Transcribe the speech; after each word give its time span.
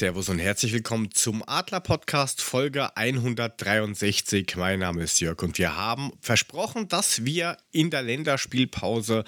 Servus 0.00 0.30
und 0.30 0.38
herzlich 0.38 0.72
willkommen 0.72 1.10
zum 1.10 1.44
Adler 1.46 1.80
Podcast 1.80 2.40
Folge 2.40 2.96
163. 2.96 4.56
Mein 4.56 4.78
Name 4.78 5.02
ist 5.02 5.20
Jörg 5.20 5.42
und 5.42 5.58
wir 5.58 5.76
haben 5.76 6.12
versprochen, 6.22 6.88
dass 6.88 7.26
wir 7.26 7.58
in 7.70 7.90
der 7.90 8.00
Länderspielpause 8.00 9.24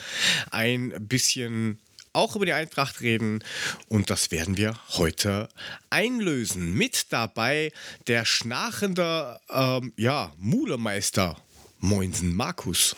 ein 0.51 0.95
bisschen 0.99 1.79
auch 2.15 2.37
über 2.37 2.47
die 2.47 2.55
Eintracht 2.55 3.03
reden 3.03 3.45
und 3.91 4.09
das 4.09 4.31
werden 4.31 4.57
wir 4.57 4.79
heute 4.97 5.51
einlösen. 5.91 6.73
Mit 6.73 7.13
dabei 7.13 7.71
der 8.07 8.25
schnarchende, 8.25 9.41
ähm, 9.51 9.93
ja, 9.99 10.33
Mulemeister 10.39 11.37
Moinsen 11.81 12.35
Markus. 12.35 12.97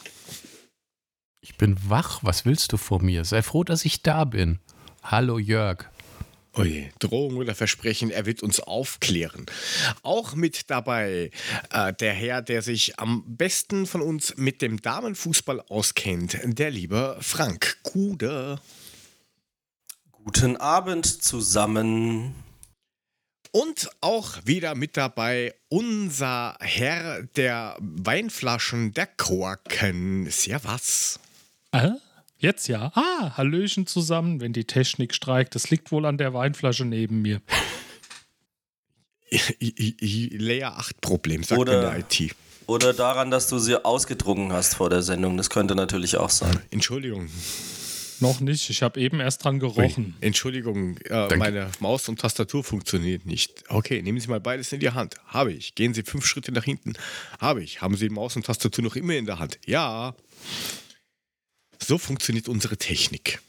Ich 1.41 1.57
bin 1.57 1.77
wach, 1.89 2.21
was 2.23 2.45
willst 2.45 2.73
du 2.73 2.77
von 2.77 3.05
mir? 3.05 3.25
Sei 3.25 3.43
froh, 3.43 3.65
dass 3.65 3.85
ich 3.85 4.03
da 4.03 4.25
bin. 4.25 4.61
Hallo 5.03 5.41
Jörg. 5.41 5.87
Oje, 6.57 6.91
Drohung 7.01 7.37
oder 7.37 7.55
Versprechen, 7.55 8.11
er 8.11 8.27
wird 8.27 8.43
uns 8.43 8.61
aufklären. 8.61 9.47
Auch 10.03 10.37
mit 10.37 10.71
dabei 10.71 11.31
äh, 11.71 11.93
der 11.95 12.13
Herr, 12.13 12.43
der 12.43 12.63
sich 12.63 12.99
am 13.01 13.25
besten 13.27 13.87
von 13.87 14.01
uns 14.01 14.37
mit 14.37 14.63
dem 14.63 14.81
Damenfußball 14.81 15.61
auskennt, 15.63 16.39
der 16.45 16.71
liebe 16.71 17.17
Frank 17.21 17.79
Kude. 17.83 18.61
Guten 20.13 20.57
Abend 20.57 21.07
zusammen. 21.07 22.37
Und 23.51 23.91
auch 24.01 24.39
wieder 24.45 24.75
mit 24.75 24.97
dabei 24.97 25.55
unser 25.69 26.57
Herr 26.61 27.23
der 27.37 27.77
Weinflaschen, 27.81 28.93
der 28.93 29.07
Korken. 29.07 30.31
Servus. 30.31 31.19
Äh? 31.73 31.91
Jetzt 32.45 32.69
ja. 32.69 32.93
Ah, 32.95 33.39
Hallöchen 33.39 33.87
zusammen, 33.87 34.39
wenn 34.43 34.53
die 34.53 34.67
Technik 34.67 35.15
streikt. 35.15 35.55
Das 35.55 35.71
liegt 35.71 35.91
wohl 35.93 36.05
an 36.05 36.19
der 36.19 36.35
Weinflasche 36.35 36.85
neben 36.85 37.23
mir. 37.23 37.41
Layer 40.31 40.77
8 40.77 41.01
Problem, 41.01 41.43
sagt 41.43 41.59
Oder- 41.59 41.75
in 41.75 41.81
der 41.81 41.99
IT. 42.01 42.35
Oder 42.67 42.93
daran, 42.93 43.31
dass 43.31 43.49
du 43.49 43.59
sie 43.59 43.83
ausgetrunken 43.83 44.53
hast 44.53 44.75
vor 44.75 44.91
der 44.91 45.03
Sendung. 45.03 45.39
Das 45.39 45.49
könnte 45.49 45.75
natürlich 45.75 46.19
auch 46.19 46.29
sein. 46.31 46.59
Entschuldigung. 46.71 47.29
Noch 48.21 48.41
nicht. 48.41 48.69
Ich 48.69 48.83
habe 48.83 49.01
eben 49.01 49.21
erst 49.21 49.45
dran 49.45 49.59
gerochen. 49.59 50.15
Entschuldigung, 50.21 50.99
äh, 50.99 51.35
meine 51.37 51.71
Maus 51.81 52.09
und 52.09 52.21
Tastatur 52.21 52.63
funktioniert 52.63 53.27
nicht. 53.27 53.65
Okay, 53.69 54.03
nehmen 54.03 54.21
Sie 54.21 54.29
mal 54.29 54.41
beides 54.41 54.73
in 54.73 54.81
die 54.81 54.91
Hand. 54.91 55.17
Habe 55.27 55.53
ich. 55.53 55.75
Gehen 55.75 55.95
Sie 55.95 56.03
fünf 56.03 56.27
Schritte 56.27 56.53
nach 56.53 56.65
hinten. 56.65 56.93
Habe 57.41 57.63
ich. 57.63 57.81
Haben 57.81 57.97
Sie 57.97 58.09
Maus 58.11 58.37
und 58.37 58.47
Tastatur 58.47 58.85
noch 58.85 58.97
immer 58.97 59.15
in 59.15 59.27
der 59.27 59.39
Hand? 59.39 59.59
Ja. 59.67 60.15
So 61.83 61.99
funktioniert 61.99 62.49
unsere 62.49 62.77
Technik. 62.77 63.41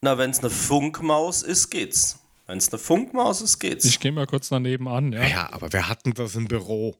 Na, 0.00 0.18
wenn 0.18 0.30
es 0.30 0.40
eine 0.40 0.50
Funkmaus 0.50 1.42
ist, 1.42 1.70
geht's. 1.70 2.18
Wenn 2.46 2.58
es 2.58 2.70
eine 2.70 2.78
Funkmaus 2.78 3.40
ist, 3.40 3.58
geht's. 3.58 3.84
Ich 3.84 4.00
gehe 4.00 4.12
mal 4.12 4.26
kurz 4.26 4.50
daneben 4.50 4.86
an, 4.86 5.12
ja. 5.12 5.26
Ja, 5.26 5.52
aber 5.52 5.72
wir 5.72 5.88
hatten 5.88 6.12
das 6.12 6.34
im 6.34 6.46
Büro. 6.46 6.96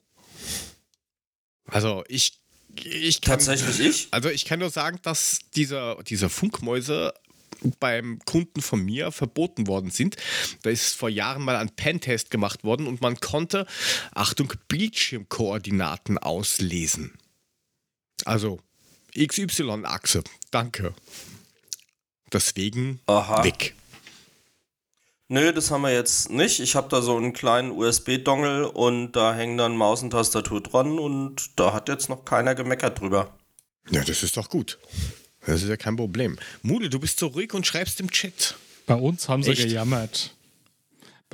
Also 1.66 2.04
ich, 2.08 2.40
ich 2.76 3.20
kann, 3.20 3.38
Tatsächlich 3.38 3.80
ich? 3.80 4.08
Also 4.10 4.30
ich 4.30 4.44
kann 4.46 4.60
nur 4.60 4.70
sagen, 4.70 4.98
dass 5.02 5.40
diese, 5.54 5.98
diese 6.06 6.28
Funkmäuse 6.28 7.12
beim 7.80 8.18
Kunden 8.24 8.60
von 8.60 8.80
mir 8.80 9.12
verboten 9.12 9.66
worden 9.66 9.90
sind. 9.90 10.16
Da 10.62 10.70
ist 10.70 10.94
vor 10.94 11.08
Jahren 11.08 11.42
mal 11.42 11.56
ein 11.56 11.70
Pentest 11.70 12.30
gemacht 12.30 12.64
worden 12.64 12.86
und 12.86 13.00
man 13.00 13.20
konnte, 13.20 13.66
Achtung, 14.14 14.52
Bildschirmkoordinaten 14.68 16.18
auslesen. 16.18 17.18
Also 18.24 18.60
XY-Achse. 19.16 20.22
Danke. 20.50 20.94
Deswegen 22.32 23.00
Aha. 23.06 23.44
weg. 23.44 23.74
Nö, 25.28 25.52
das 25.52 25.70
haben 25.70 25.82
wir 25.82 25.92
jetzt 25.92 26.30
nicht. 26.30 26.60
Ich 26.60 26.74
habe 26.76 26.88
da 26.88 27.00
so 27.00 27.16
einen 27.16 27.32
kleinen 27.32 27.70
USB-Dongle 27.70 28.70
und 28.70 29.12
da 29.12 29.34
hängen 29.34 29.56
dann 29.56 29.76
Maus 29.76 30.02
und 30.02 30.10
Tastatur 30.10 30.60
dran 30.60 30.98
und 30.98 31.58
da 31.58 31.72
hat 31.72 31.88
jetzt 31.88 32.08
noch 32.08 32.24
keiner 32.24 32.54
gemeckert 32.54 33.00
drüber. 33.00 33.36
Ja, 33.90 34.04
das 34.04 34.22
ist 34.22 34.36
doch 34.36 34.48
gut. 34.48 34.78
Das 35.46 35.62
ist 35.62 35.68
ja 35.68 35.76
kein 35.76 35.96
Problem. 35.96 36.38
Mule, 36.62 36.90
du 36.90 36.98
bist 36.98 37.18
so 37.18 37.28
ruhig 37.28 37.54
und 37.54 37.66
schreibst 37.66 38.00
im 38.00 38.10
Chat. 38.10 38.54
Bei 38.86 38.94
uns 38.94 39.28
haben 39.28 39.42
sie 39.42 39.52
Echt? 39.52 39.62
gejammert. 39.62 40.34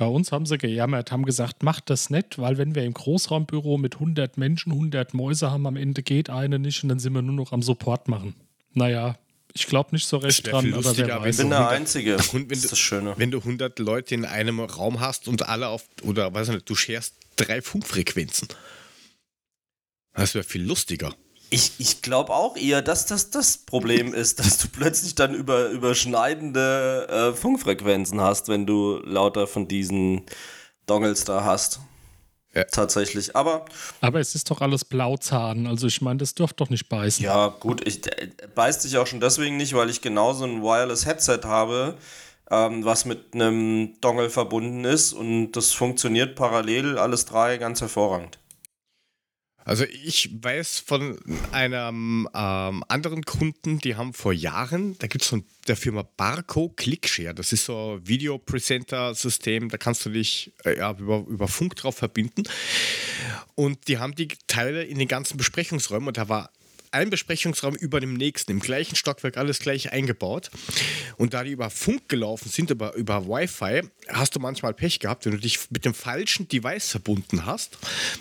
Bei 0.01 0.07
uns 0.07 0.31
haben 0.31 0.47
sie 0.47 0.57
gejammert, 0.57 1.11
haben 1.11 1.25
gesagt, 1.25 1.61
macht 1.61 1.91
das 1.91 2.09
nicht, 2.09 2.39
weil 2.39 2.57
wenn 2.57 2.73
wir 2.73 2.83
im 2.85 2.93
Großraumbüro 2.95 3.77
mit 3.77 3.93
100 3.97 4.35
Menschen 4.35 4.71
100 4.71 5.13
Mäuse 5.13 5.51
haben, 5.51 5.67
am 5.67 5.75
Ende 5.75 6.01
geht 6.01 6.27
eine 6.31 6.57
nicht 6.57 6.81
und 6.81 6.89
dann 6.89 6.97
sind 6.97 7.13
wir 7.13 7.21
nur 7.21 7.35
noch 7.35 7.51
am 7.51 7.61
Support 7.61 8.07
machen. 8.07 8.33
Naja, 8.73 9.15
ich 9.53 9.67
glaube 9.67 9.89
nicht 9.91 10.07
so 10.07 10.17
recht 10.17 10.51
dran, 10.51 10.73
aber 10.73 10.97
wer 10.97 11.07
wenn 11.07 11.29
Ich 11.29 11.37
weiß. 11.37 11.37
bin 11.37 11.49
der 11.51 11.59
100 11.59 11.77
Einzige. 11.79 12.17
Und 12.33 12.33
wenn 12.33 12.47
das 12.49 12.57
ist 12.57 12.63
du- 12.65 12.69
das 12.69 12.79
Schöne. 12.79 13.13
Wenn 13.17 13.29
du 13.29 13.37
100 13.37 13.77
Leute 13.77 14.15
in 14.15 14.25
einem 14.25 14.59
Raum 14.61 15.01
hast 15.01 15.27
und 15.27 15.47
alle 15.47 15.67
auf, 15.67 15.85
oder 16.01 16.33
weiß 16.33 16.47
ich 16.47 16.53
nicht, 16.55 16.67
du 16.69 16.73
scherst 16.73 17.13
drei 17.35 17.61
Funkfrequenzen. 17.61 18.47
Das 20.13 20.33
wäre 20.33 20.43
viel 20.43 20.63
lustiger. 20.63 21.13
Ich, 21.51 21.73
ich 21.79 22.01
glaube 22.01 22.33
auch 22.33 22.57
eher, 22.57 22.81
dass 22.81 23.05
das 23.05 23.29
das 23.29 23.57
Problem 23.57 24.13
ist, 24.13 24.39
dass 24.43 24.57
du 24.57 24.67
plötzlich 24.69 25.13
dann 25.13 25.35
über, 25.35 25.69
überschneidende 25.69 27.07
äh, 27.09 27.33
Funkfrequenzen 27.37 28.19
hast, 28.19 28.47
wenn 28.47 28.65
du 28.65 28.97
lauter 29.03 29.45
von 29.45 29.67
diesen 29.67 30.23
Dongles 30.87 31.25
da 31.25 31.43
hast. 31.43 31.79
Ja. 32.53 32.65
Tatsächlich. 32.65 33.35
Aber 33.35 33.65
Aber 34.01 34.19
es 34.19 34.35
ist 34.35 34.51
doch 34.51 34.59
alles 34.59 34.83
Blauzahn, 34.83 35.67
also 35.67 35.87
ich 35.87 36.01
meine, 36.01 36.17
das 36.17 36.35
dürfte 36.35 36.57
doch 36.57 36.69
nicht 36.69 36.89
beißen. 36.89 37.23
ja, 37.23 37.47
gut, 37.47 37.87
ich 37.87 38.05
äh, 38.07 38.29
beißt 38.53 38.81
sich 38.81 38.97
auch 38.97 39.07
schon 39.07 39.21
deswegen 39.21 39.55
nicht, 39.57 39.73
weil 39.73 39.89
ich 39.89 40.01
genauso 40.01 40.43
ein 40.43 40.61
Wireless 40.61 41.05
Headset 41.05 41.41
habe, 41.45 41.97
ähm, 42.49 42.83
was 42.83 43.05
mit 43.05 43.33
einem 43.33 43.93
Dongle 44.01 44.29
verbunden 44.29 44.83
ist 44.83 45.13
und 45.13 45.53
das 45.53 45.71
funktioniert 45.71 46.35
parallel, 46.35 46.97
alles 46.97 47.25
drei 47.25 47.57
ganz 47.57 47.79
hervorragend. 47.79 48.37
Also 49.63 49.85
ich 49.85 50.29
weiß 50.41 50.79
von 50.79 51.19
einem 51.51 52.27
ähm, 52.33 52.83
anderen 52.87 53.23
Kunden, 53.23 53.79
die 53.79 53.95
haben 53.95 54.13
vor 54.13 54.33
Jahren, 54.33 54.97
da 54.99 55.07
gibt 55.07 55.23
es 55.23 55.29
von 55.29 55.43
der 55.67 55.77
Firma 55.77 56.03
Barco 56.17 56.69
Clickshare, 56.69 57.35
das 57.35 57.53
ist 57.53 57.65
so 57.65 57.97
ein 57.97 58.07
Videopräsenter-System, 58.07 59.69
da 59.69 59.77
kannst 59.77 60.05
du 60.05 60.09
dich 60.09 60.53
äh, 60.63 60.73
über, 60.73 61.25
über 61.27 61.47
Funk 61.47 61.75
drauf 61.75 61.97
verbinden. 61.97 62.43
Und 63.55 63.87
die 63.87 63.99
haben 63.99 64.15
die 64.15 64.29
Teile 64.47 64.83
in 64.83 64.97
den 64.97 65.07
ganzen 65.07 65.37
Besprechungsräumen 65.37 66.07
und 66.07 66.17
da 66.17 66.27
war 66.27 66.51
ein 66.91 67.09
Besprechungsraum 67.09 67.75
über 67.75 67.99
dem 67.99 68.13
nächsten, 68.13 68.51
im 68.51 68.59
gleichen 68.59 68.95
Stockwerk, 68.95 69.37
alles 69.37 69.59
gleich 69.59 69.91
eingebaut. 69.91 70.51
Und 71.17 71.33
da 71.33 71.43
die 71.43 71.51
über 71.51 71.69
Funk 71.69 72.09
gelaufen 72.09 72.49
sind, 72.49 72.69
über, 72.69 72.93
über 72.95 73.27
Wi-Fi, 73.27 73.81
hast 74.09 74.35
du 74.35 74.39
manchmal 74.39 74.73
Pech 74.73 74.99
gehabt, 74.99 75.25
wenn 75.25 75.31
du 75.33 75.39
dich 75.39 75.71
mit 75.71 75.85
dem 75.85 75.93
falschen 75.93 76.47
Device 76.47 76.89
verbunden 76.89 77.45
hast. 77.45 77.77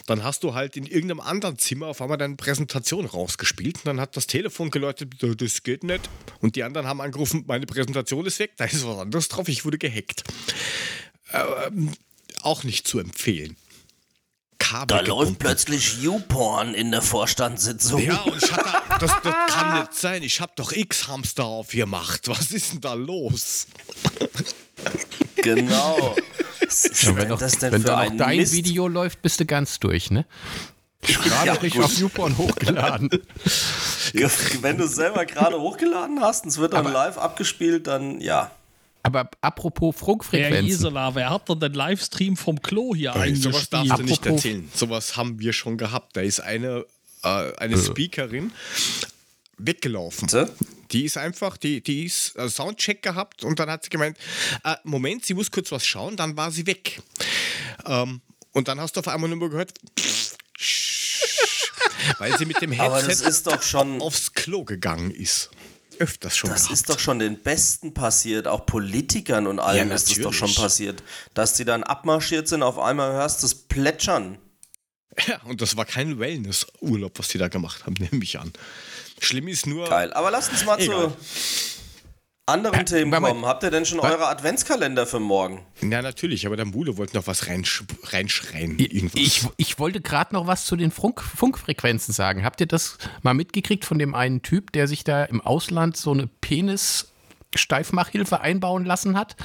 Dann 0.06 0.22
hast 0.22 0.44
du 0.44 0.54
halt 0.54 0.76
in 0.76 0.86
irgendeinem 0.86 1.20
anderen 1.20 1.59
Zimmer 1.59 1.88
auf 1.88 2.00
einmal 2.00 2.19
deine 2.19 2.36
Präsentation 2.36 3.06
rausgespielt. 3.06 3.76
Und 3.78 3.86
dann 3.86 4.00
hat 4.00 4.16
das 4.16 4.26
Telefon 4.26 4.70
geläutet, 4.70 5.14
das 5.20 5.62
geht 5.62 5.84
nicht. 5.84 6.09
Und 6.41 6.56
die 6.56 6.62
anderen 6.62 6.86
haben 6.86 7.00
angerufen, 7.00 7.44
meine 7.47 7.66
Präsentation 7.66 8.26
ist 8.26 8.38
weg, 8.38 8.53
da 8.56 8.64
ist 8.64 8.86
was 8.86 8.98
anderes 8.98 9.28
drauf, 9.28 9.48
ich 9.48 9.64
wurde 9.64 9.78
gehackt. 9.78 10.25
Ähm, 11.32 11.92
auch 12.42 12.64
nicht 12.64 12.86
zu 12.86 12.98
empfehlen. 12.98 13.56
Kabel 14.70 14.98
Da 14.98 15.00
läuft 15.00 15.38
plötzlich 15.41 16.00
YouPorn 16.00 16.74
in 16.74 16.92
der 16.92 17.03
Vorstandssitzung. 17.03 18.03
Ja, 18.03 18.21
und 18.21 18.41
ich 18.41 18.53
hatte, 18.53 18.71
das, 19.00 19.12
das 19.22 19.34
kann 19.48 19.80
nicht 19.80 19.95
sein. 19.95 20.22
Ich 20.22 20.41
habe 20.41 20.53
doch 20.54 20.71
X-Hamster 20.71 21.45
aufgemacht. 21.45 22.28
Was 22.28 22.53
ist 22.53 22.74
denn 22.74 22.80
da 22.80 22.95
los? 22.95 23.66
Genau. 25.36 26.15
Was 26.66 26.84
ist 26.84 27.03
Ja, 27.03 27.16
wenn 27.16 27.28
doch, 27.30 27.39
das 27.41 27.59
denn 27.59 27.72
wenn 27.72 27.80
für 27.83 27.89
da 27.89 27.98
ein 27.98 28.16
noch 28.16 28.27
dein 28.27 28.36
Mist? 28.36 28.53
Video 28.53 28.86
läuft, 28.86 29.22
bist 29.22 29.41
du 29.41 29.45
ganz 29.47 29.80
durch, 29.80 30.12
ne? 30.12 30.24
Gerade 31.03 31.47
Ja, 31.47 31.56
gut. 31.56 31.83
auf 31.83 31.98
YouPorn 31.98 32.39
hochgeladen. 32.39 33.10
Wenn 34.60 34.77
du 34.78 34.84
es 34.84 34.95
selber 34.95 35.24
gerade 35.27 35.59
hochgeladen 35.59 36.21
hast 36.21 36.45
und 36.45 36.50
es 36.50 36.59
wird 36.59 36.74
dann 36.74 36.92
live 36.92 37.18
abgespielt, 37.18 37.89
dann 37.89 38.21
ja. 38.21 38.53
Aber 39.02 39.30
apropos 39.41 39.94
Herr 39.94 39.98
Funkfrequenzen. 40.06 40.66
Gisela, 40.66 41.14
wer 41.14 41.30
hat 41.30 41.48
denn 41.48 41.60
den 41.60 41.72
Livestream 41.74 42.36
vom 42.36 42.60
Klo 42.60 42.94
hier 42.94 43.14
Ey, 43.16 43.34
sowas 43.34 43.68
darfst 43.70 43.92
eingespielt? 43.92 43.98
du 43.98 44.02
nicht 44.04 44.20
Apropos- 44.20 44.44
erzählen. 44.44 44.70
Sowas 44.74 45.16
haben 45.16 45.38
wir 45.41 45.52
schon 45.52 45.78
gehabt. 45.78 46.16
Da 46.16 46.20
ist 46.20 46.41
eine, 46.41 46.84
äh, 47.22 47.52
eine 47.56 47.78
Speakerin 47.78 48.52
weggelaufen. 49.58 50.26
Bitte? 50.26 50.52
Die 50.92 51.04
ist 51.04 51.16
einfach, 51.16 51.56
die, 51.56 51.82
die 51.82 52.04
ist 52.04 52.36
äh, 52.36 52.48
Soundcheck 52.48 53.02
gehabt 53.02 53.44
und 53.44 53.58
dann 53.58 53.70
hat 53.70 53.84
sie 53.84 53.91
gemeint, 53.91 54.18
äh, 54.64 54.74
Moment, 54.84 55.24
sie 55.24 55.34
muss 55.34 55.50
kurz 55.50 55.70
was 55.72 55.86
schauen, 55.86 56.16
dann 56.16 56.36
war 56.36 56.50
sie 56.50 56.66
weg. 56.66 57.00
Ähm, 57.86 58.20
und 58.52 58.68
dann 58.68 58.80
hast 58.80 58.97
du 58.97 59.00
auf 59.00 59.08
einmal 59.08 59.30
nur 59.30 59.50
gehört, 59.50 59.72
weil 62.18 62.36
sie 62.38 62.47
mit 62.47 62.60
dem 62.60 62.72
Headset 62.72 63.26
ist 63.28 63.47
doch 63.47 63.62
schon, 63.62 64.00
aufs 64.02 64.32
Klo 64.32 64.64
gegangen 64.64 65.10
ist. 65.10 65.50
Öfters 66.00 66.36
schon 66.36 66.50
das 66.50 66.62
gehabt. 66.64 66.72
ist 66.74 66.88
doch 66.91 66.98
schon 66.98 67.18
den 67.18 67.41
Besten 67.42 67.94
passiert, 67.94 68.48
auch 68.48 68.66
Politikern 68.66 69.47
und 69.47 69.58
allem 69.60 69.88
Ja, 69.91 69.94
ist 69.94 70.10
das 70.10 70.18
doch 70.18 70.32
schon 70.32 70.52
passiert. 70.54 71.02
Dass 71.34 71.54
die 71.54 71.64
dann 71.64 71.82
abmarschiert 71.84 72.48
sind, 72.48 72.62
auf 72.62 72.78
einmal 72.78 73.12
hörst 73.12 73.42
du 73.42 73.47
das 73.47 73.54
Plätschern. 73.54 74.38
Ja, 75.26 75.41
und 75.44 75.60
das 75.60 75.76
war 75.76 75.84
kein 75.84 76.18
Wellnessurlaub, 76.18 77.18
was 77.18 77.28
die 77.28 77.38
da 77.38 77.48
gemacht 77.48 77.84
haben, 77.86 77.94
nehme 77.98 78.24
ich 78.24 78.38
an. 78.38 78.52
Schlimm 79.20 79.48
ist 79.48 79.66
nur, 79.66 79.88
Geil. 79.88 80.12
Aber 80.14 80.30
lass 80.30 80.48
uns 80.48 80.64
mal 80.64 80.80
Egal. 80.80 81.10
zu 81.10 81.16
anderen 82.50 82.80
Äh, 82.80 82.84
Themen 82.84 83.10
kommen, 83.10 83.47
habt 83.47 83.62
ihr 83.62 83.70
denn 83.70 83.86
schon 83.86 83.98
Was? 83.98 84.12
eure 84.12 84.28
Adventskalender 84.28 85.06
für 85.06 85.20
morgen? 85.20 85.64
Ja, 85.80 86.02
natürlich, 86.02 86.47
aber 86.47 86.56
der 86.56 86.66
Mule 86.66 86.97
wollte 86.98 87.16
noch 87.16 87.26
was 87.26 87.47
reinsch 87.47 87.84
reinschreien. 88.04 88.78
Irgendwas. 88.78 89.20
Ich, 89.20 89.47
ich 89.56 89.78
wollte 89.78 90.00
gerade 90.00 90.34
noch 90.34 90.47
was 90.47 90.64
zu 90.66 90.76
den 90.76 90.91
Funk, 90.91 91.22
Funkfrequenzen 91.22 92.12
sagen. 92.12 92.44
Habt 92.44 92.60
ihr 92.60 92.66
das 92.66 92.98
mal 93.22 93.34
mitgekriegt 93.34 93.84
von 93.84 93.98
dem 93.98 94.14
einen 94.14 94.42
Typ, 94.42 94.72
der 94.72 94.88
sich 94.88 95.04
da 95.04 95.24
im 95.24 95.41
Ausland 95.41 95.97
so 95.97 96.12
eine 96.12 96.26
Penis-Steifmachhilfe 96.41 98.41
einbauen 98.41 98.84
lassen 98.84 99.16
hat? 99.16 99.36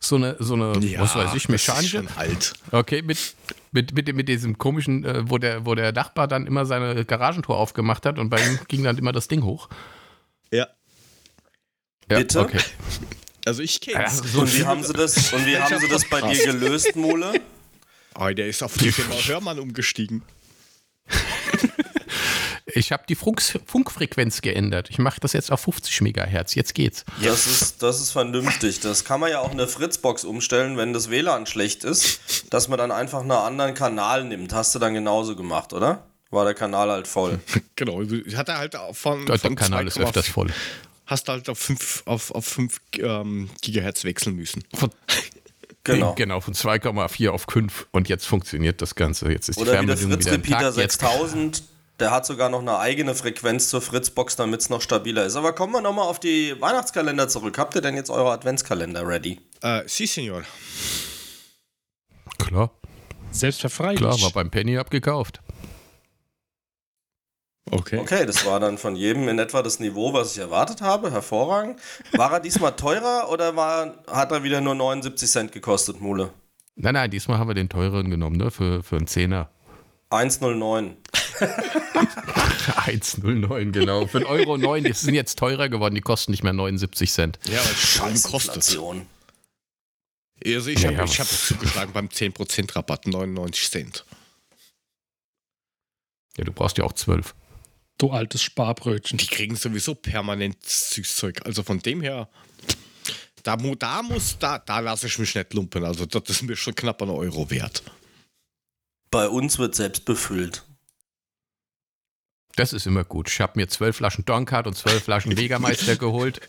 So 0.00 0.16
eine, 0.16 0.36
so 0.38 0.54
eine 0.54 0.74
was 0.98 1.16
weiß 1.16 1.34
ich, 1.34 1.46
das 1.48 1.54
ist 1.54 1.58
mechanische. 1.68 1.96
schon 1.98 2.08
alt. 2.16 2.52
Okay, 2.70 3.02
mit, 3.02 3.34
mit, 3.72 3.92
mit, 3.94 4.14
mit 4.14 4.28
diesem 4.28 4.56
komischen, 4.56 5.04
äh, 5.04 5.28
wo, 5.28 5.38
der, 5.38 5.66
wo 5.66 5.74
der 5.74 5.92
Nachbar 5.92 6.28
dann 6.28 6.46
immer 6.46 6.66
seine 6.66 7.04
Garagentor 7.04 7.56
aufgemacht 7.56 8.06
hat 8.06 8.18
und 8.18 8.30
bei 8.30 8.40
ihm 8.40 8.58
ging 8.68 8.84
dann 8.84 8.96
immer 8.96 9.10
das 9.12 9.26
Ding 9.26 9.42
hoch. 9.42 9.68
Ja. 10.52 10.68
Ja, 12.10 12.18
Bitte? 12.18 12.40
Okay. 12.40 12.60
Also 13.44 13.62
ich 13.62 13.80
kenn's. 13.80 14.22
Ja, 14.22 14.28
so 14.28 14.40
Und 14.40 14.54
wie 14.56 14.64
haben 14.64 14.82
sie 14.82 14.92
das, 14.92 15.32
und 15.32 15.46
wie 15.46 15.58
haben 15.58 15.78
sie 15.78 15.88
das 15.88 16.04
bei 16.08 16.20
dir 16.20 16.44
gelöst, 16.44 16.96
Mule? 16.96 17.40
Oh, 18.18 18.28
der 18.28 18.48
ist 18.48 18.62
auf 18.62 18.76
die 18.76 18.90
Firma 18.92 19.14
Hörmann 19.14 19.58
umgestiegen. 19.58 20.22
Ich 22.74 22.92
habe 22.92 23.04
die 23.08 23.14
Funk, 23.14 23.42
Funkfrequenz 23.64 24.42
geändert. 24.42 24.90
Ich 24.90 24.98
mache 24.98 25.20
das 25.20 25.32
jetzt 25.32 25.50
auf 25.50 25.60
50 25.60 26.02
Megahertz. 26.02 26.54
Jetzt 26.54 26.74
geht's. 26.74 27.04
Das 27.22 27.46
ist, 27.46 27.82
das 27.82 28.00
ist 28.00 28.10
vernünftig. 28.12 28.80
Das 28.80 29.04
kann 29.04 29.20
man 29.20 29.30
ja 29.30 29.40
auch 29.40 29.50
in 29.50 29.58
der 29.58 29.68
Fritzbox 29.68 30.24
umstellen, 30.24 30.76
wenn 30.76 30.92
das 30.92 31.08
WLAN 31.10 31.46
schlecht 31.46 31.82
ist, 31.82 32.20
dass 32.50 32.68
man 32.68 32.78
dann 32.78 32.92
einfach 32.92 33.20
einen 33.22 33.30
anderen 33.30 33.74
Kanal 33.74 34.24
nimmt. 34.24 34.52
Hast 34.52 34.74
du 34.74 34.78
dann 34.78 34.92
genauso 34.92 35.34
gemacht, 35.34 35.72
oder? 35.72 36.06
War 36.30 36.44
der 36.44 36.54
Kanal 36.54 36.90
halt 36.90 37.08
voll. 37.08 37.40
Genau. 37.74 38.02
Hat 38.36 38.48
er 38.48 38.58
halt 38.58 38.76
von, 38.92 39.24
Der 39.24 39.38
von 39.38 39.54
Kanal 39.54 39.86
ist 39.86 39.98
2,4 39.98 40.02
öfters 40.02 40.28
voll. 40.28 40.48
Hast 41.08 41.26
du 41.26 41.32
halt 41.32 41.48
auf 41.48 41.58
5 41.58 42.02
auf, 42.04 42.30
auf 42.30 42.44
fünf, 42.44 42.80
ähm, 42.98 43.50
Gigahertz 43.62 44.04
wechseln 44.04 44.36
müssen. 44.36 44.62
Von, 44.74 44.90
Genau. 45.84 46.14
genau, 46.14 46.40
von 46.40 46.52
2,4 46.52 47.30
auf 47.30 47.46
5 47.48 47.86
und 47.92 48.10
jetzt 48.10 48.26
funktioniert 48.26 48.82
das 48.82 48.94
Ganze. 48.94 49.30
Jetzt 49.32 49.48
ist 49.48 49.56
die 49.56 49.62
Oder 49.62 49.80
wie 49.80 49.86
der 49.86 49.96
Fernbedienung 49.96 50.12
Fritz 50.12 50.26
wieder 50.26 50.36
Repeater 50.36 50.58
intakt. 50.68 50.76
Jetzt 50.76 51.00
6000, 51.00 51.62
der 51.98 52.10
hat 52.10 52.26
sogar 52.26 52.50
noch 52.50 52.60
eine 52.60 52.78
eigene 52.78 53.14
Frequenz 53.14 53.70
zur 53.70 53.80
Fritzbox, 53.80 54.36
damit 54.36 54.60
es 54.60 54.68
noch 54.68 54.82
stabiler 54.82 55.24
ist. 55.24 55.36
Aber 55.36 55.54
kommen 55.54 55.72
wir 55.72 55.80
nochmal 55.80 56.06
auf 56.06 56.20
die 56.20 56.54
Weihnachtskalender 56.60 57.28
zurück. 57.28 57.56
Habt 57.56 57.74
ihr 57.74 57.80
denn 57.80 57.96
jetzt 57.96 58.10
eure 58.10 58.32
Adventskalender 58.32 59.06
ready? 59.06 59.40
Äh, 59.62 59.82
si, 59.86 60.06
Senor. 60.06 60.42
Klar, 62.38 62.70
Selbstverfreilich. 63.30 64.00
klar, 64.00 64.20
war 64.20 64.30
beim 64.32 64.50
Penny 64.50 64.76
abgekauft. 64.76 65.40
Okay. 67.70 67.98
Okay, 67.98 68.26
das 68.26 68.44
war 68.46 68.60
dann 68.60 68.78
von 68.78 68.96
jedem 68.96 69.28
in 69.28 69.38
etwa 69.38 69.62
das 69.62 69.80
Niveau, 69.80 70.12
was 70.12 70.32
ich 70.32 70.38
erwartet 70.38 70.80
habe. 70.80 71.10
Hervorragend. 71.10 71.80
War 72.12 72.32
er 72.32 72.40
diesmal 72.40 72.74
teurer 72.76 73.28
oder 73.30 73.56
war, 73.56 73.94
hat 74.06 74.32
er 74.32 74.42
wieder 74.42 74.60
nur 74.60 74.74
79 74.74 75.30
Cent 75.30 75.52
gekostet, 75.52 76.00
Mule? 76.00 76.30
Nein, 76.76 76.94
nein, 76.94 77.10
diesmal 77.10 77.38
haben 77.38 77.48
wir 77.48 77.54
den 77.54 77.68
teuren 77.68 78.10
genommen, 78.10 78.36
ne? 78.36 78.50
Für, 78.50 78.82
für 78.82 78.96
einen 78.96 79.06
Zehner. 79.06 79.50
1,09. 80.10 80.94
1,09, 81.38 83.70
genau. 83.72 84.06
Für 84.06 84.18
einen 84.18 84.26
Euro 84.26 84.56
9, 84.56 84.84
die 84.84 84.92
sind 84.92 85.14
jetzt 85.14 85.38
teurer 85.38 85.68
geworden, 85.68 85.94
die 85.94 86.00
kosten 86.00 86.30
nicht 86.30 86.42
mehr 86.42 86.52
79 86.52 87.12
Cent. 87.12 87.38
Ja, 87.44 87.58
es 87.58 87.94
Strom 87.94 88.08
kostet. 88.22 88.56
Inflation. 88.56 89.06
Also 90.44 90.70
ich 90.70 90.82
Ja, 90.82 90.88
habe 90.88 90.98
ja, 90.98 91.04
ich 91.04 91.20
hab 91.20 91.26
zugeschlagen 91.26 91.92
beim 91.92 92.06
10% 92.06 92.76
Rabatt, 92.76 93.06
99 93.06 93.70
Cent. 93.70 94.04
Ja, 96.36 96.44
du 96.44 96.52
brauchst 96.52 96.78
ja 96.78 96.84
auch 96.84 96.92
12. 96.92 97.34
Du 97.98 98.10
altes 98.12 98.42
Sparbrötchen. 98.42 99.18
Die 99.18 99.26
kriegen 99.26 99.56
sowieso 99.56 99.94
permanent 99.94 100.64
Süßzeug. 100.64 101.44
Also 101.44 101.62
von 101.64 101.80
dem 101.80 102.00
her, 102.00 102.28
da, 103.42 103.56
da 103.56 104.02
muss, 104.02 104.38
da, 104.38 104.58
da 104.60 104.78
lasse 104.80 105.08
ich 105.08 105.18
mich 105.18 105.34
nicht 105.34 105.52
lumpen. 105.54 105.84
Also 105.84 106.06
das 106.06 106.22
ist 106.30 106.42
mir 106.42 106.56
schon 106.56 106.74
knapp 106.76 107.02
ein 107.02 107.10
Euro 107.10 107.50
wert. 107.50 107.82
Bei 109.10 109.28
uns 109.28 109.58
wird 109.58 109.74
selbst 109.74 110.04
befüllt. 110.04 110.64
Das 112.54 112.72
ist 112.72 112.86
immer 112.86 113.04
gut. 113.04 113.28
Ich 113.30 113.40
habe 113.40 113.52
mir 113.56 113.68
12 113.68 113.96
Flaschen 113.96 114.24
Donkart 114.24 114.66
und 114.66 114.74
12 114.74 115.02
Flaschen 115.04 115.30
Jägermeister 115.36 115.96
geholt. 115.96 116.40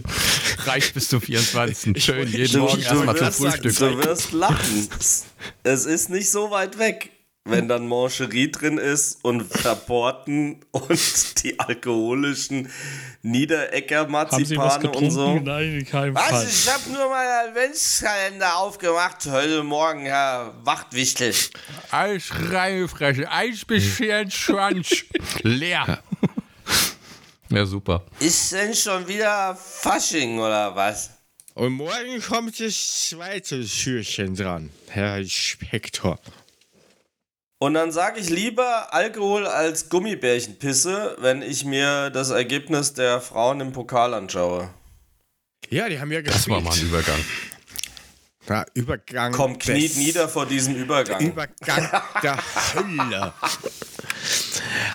Reicht 0.65 0.93
bis 0.95 1.07
zum 1.09 1.21
24. 1.21 2.03
Schön, 2.03 2.27
jeden 2.27 2.51
du- 2.51 2.59
Morgen 2.59 2.81
erstmal 2.81 3.15
zum 3.15 3.31
Frühstück. 3.51 3.75
du 3.77 3.97
wirst 4.03 4.31
lachen. 4.33 4.89
Es 5.63 5.85
ist 5.85 6.09
nicht 6.09 6.29
so 6.31 6.49
weit 6.51 6.79
weg, 6.79 7.11
wenn 7.51 7.67
dann 7.67 7.87
Mancherie 7.87 8.51
drin 8.51 8.77
ist 8.77 9.19
und 9.23 9.43
Verporten 9.43 10.61
und 10.71 11.43
die 11.43 11.59
alkoholischen 11.59 12.69
Niederecker 13.21 14.11
was 14.11 14.31
Marzipane 14.31 14.91
und 14.91 15.11
so. 15.11 15.39
Nein, 15.39 15.79
in 15.79 15.85
keinem 15.85 16.15
Fall. 16.15 16.31
Was? 16.31 16.65
Ich 16.65 16.73
habe 16.73 16.89
nur 16.91 17.09
meinen 17.09 17.49
Adventskalender 17.49 18.57
aufgemacht 18.57 19.25
heute 19.25 19.63
Morgen, 19.63 20.01
Herr 20.01 20.53
Wachtwichtel. 20.63 21.33
Eis 21.91 22.31
reingefressen, 22.31 23.25
Eis 23.25 23.65
bis 23.65 23.85
24. 23.85 25.09
Leer. 25.43 26.01
Ja, 27.49 27.65
super. 27.65 28.05
Ist 28.19 28.51
denn 28.51 28.73
schon 28.75 29.07
wieder 29.07 29.55
Fasching 29.55 30.39
oder 30.39 30.75
was? 30.75 31.09
Und 31.55 31.73
morgen 31.73 32.21
kommt 32.21 32.59
das 32.59 33.09
zweite 33.09 33.67
Schürchen 33.67 34.35
dran, 34.35 34.69
Herr 34.87 35.25
Spektor. 35.25 36.17
Und 37.61 37.73
dann 37.73 37.91
sage 37.91 38.21
ich 38.21 38.29
lieber 38.29 38.93
Alkohol 38.93 39.45
als 39.45 39.89
Gummibärchenpisse, 39.89 41.17
wenn 41.19 41.41
ich 41.41 41.65
mir 41.65 42.09
das 42.09 42.29
Ergebnis 42.29 42.93
der 42.93 43.19
Frauen 43.19 43.59
im 43.59 43.73
Pokal 43.73 44.13
anschaue. 44.13 44.69
Ja, 45.69 45.89
die 45.89 45.99
haben 45.99 46.11
ja 46.11 46.21
Das 46.21 46.47
war 46.47 46.61
mal 46.61 46.69
ein 46.69 46.71
gespielt. 46.71 46.91
Übergang. 46.91 47.19
Ja, 48.47 48.65
Übergang. 48.73 49.33
Komm, 49.33 49.59
kniet 49.59 49.91
des- 49.91 49.97
nieder 49.97 50.29
vor 50.29 50.45
diesem 50.45 50.75
Übergang. 50.75 51.19
Übergang 51.21 51.91
der 52.23 52.39
Hölle. 52.73 53.33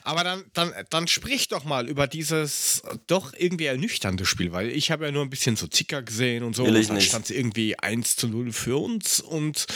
Aber 0.03 0.25
dann, 0.25 0.45
dann, 0.55 0.73
dann 0.91 1.07
sprich 1.07 1.49
doch 1.49 1.65
mal 1.65 1.87
über 1.89 2.07
dieses 2.07 2.83
doch 3.07 3.33
irgendwie 3.37 3.67
ernüchternde 3.67 4.25
Spiel, 4.25 4.53
weil 4.53 4.71
ich 4.71 4.91
habe 4.91 5.05
ja 5.05 5.13
nur 5.13 5.23
ein 5.23 5.31
bisschen 5.31 5.57
so 5.57 5.67
Zicker 5.67 6.03
gesehen 6.03 6.43
und 6.43 6.57
so. 6.57 6.65
Will 6.67 6.77
ich 6.77 6.85
und 6.85 6.89
dann 6.89 6.97
nicht. 6.97 7.09
stand 7.09 7.27
es 7.27 7.31
irgendwie 7.31 7.79
1 7.79 8.17
zu 8.17 8.27
0 8.27 8.53
für 8.53 8.79
uns 8.83 9.21
und 9.21 9.67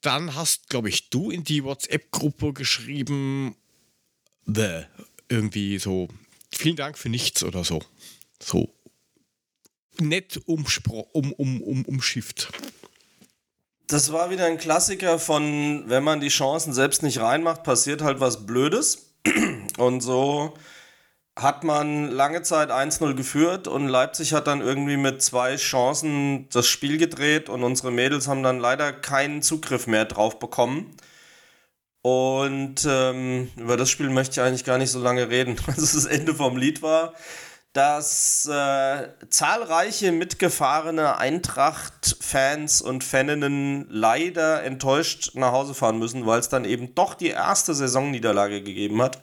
dann 0.00 0.34
hast, 0.34 0.68
glaube 0.68 0.88
ich, 0.88 1.10
du 1.10 1.30
in 1.30 1.44
die 1.44 1.64
WhatsApp-Gruppe 1.64 2.52
geschrieben, 2.52 3.56
the, 4.46 4.82
irgendwie 5.28 5.78
so, 5.78 6.08
vielen 6.52 6.76
Dank 6.76 6.98
für 6.98 7.08
nichts 7.08 7.42
oder 7.42 7.64
so. 7.64 7.82
So. 8.42 8.72
Nett 9.98 10.40
umspro 10.46 11.00
um, 11.12 11.32
um, 11.32 11.62
um, 11.62 11.84
umschifft. 11.84 12.50
Das 13.86 14.12
war 14.12 14.30
wieder 14.30 14.46
ein 14.46 14.56
Klassiker 14.56 15.18
von, 15.18 15.84
wenn 15.88 16.04
man 16.04 16.20
die 16.20 16.28
Chancen 16.28 16.72
selbst 16.72 17.02
nicht 17.02 17.18
reinmacht, 17.18 17.64
passiert 17.64 18.02
halt 18.02 18.20
was 18.20 18.46
Blödes. 18.46 19.10
Und 19.78 20.00
so 20.00 20.54
hat 21.36 21.64
man 21.64 22.10
lange 22.10 22.42
Zeit 22.42 22.70
1-0 22.70 23.14
geführt 23.14 23.68
und 23.68 23.88
Leipzig 23.88 24.32
hat 24.34 24.46
dann 24.46 24.60
irgendwie 24.60 24.96
mit 24.96 25.22
zwei 25.22 25.56
Chancen 25.56 26.48
das 26.50 26.66
Spiel 26.66 26.98
gedreht 26.98 27.48
und 27.48 27.62
unsere 27.62 27.90
Mädels 27.90 28.28
haben 28.28 28.42
dann 28.42 28.58
leider 28.58 28.92
keinen 28.92 29.42
Zugriff 29.42 29.86
mehr 29.86 30.04
drauf 30.04 30.38
bekommen. 30.38 30.94
Und 32.02 32.86
ähm, 32.88 33.50
über 33.56 33.76
das 33.76 33.90
Spiel 33.90 34.08
möchte 34.08 34.40
ich 34.40 34.46
eigentlich 34.46 34.64
gar 34.64 34.78
nicht 34.78 34.90
so 34.90 35.00
lange 35.00 35.28
reden. 35.28 35.56
Also 35.66 35.82
das 35.82 36.06
Ende 36.06 36.34
vom 36.34 36.56
Lied 36.56 36.82
war, 36.82 37.14
dass 37.72 38.46
äh, 38.46 39.08
zahlreiche 39.28 40.10
mitgefahrene 40.10 41.18
Eintracht-Fans 41.18 42.82
und 42.82 43.04
Faninnen 43.04 43.86
leider 43.88 44.64
enttäuscht 44.64 45.32
nach 45.34 45.52
Hause 45.52 45.74
fahren 45.74 45.98
müssen, 45.98 46.26
weil 46.26 46.40
es 46.40 46.48
dann 46.48 46.64
eben 46.64 46.94
doch 46.94 47.14
die 47.14 47.28
erste 47.28 47.74
Saisonniederlage 47.74 48.62
gegeben 48.62 49.00
hat. 49.02 49.22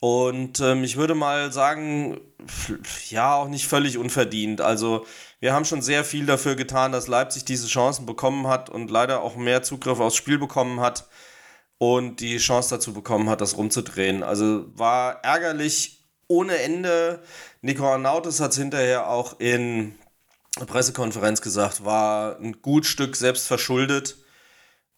Und 0.00 0.60
ähm, 0.60 0.84
ich 0.84 0.96
würde 0.96 1.14
mal 1.14 1.52
sagen, 1.52 2.20
ja, 3.08 3.34
auch 3.34 3.48
nicht 3.48 3.66
völlig 3.66 3.98
unverdient. 3.98 4.60
Also 4.60 5.06
wir 5.40 5.54
haben 5.54 5.64
schon 5.64 5.82
sehr 5.82 6.04
viel 6.04 6.26
dafür 6.26 6.54
getan, 6.54 6.92
dass 6.92 7.08
Leipzig 7.08 7.44
diese 7.44 7.66
Chancen 7.66 8.06
bekommen 8.06 8.46
hat 8.46 8.68
und 8.70 8.90
leider 8.90 9.22
auch 9.22 9.36
mehr 9.36 9.62
Zugriff 9.62 10.00
aufs 10.00 10.16
Spiel 10.16 10.38
bekommen 10.38 10.80
hat 10.80 11.08
und 11.78 12.20
die 12.20 12.38
Chance 12.38 12.74
dazu 12.74 12.92
bekommen 12.92 13.28
hat, 13.30 13.40
das 13.40 13.56
rumzudrehen. 13.56 14.22
Also 14.22 14.66
war 14.74 15.24
ärgerlich 15.24 16.04
ohne 16.28 16.58
Ende. 16.58 17.22
Nico 17.62 17.86
Arnautis 17.86 18.40
hat 18.40 18.52
es 18.52 18.58
hinterher 18.58 19.08
auch 19.08 19.38
in 19.40 19.94
der 20.58 20.66
Pressekonferenz 20.66 21.42
gesagt, 21.42 21.84
war 21.84 22.38
ein 22.38 22.62
gut 22.62 22.86
Stück 22.86 23.16
selbst 23.16 23.46
verschuldet 23.46 24.16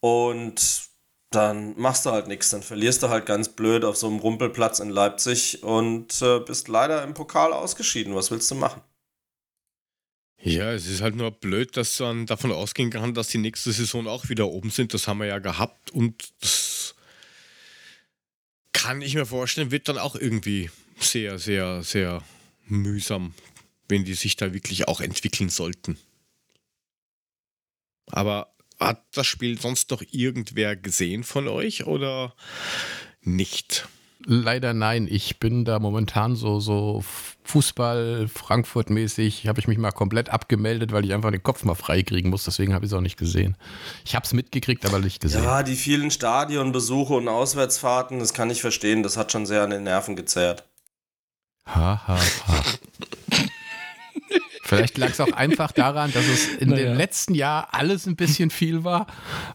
und 0.00 0.88
dann 1.30 1.78
machst 1.78 2.06
du 2.06 2.11
halt 2.11 2.26
nichts, 2.26 2.50
dann 2.50 2.62
verlierst 2.62 3.02
du 3.02 3.08
halt 3.11 3.26
ganz 3.26 3.50
blöd 3.50 3.85
auf 3.85 3.97
so 3.97 4.06
einem 4.06 4.18
Rumpelplatz 4.18 4.78
in 4.80 4.88
Leipzig 4.88 5.62
und 5.62 6.23
äh, 6.23 6.40
bist 6.40 6.68
leider 6.68 7.02
im 7.04 7.14
Pokal 7.14 7.52
ausgeschieden. 7.52 8.14
Was 8.14 8.30
willst 8.30 8.50
du 8.50 8.54
machen? 8.54 8.80
Ja, 10.40 10.73
es 10.73 10.87
ist 10.87 11.02
halt 11.02 11.16
nur 11.16 11.32
blöd, 11.32 11.76
dass 11.76 11.99
man 11.99 12.25
davon 12.26 12.52
ausgehen 12.52 12.90
kann, 12.90 13.12
dass 13.12 13.28
die 13.28 13.38
nächste 13.38 13.73
Saison 13.73 14.06
auch 14.06 14.28
wieder 14.28 14.49
oben 14.49 14.70
sind. 14.70 14.94
Das 14.94 15.08
haben 15.08 15.18
wir 15.18 15.26
ja 15.26 15.38
gehabt 15.38 15.90
und 15.90 16.32
das 16.40 16.94
kann 18.73 19.02
ich 19.02 19.14
mir 19.14 19.26
vorstellen, 19.26 19.73
wird 19.73 19.88
dann 19.88 19.99
auch 19.99 20.14
irgendwie 20.14 20.70
sehr, 20.99 21.38
sehr, 21.38 21.82
sehr 21.82 22.23
mühsam. 22.66 23.35
wenn 23.88 24.04
die 24.04 24.14
sich 24.14 24.37
da 24.37 24.52
wirklich 24.52 24.87
auch 24.87 25.00
entwickeln 25.00 25.49
sollten. 25.49 25.99
Aber 28.06 28.54
hat 28.78 29.04
das 29.12 29.26
Spiel 29.26 29.61
sonst 29.61 29.90
noch 29.90 30.02
irgendwer 30.11 30.76
gesehen 30.76 31.25
von 31.25 31.49
euch 31.49 31.87
oder 31.87 32.35
nicht? 33.23 33.88
Leider 34.25 34.75
nein. 34.75 35.06
Ich 35.11 35.38
bin 35.38 35.64
da 35.64 35.78
momentan 35.78 36.37
so, 36.37 36.61
so 36.61 37.02
Fußball, 37.44 38.28
Frankfurt-mäßig, 38.28 39.47
habe 39.47 39.61
ich 39.61 39.68
mich 39.68 39.78
mal 39.78 39.92
komplett 39.92 40.28
abgemeldet, 40.28 40.92
weil 40.92 41.04
ich 41.04 41.14
einfach 41.14 41.30
den 41.30 41.42
Kopf 41.42 41.64
mal 41.64 41.75
frei 41.75 42.02
kriegen 42.02 42.28
muss. 42.28 42.44
Deswegen 42.44 42.75
habe 42.75 42.85
ich 42.85 42.90
es 42.90 42.97
auch 42.97 43.00
nicht 43.00 43.16
gesehen. 43.16 43.56
Ich 44.04 44.14
habe 44.14 44.26
es 44.26 44.32
mitgekriegt, 44.32 44.85
aber 44.85 44.99
nicht 44.99 45.20
gesehen. 45.20 45.44
Ja, 45.44 45.62
die 45.62 45.76
vielen 45.76 46.11
Stadionbesuche 46.11 47.14
und 47.14 47.28
Auswärtsfahrten, 47.28 48.18
das 48.18 48.35
kann 48.35 48.50
ich 48.50 48.61
verstehen. 48.61 49.02
Das 49.02 49.16
hat 49.16 49.32
schon 49.32 49.47
sehr 49.47 49.62
an 49.62 49.70
den 49.70 49.85
Nerven 49.85 50.16
gezerrt. 50.16 50.64
Ha, 51.66 52.02
ha, 52.06 52.18
ha. 52.47 52.64
Vielleicht 54.69 54.99
lag 54.99 55.11
es 55.11 55.21
auch 55.21 55.33
einfach 55.33 55.73
daran, 55.73 56.13
dass 56.13 56.27
es 56.27 56.47
in 56.47 56.69
naja. 56.69 56.91
dem 56.91 56.99
letzten 56.99 57.35
Jahr 57.35 57.73
alles 57.73 58.07
ein 58.07 58.17
bisschen 58.17 58.51
viel 58.51 58.85
war, 58.85 59.07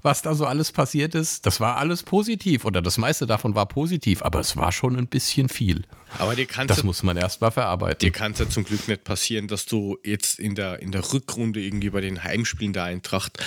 was 0.02 0.24
da 0.24 0.34
so 0.34 0.48
alles 0.48 0.72
passiert 0.72 1.14
ist. 1.14 1.46
Das 1.46 1.60
war 1.60 1.78
alles 1.78 2.02
positiv 2.02 2.66
oder 2.66 2.82
das 2.82 2.98
meiste 2.98 3.28
davon 3.28 3.54
war 3.54 3.68
positiv, 3.68 4.24
aber 4.24 4.40
es 4.40 4.58
war 4.58 4.72
schon 4.72 4.96
ein 4.96 5.08
bisschen 5.08 5.50
viel. 5.50 5.84
Aber 6.18 6.36
dir 6.36 6.48
kannst 6.48 6.72
das 6.72 6.84
muss 6.84 7.04
man 7.04 7.16
erst 7.16 7.42
mal 7.42 7.52
verarbeiten. 7.52 8.00
Dir 8.00 8.12
kann 8.12 8.32
es 8.32 8.40
ja 8.40 8.50
zum 8.50 8.64
Glück 8.64 8.88
nicht 8.88 9.04
passieren, 9.04 9.48
dass 9.48 9.68
du 9.68 10.00
jetzt 10.04 10.40
in 10.40 10.56
der, 10.56 10.82
in 10.82 10.92
der 10.92 11.14
Rückrunde 11.14 11.62
irgendwie 11.62 11.92
bei 11.92 12.02
den 12.02 12.24
Heimspielen 12.24 12.74
der 12.74 12.86
Eintracht 12.86 13.38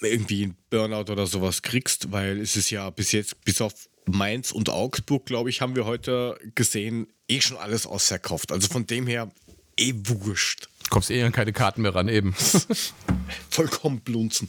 irgendwie 0.00 0.44
einen 0.44 0.56
Burnout 0.70 1.10
oder 1.10 1.26
sowas 1.26 1.62
kriegst, 1.62 2.12
weil 2.12 2.40
es 2.40 2.54
ist 2.54 2.70
ja 2.70 2.90
bis 2.90 3.10
jetzt, 3.10 3.44
bis 3.44 3.60
auf 3.60 3.72
Mainz 4.06 4.52
und 4.52 4.68
Augsburg, 4.68 5.26
glaube 5.26 5.50
ich, 5.50 5.60
haben 5.60 5.74
wir 5.74 5.84
heute 5.84 6.38
gesehen, 6.54 7.08
eh 7.26 7.40
schon 7.40 7.56
alles 7.56 7.86
ausverkauft. 7.86 8.52
Also 8.52 8.68
von 8.68 8.86
dem 8.86 9.08
her 9.08 9.32
eh 9.76 9.94
wurscht. 9.94 10.68
Kommst 10.90 11.10
eh 11.10 11.22
an 11.22 11.32
keine 11.32 11.52
Karten 11.52 11.82
mehr 11.82 11.94
ran, 11.94 12.08
eben. 12.08 12.34
Vollkommen 13.50 14.00
blunzen. 14.00 14.48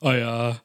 Ah 0.00 0.08
oh 0.08 0.12
ja, 0.12 0.60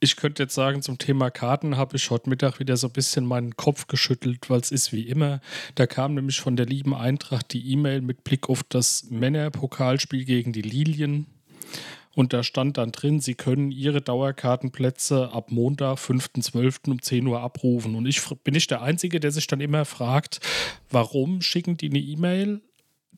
ich 0.00 0.14
könnte 0.16 0.44
jetzt 0.44 0.54
sagen, 0.54 0.82
zum 0.82 0.98
Thema 0.98 1.30
Karten 1.30 1.76
habe 1.76 1.96
ich 1.96 2.10
heute 2.10 2.30
Mittag 2.30 2.60
wieder 2.60 2.76
so 2.76 2.86
ein 2.86 2.92
bisschen 2.92 3.26
meinen 3.26 3.56
Kopf 3.56 3.88
geschüttelt, 3.88 4.48
weil 4.48 4.60
es 4.60 4.70
ist 4.70 4.92
wie 4.92 5.02
immer. 5.02 5.40
Da 5.74 5.86
kam 5.86 6.14
nämlich 6.14 6.40
von 6.40 6.54
der 6.54 6.66
lieben 6.66 6.94
Eintracht 6.94 7.52
die 7.52 7.72
E-Mail 7.72 8.00
mit 8.00 8.22
Blick 8.22 8.48
auf 8.48 8.62
das 8.62 9.06
Männerpokalspiel 9.10 10.24
gegen 10.24 10.52
die 10.52 10.62
Lilien. 10.62 11.26
Und 12.14 12.32
da 12.32 12.42
stand 12.42 12.78
dann 12.78 12.92
drin, 12.92 13.20
Sie 13.20 13.34
können 13.34 13.72
Ihre 13.72 14.00
Dauerkartenplätze 14.00 15.32
ab 15.32 15.50
Montag, 15.50 15.98
5.12. 15.98 16.90
um 16.90 17.02
10 17.02 17.26
Uhr 17.26 17.40
abrufen. 17.40 17.94
Und 17.94 18.06
ich 18.06 18.20
bin 18.44 18.54
ich 18.54 18.66
der 18.68 18.82
Einzige, 18.82 19.18
der 19.18 19.32
sich 19.32 19.46
dann 19.48 19.60
immer 19.60 19.84
fragt, 19.84 20.40
warum 20.90 21.40
schicken 21.42 21.76
die 21.76 21.90
eine 21.90 21.98
E-Mail 21.98 22.60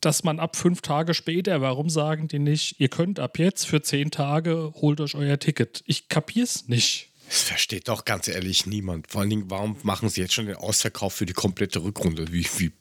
dass 0.01 0.23
man 0.23 0.39
ab 0.39 0.55
fünf 0.55 0.81
Tage 0.81 1.13
später, 1.13 1.61
warum 1.61 1.89
sagen 1.89 2.27
die 2.27 2.39
nicht, 2.39 2.79
ihr 2.79 2.89
könnt 2.89 3.19
ab 3.19 3.39
jetzt 3.39 3.67
für 3.67 3.81
zehn 3.81 4.11
Tage, 4.11 4.73
holt 4.75 4.99
euch 4.99 5.15
euer 5.15 5.39
Ticket? 5.39 5.83
Ich 5.85 6.09
kapier's 6.09 6.67
nicht. 6.67 7.09
Das 7.27 7.43
versteht 7.43 7.87
doch 7.87 8.03
ganz 8.03 8.27
ehrlich 8.27 8.65
niemand. 8.65 9.09
Vor 9.09 9.21
allen 9.21 9.29
Dingen, 9.29 9.49
warum 9.49 9.77
machen 9.83 10.09
sie 10.09 10.19
jetzt 10.19 10.33
schon 10.33 10.47
den 10.47 10.57
Ausverkauf 10.57 11.13
für 11.13 11.25
die 11.25 11.33
komplette 11.33 11.81
Rückrunde? 11.81 12.33
Wie, 12.33 12.45
wie 12.57 12.73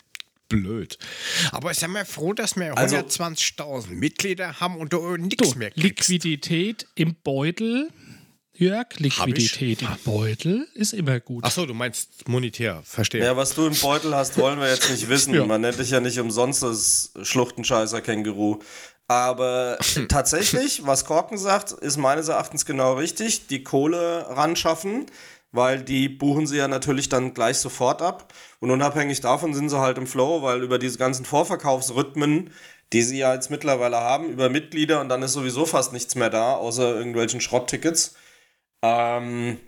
blöd. 0.48 0.98
Aber 1.52 1.70
ich 1.70 1.78
bin 1.78 1.92
mal 1.92 2.04
froh, 2.04 2.32
dass 2.32 2.56
wir 2.56 2.76
also, 2.76 2.96
120.000 2.96 3.90
Mitglieder 3.90 4.60
haben 4.60 4.76
und 4.76 4.92
du 4.92 5.16
nichts 5.16 5.54
mehr 5.54 5.70
kriegst. 5.70 6.08
Liquidität 6.08 6.86
im 6.96 7.14
Beutel 7.22 7.90
Jörg, 8.60 8.98
Liquidität 8.98 9.80
im 9.80 9.88
Beutel 10.04 10.68
ist 10.74 10.92
immer 10.92 11.18
gut. 11.18 11.44
Achso, 11.44 11.64
du 11.64 11.72
meinst 11.72 12.28
monetär, 12.28 12.82
verstehe. 12.84 13.24
Ja, 13.24 13.34
was 13.34 13.54
du 13.54 13.66
im 13.66 13.74
Beutel 13.74 14.14
hast, 14.14 14.36
wollen 14.36 14.60
wir 14.60 14.68
jetzt 14.68 14.90
nicht 14.90 15.08
wissen. 15.08 15.32
ja. 15.34 15.46
Man 15.46 15.62
nennt 15.62 15.78
dich 15.78 15.88
ja 15.88 16.00
nicht 16.00 16.20
umsonst 16.20 16.62
das 16.62 17.10
Schluchtenscheißer-Känguru. 17.22 18.58
Aber 19.08 19.78
tatsächlich, 20.08 20.82
was 20.84 21.06
Korken 21.06 21.38
sagt, 21.38 21.72
ist 21.72 21.96
meines 21.96 22.28
Erachtens 22.28 22.66
genau 22.66 22.92
richtig. 22.98 23.46
Die 23.46 23.64
Kohle 23.64 24.26
ran 24.28 24.56
schaffen, 24.56 25.06
weil 25.52 25.82
die 25.82 26.10
buchen 26.10 26.46
sie 26.46 26.58
ja 26.58 26.68
natürlich 26.68 27.08
dann 27.08 27.32
gleich 27.32 27.56
sofort 27.56 28.02
ab. 28.02 28.34
Und 28.58 28.70
unabhängig 28.70 29.22
davon 29.22 29.54
sind 29.54 29.70
sie 29.70 29.80
halt 29.80 29.96
im 29.96 30.06
Flow, 30.06 30.42
weil 30.42 30.62
über 30.62 30.78
diese 30.78 30.98
ganzen 30.98 31.24
Vorverkaufsrhythmen, 31.24 32.50
die 32.92 33.02
sie 33.02 33.16
ja 33.16 33.32
jetzt 33.32 33.50
mittlerweile 33.50 33.96
haben, 33.96 34.28
über 34.28 34.50
Mitglieder 34.50 35.00
und 35.00 35.08
dann 35.08 35.22
ist 35.22 35.32
sowieso 35.32 35.64
fast 35.64 35.94
nichts 35.94 36.14
mehr 36.14 36.28
da, 36.28 36.56
außer 36.56 36.94
irgendwelchen 36.94 37.40
Schrotttickets 37.40 38.16
ähm, 38.82 39.58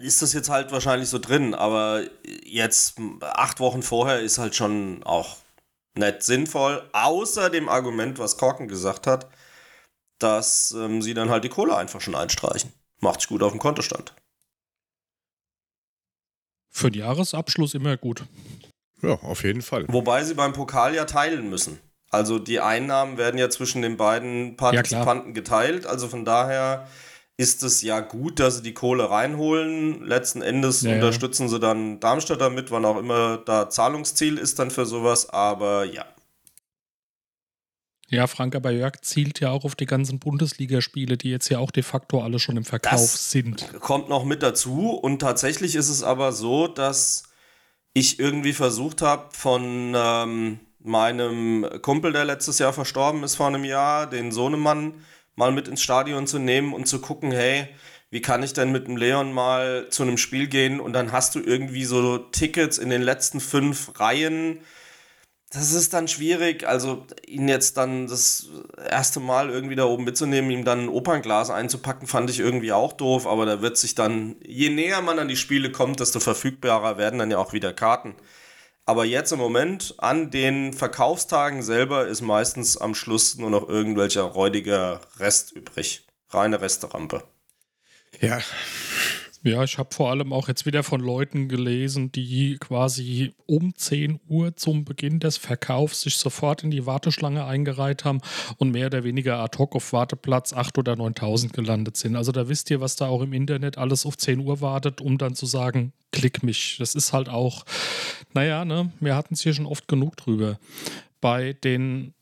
ist 0.00 0.22
das 0.22 0.32
jetzt 0.32 0.48
halt 0.48 0.72
wahrscheinlich 0.72 1.08
so 1.08 1.18
drin, 1.18 1.54
aber 1.54 2.02
jetzt 2.44 2.98
acht 3.20 3.60
Wochen 3.60 3.82
vorher 3.82 4.20
ist 4.20 4.38
halt 4.38 4.54
schon 4.54 5.02
auch 5.04 5.36
nicht 5.94 6.22
sinnvoll, 6.22 6.88
außer 6.92 7.50
dem 7.50 7.68
Argument, 7.68 8.18
was 8.18 8.36
Korken 8.36 8.68
gesagt 8.68 9.06
hat, 9.06 9.28
dass 10.18 10.72
ähm, 10.72 11.02
sie 11.02 11.14
dann 11.14 11.30
halt 11.30 11.44
die 11.44 11.48
Kohle 11.48 11.76
einfach 11.76 12.00
schon 12.00 12.14
einstreichen. 12.14 12.72
Macht 13.00 13.20
sich 13.20 13.28
gut 13.28 13.42
auf 13.42 13.52
dem 13.52 13.58
Kontostand. 13.58 14.14
Für 16.70 16.90
den 16.90 17.00
Jahresabschluss 17.00 17.74
immer 17.74 17.96
gut. 17.96 18.24
Ja, 19.02 19.14
auf 19.14 19.44
jeden 19.44 19.62
Fall. 19.62 19.86
Wobei 19.88 20.24
sie 20.24 20.34
beim 20.34 20.52
Pokal 20.52 20.94
ja 20.94 21.04
teilen 21.04 21.48
müssen. 21.48 21.78
Also 22.10 22.38
die 22.38 22.60
Einnahmen 22.60 23.18
werden 23.18 23.38
ja 23.38 23.50
zwischen 23.50 23.82
den 23.82 23.96
beiden 23.96 24.56
Partizipanten 24.56 25.28
ja, 25.28 25.34
geteilt. 25.34 25.86
Also 25.86 26.08
von 26.08 26.24
daher 26.24 26.86
ist 27.38 27.62
es 27.62 27.82
ja 27.82 28.00
gut, 28.00 28.40
dass 28.40 28.56
sie 28.56 28.62
die 28.62 28.74
Kohle 28.74 29.10
reinholen. 29.10 30.02
Letzten 30.02 30.40
Endes 30.40 30.82
ja, 30.82 30.94
unterstützen 30.94 31.48
sie 31.48 31.60
dann 31.60 32.00
Darmstadt 32.00 32.40
damit, 32.40 32.70
wann 32.70 32.84
auch 32.84 32.98
immer 32.98 33.38
da 33.38 33.68
Zahlungsziel 33.68 34.38
ist 34.38 34.58
dann 34.58 34.70
für 34.70 34.86
sowas. 34.86 35.28
Aber 35.28 35.84
ja. 35.84 36.06
Ja, 38.08 38.26
Frank, 38.28 38.54
aber 38.54 38.70
Jörg 38.70 39.00
zielt 39.02 39.40
ja 39.40 39.50
auch 39.50 39.64
auf 39.64 39.74
die 39.74 39.84
ganzen 39.84 40.20
Bundesligaspiele, 40.20 41.16
die 41.16 41.30
jetzt 41.30 41.48
ja 41.48 41.58
auch 41.58 41.72
de 41.72 41.82
facto 41.82 42.22
alle 42.22 42.38
schon 42.38 42.56
im 42.56 42.64
Verkauf 42.64 43.00
das 43.00 43.30
sind. 43.30 43.80
Kommt 43.80 44.08
noch 44.08 44.24
mit 44.24 44.42
dazu. 44.42 44.90
Und 44.90 45.18
tatsächlich 45.18 45.74
ist 45.74 45.88
es 45.88 46.04
aber 46.04 46.32
so, 46.32 46.68
dass 46.68 47.24
ich 47.92 48.20
irgendwie 48.20 48.52
versucht 48.52 49.02
habe, 49.02 49.28
von 49.32 49.94
ähm, 49.96 50.60
meinem 50.78 51.66
Kumpel, 51.82 52.12
der 52.12 52.24
letztes 52.24 52.60
Jahr 52.60 52.72
verstorben 52.72 53.24
ist, 53.24 53.34
vor 53.34 53.48
einem 53.48 53.64
Jahr, 53.64 54.08
den 54.08 54.30
Sohnemann, 54.30 54.94
mal 55.36 55.52
mit 55.52 55.68
ins 55.68 55.82
Stadion 55.82 56.26
zu 56.26 56.38
nehmen 56.38 56.72
und 56.72 56.88
zu 56.88 57.00
gucken, 57.00 57.30
hey, 57.30 57.68
wie 58.10 58.22
kann 58.22 58.42
ich 58.42 58.52
denn 58.52 58.72
mit 58.72 58.86
dem 58.86 58.96
Leon 58.96 59.32
mal 59.32 59.88
zu 59.90 60.02
einem 60.02 60.16
Spiel 60.16 60.46
gehen 60.48 60.80
und 60.80 60.92
dann 60.92 61.12
hast 61.12 61.34
du 61.34 61.40
irgendwie 61.40 61.84
so 61.84 62.18
Tickets 62.18 62.78
in 62.78 62.90
den 62.90 63.02
letzten 63.02 63.40
fünf 63.40 63.98
Reihen. 64.00 64.60
Das 65.50 65.72
ist 65.72 65.94
dann 65.94 66.08
schwierig, 66.08 66.66
also 66.66 67.06
ihn 67.26 67.48
jetzt 67.48 67.76
dann 67.76 68.06
das 68.06 68.48
erste 68.88 69.20
Mal 69.20 69.50
irgendwie 69.50 69.76
da 69.76 69.84
oben 69.84 70.04
mitzunehmen, 70.04 70.50
ihm 70.50 70.64
dann 70.64 70.84
ein 70.84 70.88
Opernglas 70.88 71.50
einzupacken, 71.50 72.08
fand 72.08 72.30
ich 72.30 72.40
irgendwie 72.40 72.72
auch 72.72 72.92
doof, 72.92 73.26
aber 73.26 73.46
da 73.46 73.62
wird 73.62 73.76
sich 73.76 73.94
dann, 73.94 74.36
je 74.44 74.70
näher 74.70 75.02
man 75.02 75.18
an 75.18 75.28
die 75.28 75.36
Spiele 75.36 75.70
kommt, 75.70 76.00
desto 76.00 76.20
verfügbarer 76.20 76.98
werden 76.98 77.18
dann 77.18 77.30
ja 77.30 77.38
auch 77.38 77.52
wieder 77.52 77.72
Karten. 77.72 78.16
Aber 78.88 79.04
jetzt 79.04 79.32
im 79.32 79.38
Moment, 79.40 79.94
an 79.98 80.30
den 80.30 80.72
Verkaufstagen 80.72 81.62
selber, 81.64 82.06
ist 82.06 82.20
meistens 82.20 82.76
am 82.76 82.94
Schluss 82.94 83.36
nur 83.36 83.50
noch 83.50 83.68
irgendwelcher 83.68 84.22
räudiger 84.22 85.00
Rest 85.18 85.50
übrig. 85.50 86.06
Reine 86.28 86.60
Resterampe. 86.60 87.24
Ja, 88.20 88.38
ja, 89.46 89.62
ich 89.62 89.78
habe 89.78 89.94
vor 89.94 90.10
allem 90.10 90.32
auch 90.32 90.48
jetzt 90.48 90.66
wieder 90.66 90.82
von 90.82 91.00
Leuten 91.00 91.48
gelesen, 91.48 92.10
die 92.10 92.56
quasi 92.58 93.32
um 93.46 93.74
10 93.74 94.20
Uhr 94.28 94.56
zum 94.56 94.84
Beginn 94.84 95.20
des 95.20 95.36
Verkaufs 95.36 96.00
sich 96.00 96.16
sofort 96.16 96.64
in 96.64 96.70
die 96.70 96.84
Warteschlange 96.84 97.44
eingereiht 97.44 98.04
haben 98.04 98.20
und 98.58 98.72
mehr 98.72 98.86
oder 98.86 99.04
weniger 99.04 99.38
ad 99.38 99.56
hoc 99.58 99.76
auf 99.76 99.92
Warteplatz 99.92 100.52
8 100.52 100.78
oder 100.78 100.96
9000 100.96 101.52
gelandet 101.52 101.96
sind. 101.96 102.16
Also 102.16 102.32
da 102.32 102.48
wisst 102.48 102.70
ihr, 102.70 102.80
was 102.80 102.96
da 102.96 103.06
auch 103.06 103.22
im 103.22 103.32
Internet 103.32 103.78
alles 103.78 104.04
auf 104.04 104.16
10 104.18 104.40
Uhr 104.40 104.60
wartet, 104.60 105.00
um 105.00 105.16
dann 105.16 105.34
zu 105.34 105.46
sagen, 105.46 105.92
klick 106.12 106.42
mich. 106.42 106.76
Das 106.78 106.94
ist 106.94 107.12
halt 107.12 107.28
auch, 107.28 107.64
naja, 108.34 108.64
ne, 108.64 108.92
wir 109.00 109.14
hatten 109.14 109.34
es 109.34 109.42
hier 109.42 109.54
schon 109.54 109.66
oft 109.66 109.86
genug 109.86 110.16
drüber. 110.16 110.58
Bei 111.20 111.52
den, 111.52 112.14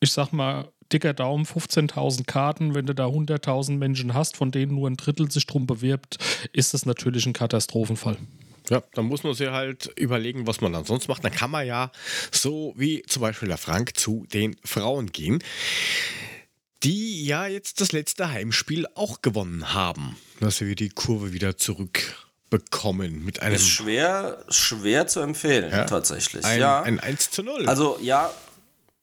ich 0.00 0.12
sag 0.12 0.32
mal, 0.32 0.68
dicker 0.92 1.14
Daumen 1.14 1.44
15.000 1.44 2.24
Karten. 2.24 2.74
Wenn 2.74 2.86
du 2.86 2.94
da 2.94 3.06
100.000 3.06 3.76
Menschen 3.76 4.14
hast, 4.14 4.36
von 4.36 4.50
denen 4.50 4.74
nur 4.74 4.88
ein 4.88 4.96
Drittel 4.96 5.30
sich 5.30 5.46
drum 5.46 5.66
bewirbt, 5.66 6.18
ist 6.52 6.74
das 6.74 6.86
natürlich 6.86 7.26
ein 7.26 7.32
Katastrophenfall. 7.32 8.16
Ja, 8.68 8.82
dann 8.94 9.06
muss 9.06 9.22
man 9.22 9.34
sich 9.34 9.48
halt 9.48 9.92
überlegen, 9.96 10.46
was 10.46 10.60
man 10.60 10.72
dann 10.72 10.84
sonst 10.84 11.08
macht. 11.08 11.24
Dann 11.24 11.32
kann 11.32 11.50
man 11.50 11.66
ja 11.66 11.90
so 12.32 12.74
wie 12.76 13.02
zum 13.02 13.22
Beispiel 13.22 13.48
der 13.48 13.58
Frank 13.58 13.96
zu 13.96 14.26
den 14.32 14.56
Frauen 14.64 15.12
gehen, 15.12 15.42
die 16.82 17.24
ja 17.24 17.46
jetzt 17.46 17.80
das 17.80 17.92
letzte 17.92 18.30
Heimspiel 18.30 18.86
auch 18.94 19.22
gewonnen 19.22 19.72
haben, 19.72 20.16
dass 20.40 20.60
wir 20.60 20.74
die 20.74 20.88
Kurve 20.88 21.32
wieder 21.32 21.56
zurückbekommen 21.56 23.24
mit 23.24 23.40
einem. 23.40 23.54
Ist 23.54 23.68
schwer, 23.68 24.44
schwer 24.48 25.06
zu 25.06 25.20
empfehlen, 25.20 25.70
ja, 25.70 25.84
tatsächlich. 25.84 26.44
Ein, 26.44 26.60
ja. 26.60 26.82
ein 26.82 26.98
1 26.98 27.30
zu 27.30 27.42
0. 27.42 27.68
Also, 27.68 27.98
ja, 28.02 28.32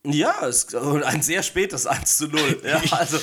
ja, 0.05 0.45
es, 0.45 0.73
ein 0.75 1.21
sehr 1.21 1.43
spätes 1.43 1.87
1 1.87 2.17
zu 2.17 2.27
0. 2.27 2.61
Ja, 2.65 2.81
also 2.91 3.17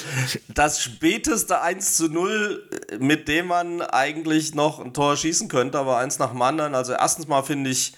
das 0.48 0.82
späteste 0.82 1.60
1 1.60 1.96
zu 1.96 2.08
0, 2.08 2.68
mit 2.98 3.28
dem 3.28 3.48
man 3.48 3.82
eigentlich 3.82 4.54
noch 4.54 4.80
ein 4.80 4.94
Tor 4.94 5.16
schießen 5.16 5.48
könnte, 5.48 5.78
aber 5.78 5.98
eins 5.98 6.18
nach 6.18 6.30
dem 6.30 6.40
anderen. 6.40 6.74
Also 6.74 6.92
erstens 6.92 7.28
mal 7.28 7.42
finde 7.42 7.70
ich 7.70 7.94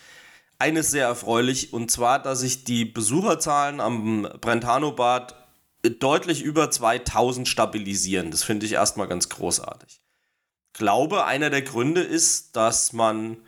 eines 0.59 0.91
sehr 0.91 1.07
erfreulich 1.07 1.73
und 1.73 1.91
zwar, 1.91 2.21
dass 2.21 2.41
sich 2.41 2.65
die 2.65 2.85
Besucherzahlen 2.85 3.81
am 3.81 4.29
Brentano-Bad 4.41 5.37
deutlich 5.99 6.43
über 6.43 6.71
2000 6.71 7.49
stabilisieren. 7.49 8.31
Das 8.31 8.43
finde 8.43 8.67
ich 8.67 8.73
erstmal 8.73 9.09
ganz 9.09 9.29
großartig. 9.29 10.01
Glaube, 10.73 11.25
einer 11.25 11.51
der 11.51 11.63
Gründe 11.63 12.01
ist, 12.01 12.57
dass 12.57 12.93
man 12.93 13.39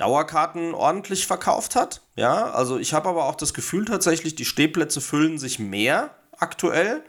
Dauerkarten 0.00 0.74
ordentlich 0.74 1.26
verkauft 1.26 1.76
hat. 1.76 2.00
Ja, 2.16 2.50
also 2.50 2.78
ich 2.78 2.94
habe 2.94 3.08
aber 3.08 3.26
auch 3.26 3.34
das 3.34 3.52
Gefühl 3.52 3.84
tatsächlich, 3.84 4.34
die 4.34 4.44
Stehplätze 4.44 5.00
füllen 5.00 5.38
sich 5.38 5.58
mehr 5.58 6.14
aktuell. 6.38 7.04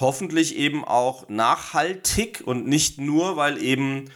Hoffentlich 0.00 0.56
eben 0.56 0.84
auch 0.84 1.28
nachhaltig 1.28 2.42
und 2.44 2.66
nicht 2.66 2.98
nur, 2.98 3.36
weil 3.36 3.62
eben 3.62 4.10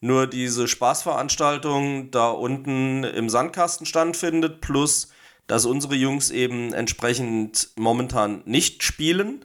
nur 0.00 0.26
diese 0.26 0.68
Spaßveranstaltung 0.68 2.10
da 2.10 2.28
unten 2.28 3.04
im 3.04 3.30
Sandkasten 3.30 3.86
stattfindet, 3.86 4.60
plus 4.60 5.08
dass 5.46 5.64
unsere 5.64 5.94
Jungs 5.94 6.30
eben 6.30 6.74
entsprechend 6.74 7.70
momentan 7.76 8.42
nicht 8.44 8.82
spielen. 8.82 9.44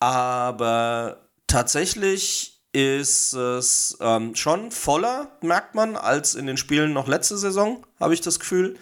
Aber 0.00 1.28
tatsächlich 1.46 2.53
ist 2.74 3.34
es 3.34 3.96
ähm, 4.00 4.34
schon 4.34 4.72
voller, 4.72 5.28
merkt 5.42 5.76
man, 5.76 5.96
als 5.96 6.34
in 6.34 6.46
den 6.46 6.56
Spielen 6.56 6.92
noch 6.92 7.06
letzte 7.06 7.38
Saison, 7.38 7.86
habe 8.00 8.14
ich 8.14 8.20
das 8.20 8.40
Gefühl. 8.40 8.76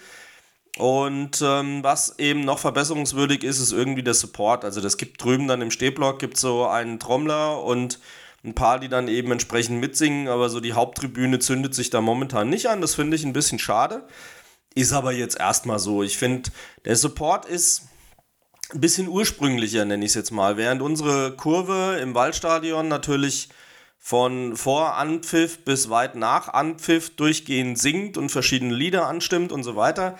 Und 0.79 1.43
ähm, 1.43 1.85
was 1.85 2.19
eben 2.19 2.41
noch 2.47 2.59
verbesserungswürdig 2.59 3.45
ist, 3.45 3.59
ist 3.59 3.73
irgendwie 3.73 4.03
der 4.03 4.15
Support. 4.15 4.65
Also 4.65 4.81
das 4.81 4.97
gibt 4.97 5.23
drüben 5.23 5.47
dann 5.47 5.61
im 5.61 5.71
Stehblock 5.71 6.19
gibt 6.19 6.39
so 6.39 6.67
einen 6.67 6.99
Trommler 6.99 7.63
und 7.63 7.99
ein 8.43 8.55
paar, 8.55 8.81
die 8.81 8.89
dann 8.89 9.09
eben 9.09 9.31
entsprechend 9.31 9.81
mitsingen, 9.81 10.29
aber 10.29 10.49
so 10.49 10.61
die 10.61 10.73
Haupttribüne 10.73 11.39
zündet 11.39 11.75
sich 11.75 11.91
da 11.91 12.01
momentan 12.01 12.49
nicht 12.49 12.69
an. 12.71 12.81
Das 12.81 12.95
finde 12.95 13.17
ich 13.17 13.25
ein 13.25 13.35
bisschen 13.35 13.59
schade. 13.59 14.05
Ist 14.75 14.95
aber 14.95 15.13
jetzt 15.13 15.39
erstmal 15.39 15.79
so. 15.79 16.03
Ich 16.03 16.17
finde, 16.17 16.51
der 16.87 16.97
Support 16.97 17.45
ist 17.45 17.83
ein 18.73 18.81
bisschen 18.81 19.09
ursprünglicher, 19.09 19.85
nenne 19.85 20.03
ich 20.03 20.13
es 20.13 20.15
jetzt 20.15 20.31
mal. 20.31 20.57
Während 20.57 20.81
unsere 20.81 21.37
Kurve 21.37 21.99
im 22.01 22.15
Waldstadion 22.15 22.89
natürlich 22.89 23.51
von 24.05 24.57
vor 24.57 24.97
Anpfiff 24.97 25.65
bis 25.65 25.89
weit 25.89 26.17
nach 26.17 26.49
Anpfiff 26.49 27.15
durchgehend 27.15 27.79
singt 27.79 28.19
und 28.19 28.31
verschiedene 28.31 28.75
Lieder 28.75 29.07
anstimmt 29.07 29.53
und 29.53 29.63
so 29.63 29.77
weiter. 29.77 30.19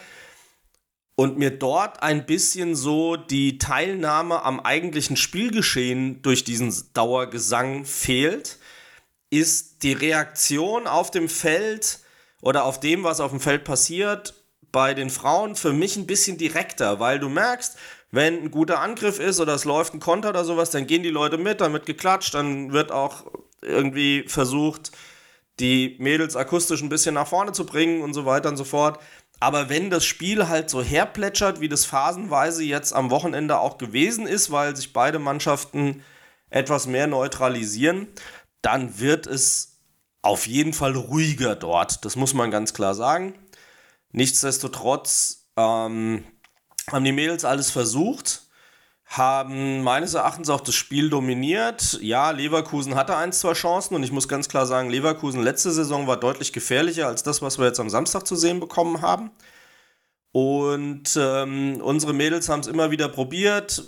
Und 1.17 1.37
mir 1.37 1.51
dort 1.51 2.01
ein 2.01 2.25
bisschen 2.25 2.77
so 2.77 3.17
die 3.17 3.59
Teilnahme 3.59 4.45
am 4.45 4.61
eigentlichen 4.61 5.17
Spielgeschehen 5.17 6.23
durch 6.23 6.45
diesen 6.45 6.73
Dauergesang 6.95 7.85
fehlt, 7.85 8.59
ist 9.31 9.83
die 9.83 9.95
Reaktion 9.95 10.87
auf 10.87 11.11
dem 11.11 11.29
Feld 11.29 11.99
oder 12.41 12.65
auf 12.65 12.79
dem, 12.79 13.03
was 13.03 13.19
auf 13.19 13.33
dem 13.33 13.41
Feld 13.41 13.65
passiert, 13.65 14.35
bei 14.71 14.95
den 14.95 15.11
Frauen 15.11 15.57
für 15.57 15.73
mich 15.73 15.97
ein 15.97 16.07
bisschen 16.07 16.39
direkter, 16.39 17.01
weil 17.01 17.19
du 17.19 17.29
merkst, 17.29 17.77
wenn 18.13 18.45
ein 18.45 18.51
guter 18.53 18.79
Angriff 18.79 19.19
ist 19.19 19.41
oder 19.41 19.55
es 19.55 19.65
läuft 19.65 19.93
ein 19.93 20.01
Konter 20.01 20.29
oder 20.29 20.45
sowas, 20.45 20.71
dann 20.71 20.87
gehen 20.87 21.03
die 21.03 21.11
Leute 21.11 21.37
mit, 21.37 21.61
dann 21.61 21.73
wird 21.73 21.85
geklatscht, 21.85 22.35
dann 22.35 22.73
wird 22.73 22.93
auch 22.93 23.25
irgendwie 23.63 24.25
versucht, 24.27 24.93
die 25.61 25.97
Mädels 25.99 26.37
akustisch 26.37 26.83
ein 26.83 26.89
bisschen 26.89 27.15
nach 27.15 27.27
vorne 27.27 27.53
zu 27.53 27.65
bringen 27.67 28.03
und 28.03 28.15
so 28.15 28.27
weiter 28.27 28.49
und 28.49 28.57
so 28.57 28.65
fort. 28.65 28.99
Aber 29.41 29.69
wenn 29.69 29.91
das 29.91 30.05
Spiel 30.05 30.49
halt 30.49 30.71
so 30.71 30.83
herplätschert, 30.83 31.61
wie 31.61 31.69
das 31.69 31.85
phasenweise 31.85 32.63
jetzt 32.63 32.93
am 32.93 33.11
Wochenende 33.11 33.59
auch 33.59 33.79
gewesen 33.79 34.27
ist, 34.27 34.53
weil 34.53 34.77
sich 34.77 34.93
beide 34.93 35.19
Mannschaften 35.19 36.05
etwas 36.49 36.87
mehr 36.87 37.07
neutralisieren, 37.07 38.07
dann 38.61 39.01
wird 39.01 39.27
es 39.27 39.81
auf 40.23 40.47
jeden 40.47 40.73
Fall 40.73 40.95
ruhiger 40.95 41.57
dort. 41.57 42.05
Das 42.05 42.15
muss 42.15 42.35
man 42.35 42.51
ganz 42.51 42.75
klar 42.75 42.95
sagen. 42.95 43.35
Nichtsdestotrotz 44.13 45.49
ähm, 45.57 46.25
haben 46.91 47.05
die 47.05 47.13
Mädels 47.13 47.45
alles 47.45 47.71
versucht, 47.71 48.43
haben 49.13 49.83
meines 49.83 50.15
Erachtens 50.15 50.49
auch 50.49 50.63
das 50.63 50.75
Spiel 50.75 51.11
dominiert. 51.11 51.99
Ja, 52.01 52.31
Leverkusen 52.31 52.95
hatte 52.95 53.17
ein, 53.17 53.33
zwei 53.33 53.53
Chancen 53.53 53.95
und 53.95 54.03
ich 54.03 54.11
muss 54.11 54.27
ganz 54.27 54.49
klar 54.49 54.65
sagen, 54.67 54.89
Leverkusen 54.89 55.43
letzte 55.43 55.71
Saison 55.71 56.07
war 56.07 56.17
deutlich 56.17 56.53
gefährlicher 56.53 57.09
als 57.09 57.23
das, 57.23 57.43
was 57.43 57.59
wir 57.59 57.67
jetzt 57.67 57.79
am 57.79 57.91
Samstag 57.91 58.27
zu 58.27 58.37
sehen 58.37 58.59
bekommen 58.59 59.03
haben. 59.03 59.31
Und 60.33 61.15
ähm, 61.21 61.83
unsere 61.83 62.15
Mädels 62.15 62.49
haben 62.49 62.61
es 62.61 62.67
immer 62.67 62.91
wieder 62.91 63.09
probiert. 63.09 63.85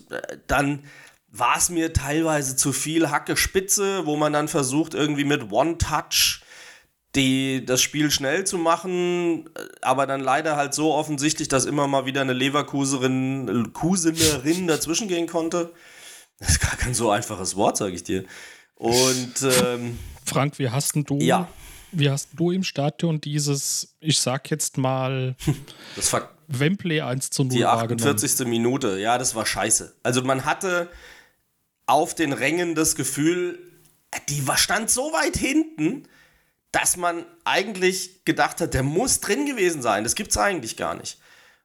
Dann 0.47 0.85
war 1.29 1.57
es 1.57 1.71
mir 1.71 1.95
teilweise 1.95 2.55
zu 2.55 2.73
viel 2.73 3.11
Hacke 3.11 3.39
Spitze, 3.39 4.05
wo 4.05 4.17
man 4.17 4.35
dann 4.35 4.47
versucht, 4.49 4.93
irgendwie 4.93 5.25
mit 5.25 5.51
One-Touch 5.51 6.44
die, 7.15 7.65
das 7.65 7.81
Spiel 7.81 8.11
schnell 8.11 8.45
zu 8.45 8.59
machen, 8.59 9.49
aber 9.83 10.07
dann 10.07 10.21
leider 10.21 10.57
halt 10.57 10.75
so 10.75 10.93
offensichtlich, 10.93 11.49
dass 11.49 11.65
immer 11.65 11.87
mal 11.87 12.07
wieder 12.07 12.21
eine 12.21 12.33
Leverkuserin, 12.33 13.73
Kusenerin 13.73 14.67
dazwischen 14.67 15.09
gehen 15.09 15.27
konnte. 15.27 15.73
Das 16.39 16.51
ist 16.51 16.61
gar 16.61 16.77
kein 16.77 16.95
so 16.95 17.11
einfaches 17.11 17.57
Wort, 17.57 17.77
sage 17.77 17.95
ich 17.95 18.03
dir. 18.03 18.25
Und 18.75 19.35
ähm, 19.43 19.99
Frank, 20.25 20.59
wie 20.59 20.69
hast 20.69 20.95
du, 20.97 21.19
ja. 21.21 21.49
wie 21.93 22.11
hast 22.11 22.31
du 22.33 22.51
im 22.51 22.65
Stadion 22.65 23.21
dieses, 23.21 23.95
ich 24.01 24.19
sag 24.19 24.51
jetzt 24.51 24.77
mal, 24.77 25.37
das 25.97 26.13
war 26.13 26.31
Wembley 26.49 27.01
1 27.01 27.31
zu 27.31 27.45
0 27.45 27.57
die 27.57 27.65
48. 27.65 28.47
Minute, 28.47 28.99
ja, 28.99 29.19
das 29.19 29.35
war 29.35 29.47
scheiße. 29.47 29.95
Also 30.03 30.23
man 30.23 30.45
hatte 30.45 30.91
auf 31.87 32.15
den 32.15 32.33
Rängen 32.33 32.75
das 32.75 32.97
Gefühl, 32.97 33.59
die 34.29 34.47
war, 34.47 34.57
stand 34.57 34.91
so 34.91 35.13
weit 35.13 35.37
hinten, 35.37 36.09
dass 36.75 36.97
man 36.97 37.25
eigentlich 37.45 38.25
gedacht 38.25 38.61
hat, 38.61 38.75
der 38.75 38.83
muss 38.83 39.21
drin 39.21 39.47
gewesen 39.47 39.81
sein. 39.81 40.03
Das 40.03 40.17
gibt 40.17 40.33
es 40.33 40.37
eigentlich 40.37 40.77
gar 40.77 40.95
nicht. 40.95 41.19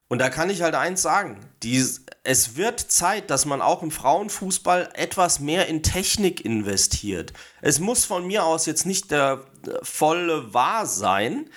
Und 0.08 0.20
da 0.20 0.30
kann 0.30 0.50
ich 0.50 0.62
halt 0.62 0.76
eins 0.76 1.02
sagen: 1.02 1.40
die, 1.64 1.84
Es 2.24 2.56
wird 2.56 2.80
Zeit, 2.80 3.30
dass 3.32 3.46
man 3.46 3.62
auch 3.62 3.82
im 3.82 3.90
Frauenfußball 3.90 4.90
etwas 4.94 5.40
mehr 5.40 5.68
in 5.68 5.82
Technik 5.82 6.46
investiert. 6.46 7.34
Es 7.62 7.80
muss 7.80 8.06
von 8.06 8.28
mir 8.28 8.44
aus 8.44 8.68
jetzt 8.68 8.86
nicht 8.86 9.10
der 9.10 9.46
volle 9.82 10.54
Wahr 10.54 10.86
sein, 10.86 11.50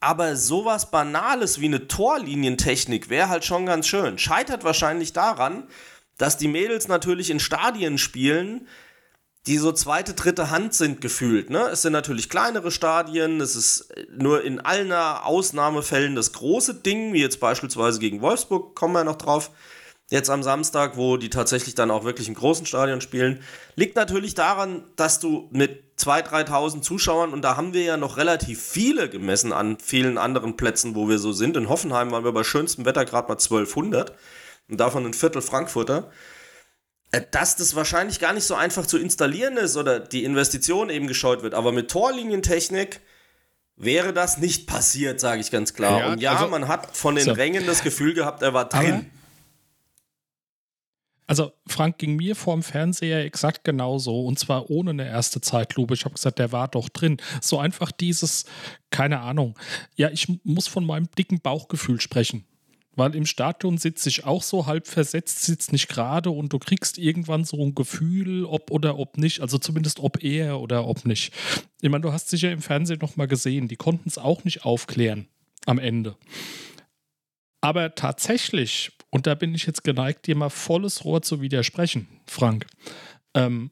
aber 0.00 0.36
sowas 0.36 0.90
Banales 0.90 1.60
wie 1.60 1.66
eine 1.66 1.88
Torlinientechnik 1.88 3.10
wäre 3.10 3.28
halt 3.28 3.44
schon 3.44 3.66
ganz 3.66 3.88
schön. 3.88 4.18
Scheitert 4.18 4.64
wahrscheinlich 4.64 5.12
daran, 5.12 5.68
dass 6.16 6.38
die 6.38 6.48
Mädels 6.48 6.88
natürlich 6.88 7.28
in 7.28 7.40
Stadien 7.40 7.98
spielen, 7.98 8.68
die 9.46 9.58
so 9.58 9.70
zweite, 9.72 10.14
dritte 10.14 10.50
Hand 10.50 10.74
sind 10.74 11.00
gefühlt. 11.00 11.50
Ne? 11.50 11.68
Es 11.70 11.82
sind 11.82 11.92
natürlich 11.92 12.28
kleinere 12.28 12.70
Stadien, 12.70 13.40
es 13.40 13.54
ist 13.54 13.92
nur 14.16 14.42
in 14.42 14.60
allen 14.60 14.92
Ausnahmefällen 14.92 16.16
das 16.16 16.32
große 16.32 16.74
Ding, 16.74 17.12
wie 17.12 17.20
jetzt 17.20 17.38
beispielsweise 17.38 18.00
gegen 18.00 18.20
Wolfsburg, 18.22 18.74
kommen 18.74 18.94
wir 18.94 19.04
noch 19.04 19.16
drauf. 19.16 19.50
Jetzt 20.08 20.30
am 20.30 20.44
Samstag, 20.44 20.96
wo 20.96 21.16
die 21.16 21.30
tatsächlich 21.30 21.74
dann 21.74 21.90
auch 21.90 22.04
wirklich 22.04 22.28
im 22.28 22.34
großen 22.34 22.64
Stadion 22.64 23.00
spielen, 23.00 23.40
liegt 23.74 23.96
natürlich 23.96 24.34
daran, 24.34 24.84
dass 24.94 25.18
du 25.18 25.48
mit 25.50 25.82
2.000, 25.98 26.46
3.000 26.46 26.82
Zuschauern, 26.82 27.32
und 27.32 27.42
da 27.42 27.56
haben 27.56 27.72
wir 27.72 27.82
ja 27.82 27.96
noch 27.96 28.16
relativ 28.16 28.62
viele 28.62 29.08
gemessen 29.08 29.52
an 29.52 29.78
vielen 29.80 30.16
anderen 30.16 30.56
Plätzen, 30.56 30.94
wo 30.94 31.08
wir 31.08 31.18
so 31.18 31.32
sind. 31.32 31.56
In 31.56 31.68
Hoffenheim 31.68 32.12
waren 32.12 32.22
wir 32.22 32.30
bei 32.30 32.44
schönstem 32.44 32.84
Wetter 32.84 33.04
gerade 33.04 33.26
mal 33.26 33.34
1200 33.34 34.12
und 34.68 34.78
davon 34.78 35.06
ein 35.06 35.14
Viertel 35.14 35.42
Frankfurter. 35.42 36.10
Äh, 37.12 37.22
dass 37.30 37.56
das 37.56 37.74
wahrscheinlich 37.74 38.20
gar 38.20 38.32
nicht 38.32 38.44
so 38.44 38.54
einfach 38.54 38.86
zu 38.86 38.98
installieren 38.98 39.56
ist 39.56 39.76
oder 39.76 40.00
die 40.00 40.24
Investition 40.24 40.90
eben 40.90 41.06
gescheut 41.06 41.42
wird. 41.42 41.54
Aber 41.54 41.72
mit 41.72 41.90
Torlinientechnik 41.90 43.00
wäre 43.76 44.12
das 44.12 44.38
nicht 44.38 44.66
passiert, 44.66 45.20
sage 45.20 45.40
ich 45.40 45.50
ganz 45.50 45.74
klar. 45.74 46.00
Ja, 46.00 46.12
und 46.12 46.20
ja, 46.20 46.32
also, 46.34 46.48
man 46.48 46.68
hat 46.68 46.96
von 46.96 47.14
den 47.14 47.24
so. 47.24 47.32
Rängen 47.32 47.66
das 47.66 47.82
Gefühl 47.82 48.14
gehabt, 48.14 48.42
er 48.42 48.54
war 48.54 48.68
drin. 48.68 49.10
Also 51.28 51.52
Frank 51.66 51.98
ging 51.98 52.14
mir 52.14 52.36
vorm 52.36 52.62
Fernseher 52.62 53.24
exakt 53.24 53.64
genauso 53.64 54.24
und 54.24 54.38
zwar 54.38 54.70
ohne 54.70 54.90
eine 54.90 55.08
erste 55.08 55.40
Zeitlupe. 55.40 55.94
Ich 55.94 56.04
habe 56.04 56.14
gesagt, 56.14 56.38
der 56.38 56.52
war 56.52 56.68
doch 56.68 56.88
drin. 56.88 57.16
So 57.40 57.58
einfach 57.58 57.90
dieses, 57.90 58.44
keine 58.90 59.20
Ahnung. 59.20 59.58
Ja, 59.96 60.08
ich 60.10 60.28
muss 60.44 60.68
von 60.68 60.86
meinem 60.86 61.10
dicken 61.18 61.40
Bauchgefühl 61.40 62.00
sprechen. 62.00 62.44
Weil 62.96 63.14
im 63.14 63.26
Stadion 63.26 63.76
sitze 63.76 64.08
ich 64.08 64.24
auch 64.24 64.42
so 64.42 64.66
halb 64.66 64.86
versetzt, 64.88 65.42
sitzt 65.42 65.70
nicht 65.70 65.88
gerade 65.88 66.30
und 66.30 66.52
du 66.52 66.58
kriegst 66.58 66.96
irgendwann 66.96 67.44
so 67.44 67.62
ein 67.64 67.74
Gefühl, 67.74 68.46
ob 68.46 68.70
oder 68.70 68.98
ob 68.98 69.18
nicht. 69.18 69.40
Also 69.40 69.58
zumindest 69.58 70.00
ob 70.00 70.24
er 70.24 70.60
oder 70.60 70.86
ob 70.86 71.04
nicht. 71.04 71.32
Ich 71.82 71.90
meine, 71.90 72.02
du 72.02 72.12
hast 72.12 72.30
sicher 72.30 72.50
im 72.50 72.62
Fernsehen 72.62 72.98
nochmal 73.00 73.28
gesehen, 73.28 73.68
die 73.68 73.76
konnten 73.76 74.08
es 74.08 74.18
auch 74.18 74.44
nicht 74.44 74.64
aufklären 74.64 75.28
am 75.66 75.78
Ende. 75.78 76.16
Aber 77.60 77.94
tatsächlich, 77.94 78.92
und 79.10 79.26
da 79.26 79.34
bin 79.34 79.54
ich 79.54 79.66
jetzt 79.66 79.84
geneigt, 79.84 80.26
dir 80.26 80.36
mal 80.36 80.50
volles 80.50 81.04
Rohr 81.04 81.20
zu 81.20 81.40
widersprechen, 81.40 82.08
Frank. 82.26 82.66
Ähm, 83.34 83.70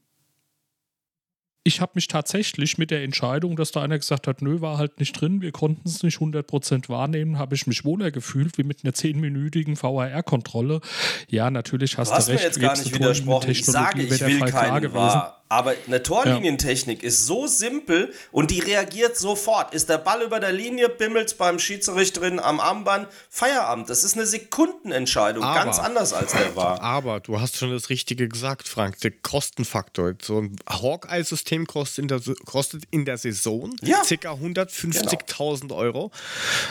ich 1.66 1.80
habe 1.80 1.92
mich 1.94 2.08
tatsächlich 2.08 2.76
mit 2.76 2.90
der 2.90 3.02
Entscheidung, 3.02 3.56
dass 3.56 3.72
da 3.72 3.82
einer 3.82 3.98
gesagt 3.98 4.26
hat, 4.26 4.42
nö, 4.42 4.60
war 4.60 4.76
halt 4.76 5.00
nicht 5.00 5.18
drin, 5.18 5.40
wir 5.40 5.50
konnten 5.50 5.88
es 5.88 6.02
nicht 6.02 6.18
100% 6.18 6.90
wahrnehmen, 6.90 7.38
habe 7.38 7.54
ich 7.54 7.66
mich 7.66 7.86
wohler 7.86 8.10
gefühlt, 8.10 8.58
wie 8.58 8.64
mit 8.64 8.84
einer 8.84 8.92
zehnminütigen 8.92 9.74
VHR-Kontrolle. 9.74 10.82
Ja, 11.28 11.50
natürlich 11.50 11.96
hast 11.96 12.10
du, 12.10 12.16
hast 12.16 12.28
du 12.28 12.32
recht. 12.32 12.42
Mir 12.42 12.48
jetzt 12.48 12.60
gar 12.60 12.76
nicht 12.76 12.94
widersprochen. 12.94 13.50
Ich 13.50 13.64
sage, 13.64 14.02
ich 14.02 14.20
will 14.20 14.40
keinen 14.40 14.92
war. 14.92 15.43
Aber 15.48 15.74
eine 15.86 16.02
Torlinientechnik 16.02 17.02
ja. 17.02 17.08
ist 17.08 17.26
so 17.26 17.46
simpel 17.46 18.12
und 18.32 18.50
die 18.50 18.60
reagiert 18.60 19.16
sofort. 19.16 19.74
Ist 19.74 19.88
der 19.88 19.98
Ball 19.98 20.22
über 20.22 20.40
der 20.40 20.52
Linie, 20.52 20.88
bimmelt 20.88 21.36
beim 21.36 21.58
Schiedsrichterin 21.58 22.40
am 22.40 22.60
Armband, 22.60 23.08
Feierabend. 23.28 23.90
Das 23.90 24.04
ist 24.04 24.14
eine 24.14 24.26
Sekundenentscheidung, 24.26 25.44
aber, 25.44 25.64
ganz 25.64 25.78
anders 25.78 26.12
als 26.12 26.32
der 26.32 26.56
war. 26.56 26.80
Aber 26.80 27.20
du 27.20 27.40
hast 27.40 27.56
schon 27.56 27.70
das 27.70 27.90
Richtige 27.90 28.26
gesagt, 28.26 28.68
Frank. 28.68 28.98
Der 29.00 29.10
Kostenfaktor. 29.10 30.14
So 30.20 30.40
ein 30.40 30.56
Hawkeye-System 30.68 31.66
kostet, 31.66 32.02
in 32.02 32.08
der, 32.08 32.20
kostet 32.46 32.84
in 32.90 33.04
der 33.04 33.18
Saison 33.18 33.76
ja. 33.82 34.02
ca. 34.02 34.32
150.000 34.32 35.60
genau. 35.60 35.74
Euro. 35.74 36.10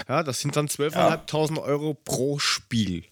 Ja, 0.10 0.24
das 0.24 0.42
sind 0.42 0.56
dann 0.56 0.68
12.500 0.68 1.56
ja. 1.56 1.62
Euro 1.62 1.94
pro 1.94 2.40
Spiel. 2.40 3.06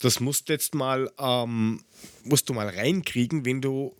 Das 0.00 0.20
musst 0.20 0.48
jetzt 0.48 0.74
mal, 0.74 1.10
ähm, 1.18 1.82
musst 2.24 2.48
du 2.48 2.54
mal 2.54 2.68
reinkriegen, 2.68 3.44
wenn 3.44 3.60
du 3.60 3.94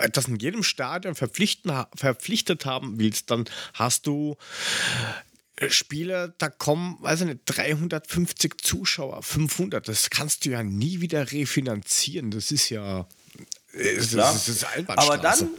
äh, 0.00 0.10
das 0.10 0.28
in 0.28 0.36
jedem 0.36 0.62
Stadion 0.62 1.14
verpflichtet 1.14 2.66
haben 2.66 2.98
willst, 2.98 3.30
dann 3.30 3.44
hast 3.74 4.06
du 4.06 4.36
äh, 5.56 5.70
Spiele, 5.70 6.34
da 6.38 6.48
kommen, 6.48 6.96
weiß 7.00 7.22
ich 7.22 7.26
nicht, 7.26 7.40
350 7.46 8.60
Zuschauer, 8.62 9.22
500. 9.22 9.86
Das 9.86 10.10
kannst 10.10 10.44
du 10.44 10.50
ja 10.50 10.62
nie 10.62 11.00
wieder 11.00 11.32
refinanzieren. 11.32 12.30
Das 12.30 12.50
ist 12.50 12.70
ja. 12.70 13.06
Das, 13.72 14.10
das 14.10 14.48
ist 14.48 14.66
Aber 14.88 15.18
dann, 15.18 15.50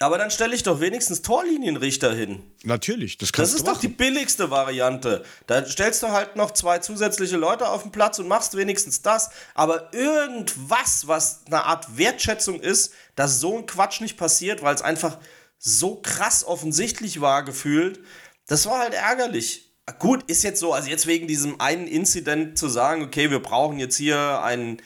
aber 0.00 0.18
dann 0.18 0.30
stelle 0.30 0.54
ich 0.54 0.62
doch 0.62 0.80
wenigstens 0.80 1.22
Torlinienrichter 1.22 2.14
hin. 2.14 2.42
Natürlich, 2.62 3.18
das 3.18 3.32
kannst 3.32 3.52
Das 3.52 3.60
ist 3.60 3.66
doch 3.66 3.80
die 3.80 3.88
billigste 3.88 4.50
Variante. 4.50 5.24
Da 5.46 5.66
stellst 5.66 6.02
du 6.02 6.08
halt 6.08 6.36
noch 6.36 6.52
zwei 6.52 6.78
zusätzliche 6.78 7.36
Leute 7.36 7.68
auf 7.68 7.82
den 7.82 7.90
Platz 7.90 8.18
und 8.18 8.28
machst 8.28 8.56
wenigstens 8.56 9.02
das. 9.02 9.30
Aber 9.54 9.92
irgendwas, 9.92 11.08
was 11.08 11.40
eine 11.46 11.64
Art 11.64 11.96
Wertschätzung 11.96 12.60
ist, 12.60 12.92
dass 13.18 13.40
so 13.40 13.58
ein 13.58 13.66
Quatsch 13.66 14.00
nicht 14.00 14.16
passiert, 14.16 14.62
weil 14.62 14.74
es 14.74 14.82
einfach 14.82 15.18
so 15.58 15.96
krass 15.96 16.44
offensichtlich 16.44 17.20
war 17.20 17.44
gefühlt, 17.44 18.00
das 18.46 18.66
war 18.66 18.78
halt 18.78 18.94
ärgerlich. 18.94 19.74
Gut, 19.98 20.22
ist 20.30 20.44
jetzt 20.44 20.60
so, 20.60 20.72
also 20.72 20.88
jetzt 20.88 21.06
wegen 21.06 21.26
diesem 21.26 21.60
einen 21.60 21.86
Inzident 21.86 22.58
zu 22.58 22.68
sagen, 22.68 23.02
okay, 23.02 23.30
wir 23.30 23.40
brauchen 23.40 23.78
jetzt 23.78 23.96
hier 23.96 24.42
einen 24.42 24.82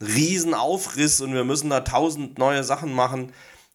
Riesenaufriss 0.00 1.20
und 1.20 1.32
wir 1.32 1.44
müssen 1.44 1.70
da 1.70 1.80
tausend 1.80 2.38
neue 2.38 2.64
Sachen 2.64 2.92
machen 2.92 3.32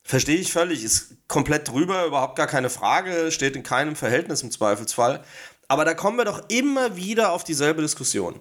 Verstehe 0.08 0.38
ich 0.38 0.54
völlig, 0.54 0.86
ist 0.86 1.16
komplett 1.28 1.68
drüber, 1.68 2.06
überhaupt 2.06 2.38
gar 2.38 2.48
keine 2.48 2.70
Frage, 2.70 3.30
steht 3.30 3.58
in 3.58 3.64
keinem 3.64 3.98
Verhältnis 3.98 4.42
im 4.42 4.52
Zweifelsfall. 4.52 5.22
Aber 5.68 5.84
da 5.84 5.94
kommen 5.96 6.18
wir 6.18 6.24
doch 6.24 6.48
immer 6.48 6.96
wieder 6.96 7.34
auf 7.34 7.44
dieselbe 7.44 7.82
Diskussion 7.82 8.40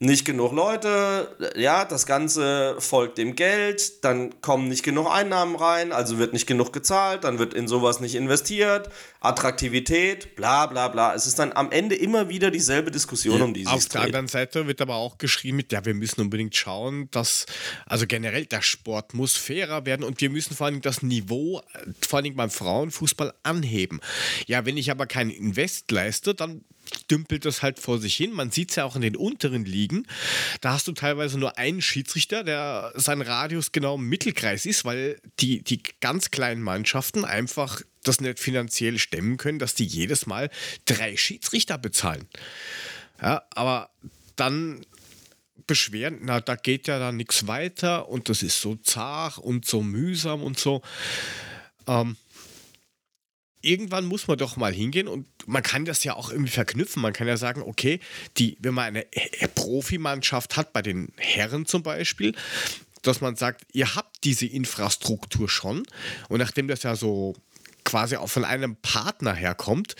nicht 0.00 0.24
genug 0.24 0.52
Leute, 0.52 1.36
ja, 1.56 1.84
das 1.84 2.06
Ganze 2.06 2.76
folgt 2.78 3.18
dem 3.18 3.34
Geld, 3.34 4.04
dann 4.04 4.40
kommen 4.40 4.68
nicht 4.68 4.84
genug 4.84 5.10
Einnahmen 5.10 5.56
rein, 5.56 5.90
also 5.90 6.18
wird 6.18 6.32
nicht 6.32 6.46
genug 6.46 6.72
gezahlt, 6.72 7.24
dann 7.24 7.40
wird 7.40 7.52
in 7.52 7.66
sowas 7.66 7.98
nicht 7.98 8.14
investiert, 8.14 8.90
Attraktivität, 9.18 10.36
bla 10.36 10.66
bla 10.66 10.86
bla. 10.86 11.14
Es 11.14 11.26
ist 11.26 11.40
dann 11.40 11.52
am 11.52 11.72
Ende 11.72 11.96
immer 11.96 12.28
wieder 12.28 12.52
dieselbe 12.52 12.92
Diskussion, 12.92 13.42
um 13.42 13.54
die 13.54 13.64
sich 13.64 13.72
Auf 13.72 13.86
der 13.86 14.02
anderen 14.02 14.28
Seite 14.28 14.68
wird 14.68 14.80
aber 14.80 14.94
auch 14.94 15.18
geschrieben 15.18 15.56
mit, 15.56 15.72
ja, 15.72 15.84
wir 15.84 15.94
müssen 15.94 16.20
unbedingt 16.20 16.54
schauen, 16.54 17.10
dass, 17.10 17.46
also 17.84 18.06
generell 18.06 18.46
der 18.46 18.62
Sport 18.62 19.14
muss 19.14 19.36
fairer 19.36 19.84
werden 19.84 20.04
und 20.04 20.20
wir 20.20 20.30
müssen 20.30 20.54
vor 20.54 20.68
allem 20.68 20.80
das 20.80 21.02
Niveau, 21.02 21.60
vor 22.06 22.20
allem 22.20 22.36
beim 22.36 22.50
Frauenfußball 22.50 23.34
anheben. 23.42 24.00
Ja, 24.46 24.64
wenn 24.64 24.76
ich 24.76 24.92
aber 24.92 25.06
keinen 25.06 25.30
Invest 25.30 25.90
leiste, 25.90 26.36
dann 26.36 26.64
dümpelt 27.10 27.44
das 27.44 27.62
halt 27.62 27.78
vor 27.78 27.98
sich 27.98 28.16
hin. 28.16 28.32
Man 28.32 28.50
sieht 28.50 28.70
es 28.70 28.76
ja 28.76 28.84
auch 28.84 28.96
in 28.96 29.02
den 29.02 29.16
unteren 29.16 29.64
Ligen. 29.64 30.06
Da 30.60 30.72
hast 30.72 30.88
du 30.88 30.92
teilweise 30.92 31.38
nur 31.38 31.58
einen 31.58 31.82
Schiedsrichter, 31.82 32.44
der 32.44 32.92
sein 32.94 33.22
Radius 33.22 33.72
genau 33.72 33.96
im 33.96 34.08
Mittelkreis 34.08 34.66
ist, 34.66 34.84
weil 34.84 35.20
die, 35.40 35.62
die 35.62 35.82
ganz 36.00 36.30
kleinen 36.30 36.62
Mannschaften 36.62 37.24
einfach 37.24 37.80
das 38.02 38.20
nicht 38.20 38.38
finanziell 38.38 38.98
stemmen 38.98 39.36
können, 39.36 39.58
dass 39.58 39.74
die 39.74 39.86
jedes 39.86 40.26
Mal 40.26 40.50
drei 40.86 41.16
Schiedsrichter 41.16 41.78
bezahlen. 41.78 42.26
Ja, 43.20 43.42
aber 43.50 43.90
dann 44.36 44.84
beschweren, 45.66 46.20
na, 46.22 46.40
da 46.40 46.56
geht 46.56 46.88
ja 46.88 46.98
dann 46.98 47.16
nichts 47.16 47.46
weiter 47.46 48.08
und 48.08 48.28
das 48.28 48.42
ist 48.42 48.60
so 48.60 48.76
zart 48.76 49.38
und 49.38 49.66
so 49.66 49.82
mühsam 49.82 50.42
und 50.42 50.58
so. 50.58 50.82
Ähm, 51.86 52.16
irgendwann 53.60 54.04
muss 54.04 54.28
man 54.28 54.38
doch 54.38 54.56
mal 54.56 54.72
hingehen 54.72 55.08
und 55.08 55.26
man 55.46 55.62
kann 55.62 55.84
das 55.84 56.04
ja 56.04 56.14
auch 56.14 56.30
irgendwie 56.30 56.52
verknüpfen. 56.52 57.02
Man 57.02 57.12
kann 57.12 57.26
ja 57.26 57.36
sagen, 57.36 57.62
okay, 57.62 58.00
die, 58.36 58.56
wenn 58.60 58.74
man 58.74 58.86
eine 58.86 59.04
Profimannschaft 59.54 60.56
hat, 60.56 60.72
bei 60.72 60.82
den 60.82 61.12
Herren 61.16 61.66
zum 61.66 61.82
Beispiel, 61.82 62.34
dass 63.02 63.20
man 63.20 63.36
sagt, 63.36 63.62
ihr 63.72 63.94
habt 63.94 64.24
diese 64.24 64.46
Infrastruktur 64.46 65.48
schon 65.48 65.84
und 66.28 66.38
nachdem 66.38 66.68
das 66.68 66.82
ja 66.82 66.96
so 66.96 67.34
quasi 67.84 68.16
auch 68.16 68.28
von 68.28 68.44
einem 68.44 68.76
Partner 68.76 69.34
herkommt, 69.34 69.96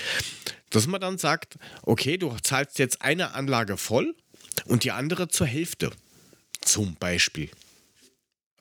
dass 0.71 0.87
man 0.87 1.01
dann 1.01 1.19
sagt, 1.19 1.59
okay, 1.83 2.19
du 2.19 2.37
zahlst 2.43 2.79
jetzt 2.79 3.03
eine 3.03 3.35
Anlage 3.35 3.77
voll 3.77 4.15
und 4.67 4.85
die 4.85 4.93
andere 4.93 5.29
zur 5.29 5.47
Hälfte. 5.47 5.91
Zum 6.61 6.97
Beispiel. 6.97 7.51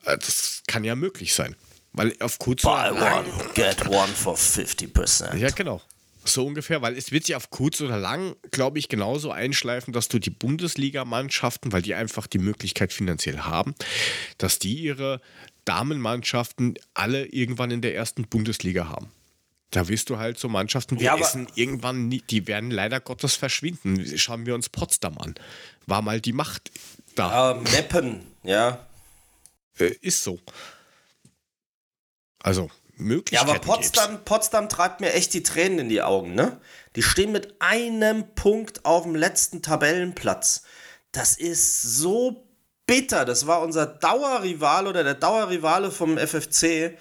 Äh, 0.04 0.16
das 0.16 0.62
kann 0.66 0.84
ja 0.84 0.94
möglich 0.94 1.34
sein. 1.34 1.56
Weil 1.92 2.14
auf 2.20 2.38
kurz 2.38 2.62
Buy 2.62 2.90
one, 2.90 3.24
get 3.54 3.86
one 3.88 4.08
for 4.08 4.36
50%. 4.36 5.36
Ja, 5.36 5.50
genau. 5.50 5.80
So 6.24 6.46
ungefähr, 6.46 6.82
weil 6.82 6.96
es 6.96 7.10
wird 7.10 7.24
sich 7.24 7.34
auf 7.34 7.50
kurz 7.50 7.80
oder 7.80 7.98
lang, 7.98 8.36
glaube 8.50 8.78
ich, 8.78 8.88
genauso 8.88 9.30
einschleifen, 9.30 9.92
dass 9.92 10.08
du 10.08 10.18
die 10.18 10.30
Bundesligamannschaften, 10.30 11.72
weil 11.72 11.82
die 11.82 11.94
einfach 11.94 12.26
die 12.26 12.38
Möglichkeit 12.38 12.92
finanziell 12.92 13.38
haben, 13.38 13.74
dass 14.36 14.58
die 14.58 14.74
ihre 14.74 15.20
Damenmannschaften 15.64 16.74
alle 16.94 17.26
irgendwann 17.26 17.70
in 17.70 17.80
der 17.80 17.94
ersten 17.94 18.26
Bundesliga 18.26 18.88
haben. 18.88 19.10
Da 19.70 19.88
wirst 19.88 20.08
du 20.08 20.18
halt 20.18 20.38
so 20.38 20.48
Mannschaften 20.48 20.98
wie 20.98 21.04
ja, 21.04 21.16
Essen 21.16 21.46
irgendwann, 21.54 22.08
nie, 22.08 22.22
die 22.30 22.46
werden 22.46 22.70
leider 22.70 23.00
Gottes 23.00 23.34
verschwinden. 23.34 24.02
Schauen 24.16 24.46
wir 24.46 24.54
uns 24.54 24.70
Potsdam 24.70 25.18
an. 25.18 25.34
War 25.86 26.00
mal 26.00 26.20
die 26.20 26.32
Macht 26.32 26.70
da. 27.14 27.52
Uh, 27.52 27.60
Meppen, 27.60 28.22
ja. 28.44 28.86
Äh, 29.78 29.94
ist 30.00 30.24
so. 30.24 30.38
Also, 32.42 32.70
Möglichkeiten 32.96 33.48
Ja, 33.48 33.54
aber 33.54 33.60
Potsdam, 33.60 34.24
Potsdam 34.24 34.68
treibt 34.68 35.00
mir 35.00 35.12
echt 35.12 35.34
die 35.34 35.42
Tränen 35.42 35.78
in 35.80 35.88
die 35.88 36.02
Augen, 36.02 36.34
ne? 36.34 36.60
Die 36.96 37.02
stehen 37.02 37.32
mit 37.32 37.54
einem 37.60 38.34
Punkt 38.34 38.84
auf 38.84 39.04
dem 39.04 39.14
letzten 39.14 39.62
Tabellenplatz. 39.62 40.62
Das 41.12 41.36
ist 41.36 41.82
so 41.82 42.48
bitter. 42.86 43.24
Das 43.24 43.46
war 43.46 43.62
unser 43.62 43.86
Dauerrivale 43.86 44.88
oder 44.88 45.04
der 45.04 45.14
Dauerrivale 45.14 45.90
vom 45.90 46.18
FFC 46.18 46.98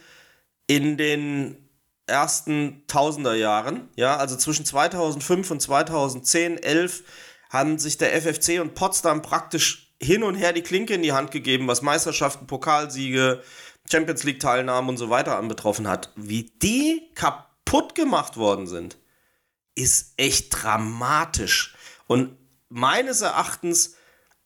in 0.67 0.97
den 0.97 1.67
ersten 2.05 2.83
Tausenderjahren. 2.87 3.89
Ja, 3.95 4.17
also 4.17 4.35
zwischen 4.35 4.65
2005 4.65 5.51
und 5.51 5.61
2010, 5.61 6.61
11 6.61 7.03
haben 7.49 7.79
sich 7.79 7.97
der 7.97 8.13
FFC 8.21 8.59
und 8.61 8.75
Potsdam 8.75 9.21
praktisch 9.21 9.95
hin 10.01 10.23
und 10.23 10.35
her 10.35 10.53
die 10.53 10.61
Klinke 10.61 10.93
in 10.93 11.01
die 11.01 11.13
Hand 11.13 11.31
gegeben, 11.31 11.67
was 11.67 11.81
Meisterschaften, 11.81 12.45
Pokalsiege, 12.45 13.41
Champions 13.89 14.23
League 14.23 14.39
Teilnahmen 14.39 14.89
und 14.89 14.97
so 14.97 15.09
weiter 15.09 15.37
anbetroffen 15.37 15.87
hat, 15.87 16.11
wie 16.15 16.51
die 16.61 17.09
kaputt 17.15 17.95
gemacht 17.95 18.37
worden 18.37 18.67
sind, 18.67 18.97
ist 19.75 20.13
echt 20.17 20.49
dramatisch. 20.51 21.75
Und 22.07 22.35
meines 22.69 23.21
Erachtens 23.21 23.95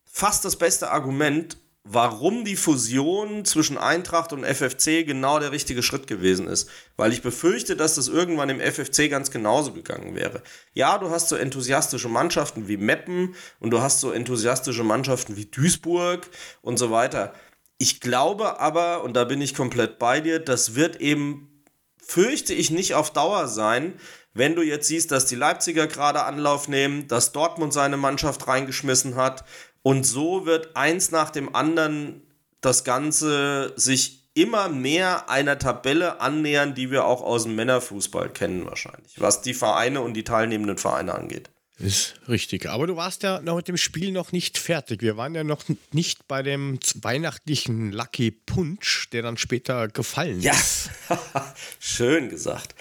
fast 0.03 0.45
das 0.45 0.57
beste 0.57 0.91
Argument, 0.91 1.57
warum 1.83 2.45
die 2.45 2.55
Fusion 2.55 3.43
zwischen 3.43 3.77
Eintracht 3.77 4.33
und 4.33 4.45
FFC 4.45 5.03
genau 5.05 5.39
der 5.39 5.51
richtige 5.51 5.81
Schritt 5.81 6.05
gewesen 6.05 6.47
ist. 6.47 6.69
Weil 6.95 7.11
ich 7.11 7.23
befürchte, 7.23 7.75
dass 7.75 7.95
das 7.95 8.07
irgendwann 8.07 8.49
im 8.49 8.59
FFC 8.59 9.09
ganz 9.09 9.31
genauso 9.31 9.73
gegangen 9.73 10.15
wäre. 10.15 10.43
Ja, 10.73 10.97
du 10.99 11.09
hast 11.09 11.29
so 11.29 11.35
enthusiastische 11.35 12.09
Mannschaften 12.09 12.67
wie 12.67 12.77
Meppen 12.77 13.35
und 13.59 13.71
du 13.71 13.81
hast 13.81 13.99
so 13.99 14.11
enthusiastische 14.11 14.83
Mannschaften 14.83 15.37
wie 15.37 15.45
Duisburg 15.45 16.29
und 16.61 16.77
so 16.77 16.91
weiter. 16.91 17.33
Ich 17.81 17.99
glaube 17.99 18.59
aber, 18.59 19.03
und 19.03 19.15
da 19.15 19.23
bin 19.23 19.41
ich 19.41 19.55
komplett 19.55 19.97
bei 19.97 20.21
dir, 20.21 20.37
das 20.37 20.75
wird 20.75 21.01
eben, 21.01 21.63
fürchte 21.99 22.53
ich, 22.53 22.69
nicht 22.69 22.93
auf 22.93 23.11
Dauer 23.11 23.47
sein, 23.47 23.99
wenn 24.35 24.55
du 24.55 24.61
jetzt 24.61 24.87
siehst, 24.87 25.09
dass 25.09 25.25
die 25.25 25.35
Leipziger 25.35 25.87
gerade 25.87 26.25
Anlauf 26.25 26.67
nehmen, 26.67 27.07
dass 27.07 27.31
Dortmund 27.31 27.73
seine 27.73 27.97
Mannschaft 27.97 28.47
reingeschmissen 28.47 29.15
hat 29.15 29.45
und 29.81 30.03
so 30.03 30.45
wird 30.45 30.75
eins 30.75 31.09
nach 31.09 31.31
dem 31.31 31.55
anderen 31.55 32.21
das 32.61 32.83
Ganze 32.83 33.73
sich 33.77 34.29
immer 34.35 34.69
mehr 34.69 35.31
einer 35.31 35.57
Tabelle 35.57 36.21
annähern, 36.21 36.75
die 36.75 36.91
wir 36.91 37.05
auch 37.05 37.23
aus 37.23 37.45
dem 37.45 37.55
Männerfußball 37.55 38.29
kennen 38.29 38.63
wahrscheinlich, 38.67 39.19
was 39.19 39.41
die 39.41 39.55
Vereine 39.55 40.01
und 40.01 40.13
die 40.13 40.23
teilnehmenden 40.23 40.77
Vereine 40.77 41.15
angeht. 41.15 41.49
Ist 41.81 42.15
richtig. 42.27 42.67
Aber 42.67 42.85
du 42.85 42.95
warst 42.95 43.23
ja 43.23 43.41
noch 43.41 43.55
mit 43.55 43.67
dem 43.67 43.77
Spiel 43.77 44.11
noch 44.11 44.31
nicht 44.31 44.57
fertig. 44.57 45.01
Wir 45.01 45.17
waren 45.17 45.33
ja 45.33 45.43
noch 45.43 45.63
nicht 45.91 46.27
bei 46.27 46.43
dem 46.43 46.79
weihnachtlichen 47.01 47.91
Lucky 47.91 48.31
Punch, 48.31 49.09
der 49.11 49.23
dann 49.23 49.37
später 49.37 49.87
gefallen 49.87 50.41
ja. 50.41 50.51
ist. 50.51 50.91
Schön 51.79 52.29
gesagt. 52.29 52.75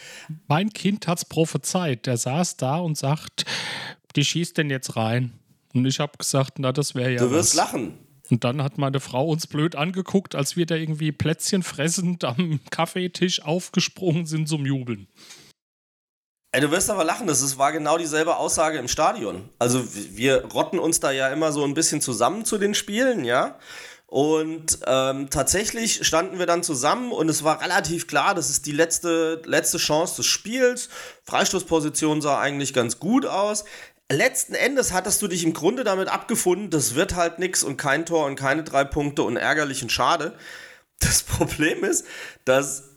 Mein 0.48 0.72
Kind 0.72 1.06
hat 1.06 1.18
es 1.18 1.24
prophezeit. 1.24 2.06
Der 2.06 2.18
saß 2.18 2.58
da 2.58 2.76
und 2.76 2.98
sagt, 2.98 3.46
die 4.16 4.24
schießt 4.24 4.58
denn 4.58 4.68
jetzt 4.68 4.96
rein. 4.96 5.32
Und 5.72 5.86
ich 5.86 6.00
habe 6.00 6.18
gesagt, 6.18 6.58
na, 6.58 6.72
das 6.72 6.94
wäre 6.94 7.12
ja. 7.12 7.20
Du 7.20 7.30
wirst 7.30 7.56
was. 7.56 7.72
lachen. 7.72 7.94
Und 8.30 8.44
dann 8.44 8.62
hat 8.62 8.78
meine 8.78 9.00
Frau 9.00 9.26
uns 9.26 9.46
blöd 9.46 9.74
angeguckt, 9.76 10.34
als 10.34 10.56
wir 10.56 10.66
da 10.66 10.76
irgendwie 10.76 11.10
Plätzchen 11.10 11.62
fressend 11.62 12.22
am 12.24 12.60
Kaffeetisch 12.70 13.42
aufgesprungen 13.42 14.26
sind 14.26 14.48
zum 14.48 14.66
Jubeln. 14.66 15.08
Ey, 16.52 16.60
du 16.60 16.72
wirst 16.72 16.90
aber 16.90 17.04
lachen, 17.04 17.28
das 17.28 17.58
war 17.58 17.70
genau 17.70 17.96
dieselbe 17.96 18.36
Aussage 18.36 18.78
im 18.78 18.88
Stadion. 18.88 19.48
Also 19.60 19.84
wir 19.94 20.46
rotten 20.46 20.80
uns 20.80 20.98
da 20.98 21.12
ja 21.12 21.28
immer 21.28 21.52
so 21.52 21.64
ein 21.64 21.74
bisschen 21.74 22.00
zusammen 22.00 22.44
zu 22.44 22.58
den 22.58 22.74
Spielen, 22.74 23.24
ja. 23.24 23.56
Und 24.08 24.80
ähm, 24.86 25.30
tatsächlich 25.30 26.04
standen 26.04 26.40
wir 26.40 26.46
dann 26.46 26.64
zusammen 26.64 27.12
und 27.12 27.28
es 27.28 27.44
war 27.44 27.62
relativ 27.62 28.08
klar, 28.08 28.34
das 28.34 28.50
ist 28.50 28.66
die 28.66 28.72
letzte, 28.72 29.40
letzte 29.44 29.78
Chance 29.78 30.16
des 30.16 30.26
Spiels. 30.26 30.88
Freistoßposition 31.24 32.20
sah 32.20 32.40
eigentlich 32.40 32.74
ganz 32.74 32.98
gut 32.98 33.26
aus. 33.26 33.64
Letzten 34.10 34.54
Endes 34.54 34.92
hattest 34.92 35.22
du 35.22 35.28
dich 35.28 35.44
im 35.44 35.52
Grunde 35.52 35.84
damit 35.84 36.08
abgefunden, 36.08 36.70
das 36.70 36.96
wird 36.96 37.14
halt 37.14 37.38
nichts 37.38 37.62
und 37.62 37.76
kein 37.76 38.04
Tor 38.04 38.26
und 38.26 38.34
keine 38.34 38.64
drei 38.64 38.82
Punkte 38.82 39.22
und 39.22 39.36
ärgerlich 39.36 39.84
und 39.84 39.92
schade. 39.92 40.34
Das 40.98 41.22
Problem 41.22 41.84
ist, 41.84 42.04
dass 42.44 42.89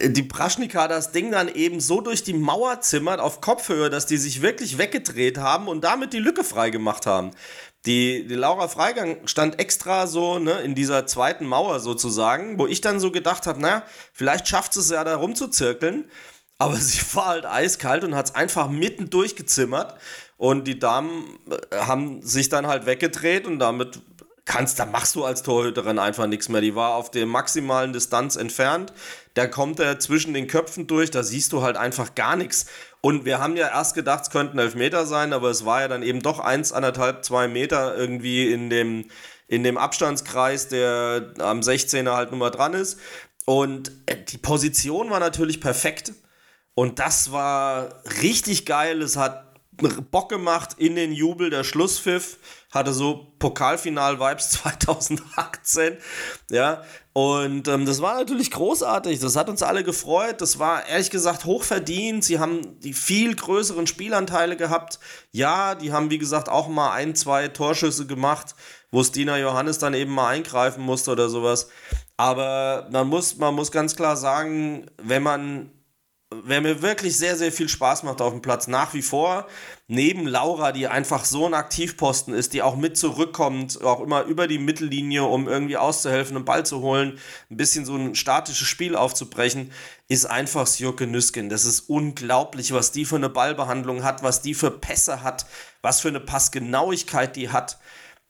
die 0.00 0.22
Praschnika 0.22 0.88
das 0.88 1.12
Ding 1.12 1.30
dann 1.30 1.48
eben 1.48 1.80
so 1.80 2.00
durch 2.00 2.22
die 2.22 2.34
Mauer 2.34 2.80
zimmert 2.80 3.20
auf 3.20 3.40
Kopfhöhe, 3.40 3.88
dass 3.90 4.06
die 4.06 4.18
sich 4.18 4.42
wirklich 4.42 4.78
weggedreht 4.78 5.38
haben 5.38 5.68
und 5.68 5.84
damit 5.84 6.12
die 6.12 6.18
Lücke 6.18 6.44
frei 6.44 6.70
gemacht 6.70 7.06
haben. 7.06 7.30
Die, 7.86 8.26
die 8.26 8.34
Laura 8.34 8.68
Freigang 8.68 9.26
stand 9.26 9.60
extra 9.60 10.06
so 10.06 10.38
ne, 10.38 10.60
in 10.60 10.74
dieser 10.74 11.06
zweiten 11.06 11.46
Mauer 11.46 11.80
sozusagen, 11.80 12.58
wo 12.58 12.66
ich 12.66 12.80
dann 12.80 13.00
so 13.00 13.12
gedacht 13.12 13.46
habe, 13.46 13.60
naja, 13.60 13.84
vielleicht 14.12 14.48
schafft 14.48 14.76
es 14.76 14.90
ja 14.90 15.04
da 15.04 15.16
rumzuzirkeln. 15.16 16.10
Aber 16.58 16.76
sie 16.76 17.00
war 17.14 17.26
halt 17.26 17.46
eiskalt 17.46 18.04
und 18.04 18.14
hat 18.14 18.26
es 18.26 18.34
einfach 18.34 18.68
mitten 18.68 19.08
durchgezimmert. 19.08 19.94
Und 20.36 20.66
die 20.66 20.78
Damen 20.78 21.38
äh, 21.48 21.76
haben 21.76 22.22
sich 22.22 22.48
dann 22.48 22.66
halt 22.66 22.86
weggedreht 22.86 23.46
und 23.46 23.58
damit 23.58 24.00
kannst, 24.46 24.78
da 24.78 24.86
machst 24.86 25.16
du 25.16 25.24
als 25.24 25.42
Torhüterin 25.42 25.98
einfach 25.98 26.26
nichts 26.26 26.48
mehr. 26.48 26.60
Die 26.60 26.74
war 26.74 26.94
auf 26.94 27.10
der 27.10 27.26
maximalen 27.26 27.92
Distanz 27.92 28.36
entfernt. 28.36 28.92
Da 29.34 29.46
kommt 29.46 29.80
er 29.80 29.98
zwischen 29.98 30.32
den 30.32 30.46
Köpfen 30.46 30.86
durch, 30.86 31.10
da 31.10 31.22
siehst 31.22 31.52
du 31.52 31.62
halt 31.62 31.76
einfach 31.76 32.14
gar 32.14 32.36
nichts. 32.36 32.66
Und 33.02 33.24
wir 33.24 33.38
haben 33.38 33.56
ja 33.56 33.68
erst 33.68 33.94
gedacht, 33.94 34.22
es 34.22 34.30
könnten 34.30 34.58
elf 34.58 34.74
Meter 34.74 35.04
sein, 35.04 35.32
aber 35.32 35.50
es 35.50 35.64
war 35.64 35.82
ja 35.82 35.88
dann 35.88 36.02
eben 36.02 36.22
doch 36.22 36.38
eins, 36.38 36.72
anderthalb, 36.72 37.24
zwei 37.24 37.48
Meter 37.48 37.96
irgendwie 37.96 38.50
in 38.50 38.70
dem, 38.70 39.04
in 39.48 39.62
dem 39.62 39.76
Abstandskreis, 39.76 40.68
der 40.68 41.34
am 41.38 41.60
16er 41.60 42.14
halt 42.14 42.30
nur 42.30 42.38
mal 42.38 42.50
dran 42.50 42.72
ist. 42.72 42.98
Und 43.44 43.92
äh, 44.06 44.16
die 44.16 44.38
Position 44.38 45.10
war 45.10 45.20
natürlich 45.20 45.60
perfekt. 45.60 46.12
Und 46.74 46.98
das 46.98 47.32
war 47.32 48.02
richtig 48.22 48.64
geil. 48.64 49.02
Es 49.02 49.16
hat 49.16 49.46
Bock 50.10 50.28
gemacht 50.28 50.76
in 50.78 50.94
den 50.94 51.12
Jubel, 51.12 51.50
der 51.50 51.64
Schlusspfiff 51.64 52.38
hatte 52.76 52.92
so 52.92 53.32
Pokalfinal-Vibes 53.38 54.50
2018, 54.62 55.96
ja, 56.50 56.82
und 57.12 57.66
ähm, 57.66 57.86
das 57.86 58.00
war 58.02 58.16
natürlich 58.16 58.50
großartig, 58.50 59.18
das 59.18 59.36
hat 59.36 59.48
uns 59.48 59.62
alle 59.62 59.82
gefreut, 59.82 60.40
das 60.40 60.58
war 60.58 60.86
ehrlich 60.86 61.10
gesagt 61.10 61.44
hochverdient, 61.44 62.22
sie 62.22 62.38
haben 62.38 62.78
die 62.80 62.92
viel 62.92 63.34
größeren 63.34 63.86
Spielanteile 63.86 64.56
gehabt, 64.56 65.00
ja, 65.32 65.74
die 65.74 65.92
haben 65.92 66.10
wie 66.10 66.18
gesagt 66.18 66.48
auch 66.48 66.68
mal 66.68 66.92
ein, 66.92 67.14
zwei 67.16 67.48
Torschüsse 67.48 68.06
gemacht, 68.06 68.54
wo 68.90 69.02
Stina 69.02 69.38
Johannes 69.38 69.78
dann 69.78 69.94
eben 69.94 70.12
mal 70.12 70.28
eingreifen 70.28 70.84
musste 70.84 71.10
oder 71.10 71.28
sowas, 71.28 71.68
aber 72.16 72.86
man 72.92 73.08
muss, 73.08 73.36
man 73.36 73.54
muss 73.54 73.72
ganz 73.72 73.96
klar 73.96 74.16
sagen, 74.16 74.86
wenn 75.02 75.22
man 75.22 75.70
wer 76.30 76.60
mir 76.60 76.82
wirklich 76.82 77.16
sehr, 77.16 77.36
sehr 77.36 77.52
viel 77.52 77.68
Spaß 77.68 78.02
macht 78.02 78.20
auf 78.20 78.32
dem 78.32 78.42
Platz, 78.42 78.66
nach 78.66 78.94
wie 78.94 79.02
vor, 79.02 79.46
neben 79.86 80.26
Laura, 80.26 80.72
die 80.72 80.88
einfach 80.88 81.24
so 81.24 81.46
ein 81.46 81.54
Aktivposten 81.54 82.34
ist, 82.34 82.52
die 82.52 82.62
auch 82.62 82.74
mit 82.74 82.96
zurückkommt, 82.96 83.80
auch 83.84 84.00
immer 84.00 84.24
über 84.24 84.48
die 84.48 84.58
Mittellinie, 84.58 85.22
um 85.22 85.46
irgendwie 85.46 85.76
auszuhelfen, 85.76 86.36
einen 86.36 86.44
Ball 86.44 86.66
zu 86.66 86.80
holen, 86.80 87.18
ein 87.50 87.56
bisschen 87.56 87.84
so 87.84 87.94
ein 87.94 88.16
statisches 88.16 88.66
Spiel 88.66 88.96
aufzubrechen, 88.96 89.70
ist 90.08 90.26
einfach 90.26 90.66
Sjoke 90.66 91.06
Nüsken. 91.06 91.48
Das 91.48 91.64
ist 91.64 91.88
unglaublich, 91.88 92.72
was 92.72 92.90
die 92.90 93.04
für 93.04 93.16
eine 93.16 93.28
Ballbehandlung 93.28 94.02
hat, 94.02 94.24
was 94.24 94.42
die 94.42 94.54
für 94.54 94.72
Pässe 94.72 95.22
hat, 95.22 95.46
was 95.80 96.00
für 96.00 96.08
eine 96.08 96.20
Passgenauigkeit 96.20 97.36
die 97.36 97.50
hat 97.50 97.78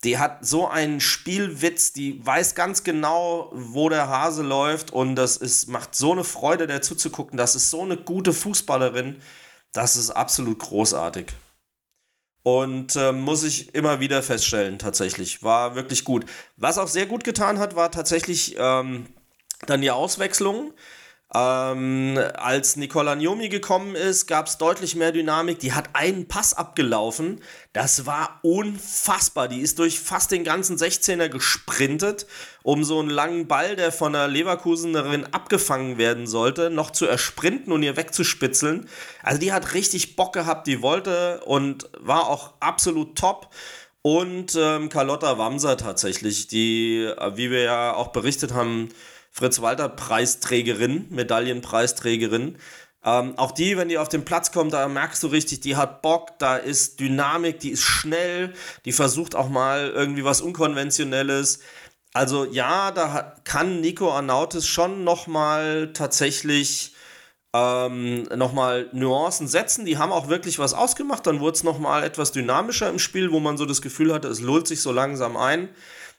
die 0.07 0.19
hat 0.19 0.47
so 0.47 0.69
einen 0.69 1.01
Spielwitz, 1.01 1.93
die 1.93 2.25
weiß 2.25 2.55
ganz 2.55 2.85
genau, 2.85 3.51
wo 3.53 3.89
der 3.89 4.09
Hase 4.09 4.45
läuft 4.45 4.93
und 4.93 5.17
das 5.17 5.37
ist, 5.37 5.69
macht 5.69 5.97
so 5.97 6.13
eine 6.13 6.23
Freude, 6.23 6.69
der 6.69 6.81
zuzugucken. 6.81 7.37
Das 7.37 7.57
ist 7.57 7.71
so 7.71 7.83
eine 7.83 7.97
gute 7.97 8.33
Fußballerin. 8.33 9.17
Das 9.73 9.97
ist 9.97 10.11
absolut 10.11 10.61
großartig. 10.61 11.27
Und 12.45 12.95
äh, 12.95 13.11
muss 13.11 13.43
ich 13.43 13.75
immer 13.75 13.99
wieder 13.99 14.23
feststellen, 14.23 14.79
tatsächlich. 14.79 15.43
War 15.43 15.75
wirklich 15.75 16.05
gut. 16.05 16.25
Was 16.57 16.79
auch 16.79 16.87
sehr 16.87 17.07
gut 17.07 17.25
getan 17.25 17.59
hat, 17.59 17.75
war 17.75 17.91
tatsächlich 17.91 18.55
ähm, 18.57 19.07
dann 19.67 19.81
die 19.81 19.91
Auswechslung. 19.91 20.73
Ähm, 21.35 22.21
als 22.35 22.77
Nicola 22.77 23.17
Njomi 23.17 23.49
gekommen 23.49 23.97
ist, 23.97 24.29
gab 24.29 24.47
es 24.47 24.59
deutlich 24.59 24.95
mehr 24.95 25.11
Dynamik. 25.11 25.59
Die 25.59 25.73
hat 25.73 25.91
einen 25.93 26.29
Pass 26.29 26.55
abgelaufen. 26.55 27.41
Das 27.73 28.07
war 28.07 28.39
unfassbar. 28.43 29.49
Die 29.49 29.61
ist 29.61 29.81
durch 29.81 29.99
fast 29.99 30.31
den 30.31 30.45
ganzen 30.45 30.77
16er 30.77 31.29
gesprintet, 31.29 32.27
um 32.63 32.85
so 32.85 33.01
einen 33.01 33.11
langen 33.11 33.49
Ball, 33.49 33.75
der 33.75 33.91
von 33.91 34.13
der 34.13 34.29
Leverkusenerin 34.29 35.25
abgefangen 35.33 35.99
werden 35.99 36.29
sollte, 36.29 36.71
noch 36.71 36.93
zu 36.93 37.07
ersprinten 37.07 37.73
und 37.73 37.83
ihr 37.83 37.97
wegzuspitzeln. 37.97 38.89
Also 39.23 39.41
die 39.41 39.53
hat 39.53 39.75
richtig 39.75 40.15
Bock 40.15 40.33
gehabt, 40.33 40.69
die 40.69 40.81
wollte 40.81 41.41
und 41.45 41.91
war 41.99 42.29
auch 42.29 42.55
absolut 42.61 43.19
top. 43.19 43.51
Und 44.03 44.55
ähm, 44.57 44.89
Carlotta 44.89 45.37
Wamser 45.37 45.77
tatsächlich, 45.77 46.47
die, 46.47 47.03
äh, 47.03 47.37
wie 47.37 47.51
wir 47.51 47.63
ja 47.63 47.95
auch 47.95 48.13
berichtet 48.13 48.55
haben, 48.55 48.91
Fritz-Walter-Preisträgerin, 49.37 51.07
Medaillenpreisträgerin. 51.11 52.57
Ähm, 53.05 53.39
auch 53.39 53.53
die, 53.53 53.77
wenn 53.77 53.89
die 53.89 53.99
auf 53.99 54.09
den 54.09 54.25
Platz 54.25 54.51
kommt, 54.51 54.73
da 54.73 54.89
merkst 54.89 55.23
du 55.23 55.27
richtig, 55.29 55.61
die 55.61 55.77
hat 55.77 56.01
Bock, 56.01 56.39
da 56.39 56.57
ist 56.57 57.01
Dynamik, 57.01 57.61
die 57.61 57.71
ist 57.71 57.83
schnell, 57.83 58.55
die 58.87 58.93
versucht 58.93 59.35
auch 59.35 59.49
mal 59.49 59.91
irgendwie 59.91 60.25
was 60.25 60.41
Unkonventionelles. 60.41 61.61
Also 62.15 62.47
ja, 62.47 62.91
da 62.93 63.37
kann 63.45 63.83
Nico 63.83 64.11
Arnautis 64.11 64.67
schon 64.67 65.05
nochmal 65.05 65.93
tatsächlich 65.93 66.95
ähm, 67.53 68.23
nochmal 68.35 68.89
Nuancen 68.93 69.49
setzen. 69.49 69.85
Die 69.85 69.99
haben 69.99 70.13
auch 70.13 70.29
wirklich 70.29 70.59
was 70.59 70.73
ausgemacht. 70.73 71.27
Dann 71.27 71.41
wurde 71.41 71.57
es 71.57 71.63
nochmal 71.63 72.05
etwas 72.05 72.33
dynamischer 72.33 72.89
im 72.89 72.99
Spiel, 72.99 73.33
wo 73.33 73.41
man 73.41 73.59
so 73.59 73.67
das 73.67 73.83
Gefühl 73.83 74.15
hatte, 74.15 74.29
es 74.29 74.41
lullt 74.41 74.67
sich 74.67 74.81
so 74.81 74.93
langsam 74.93 75.37
ein. 75.37 75.69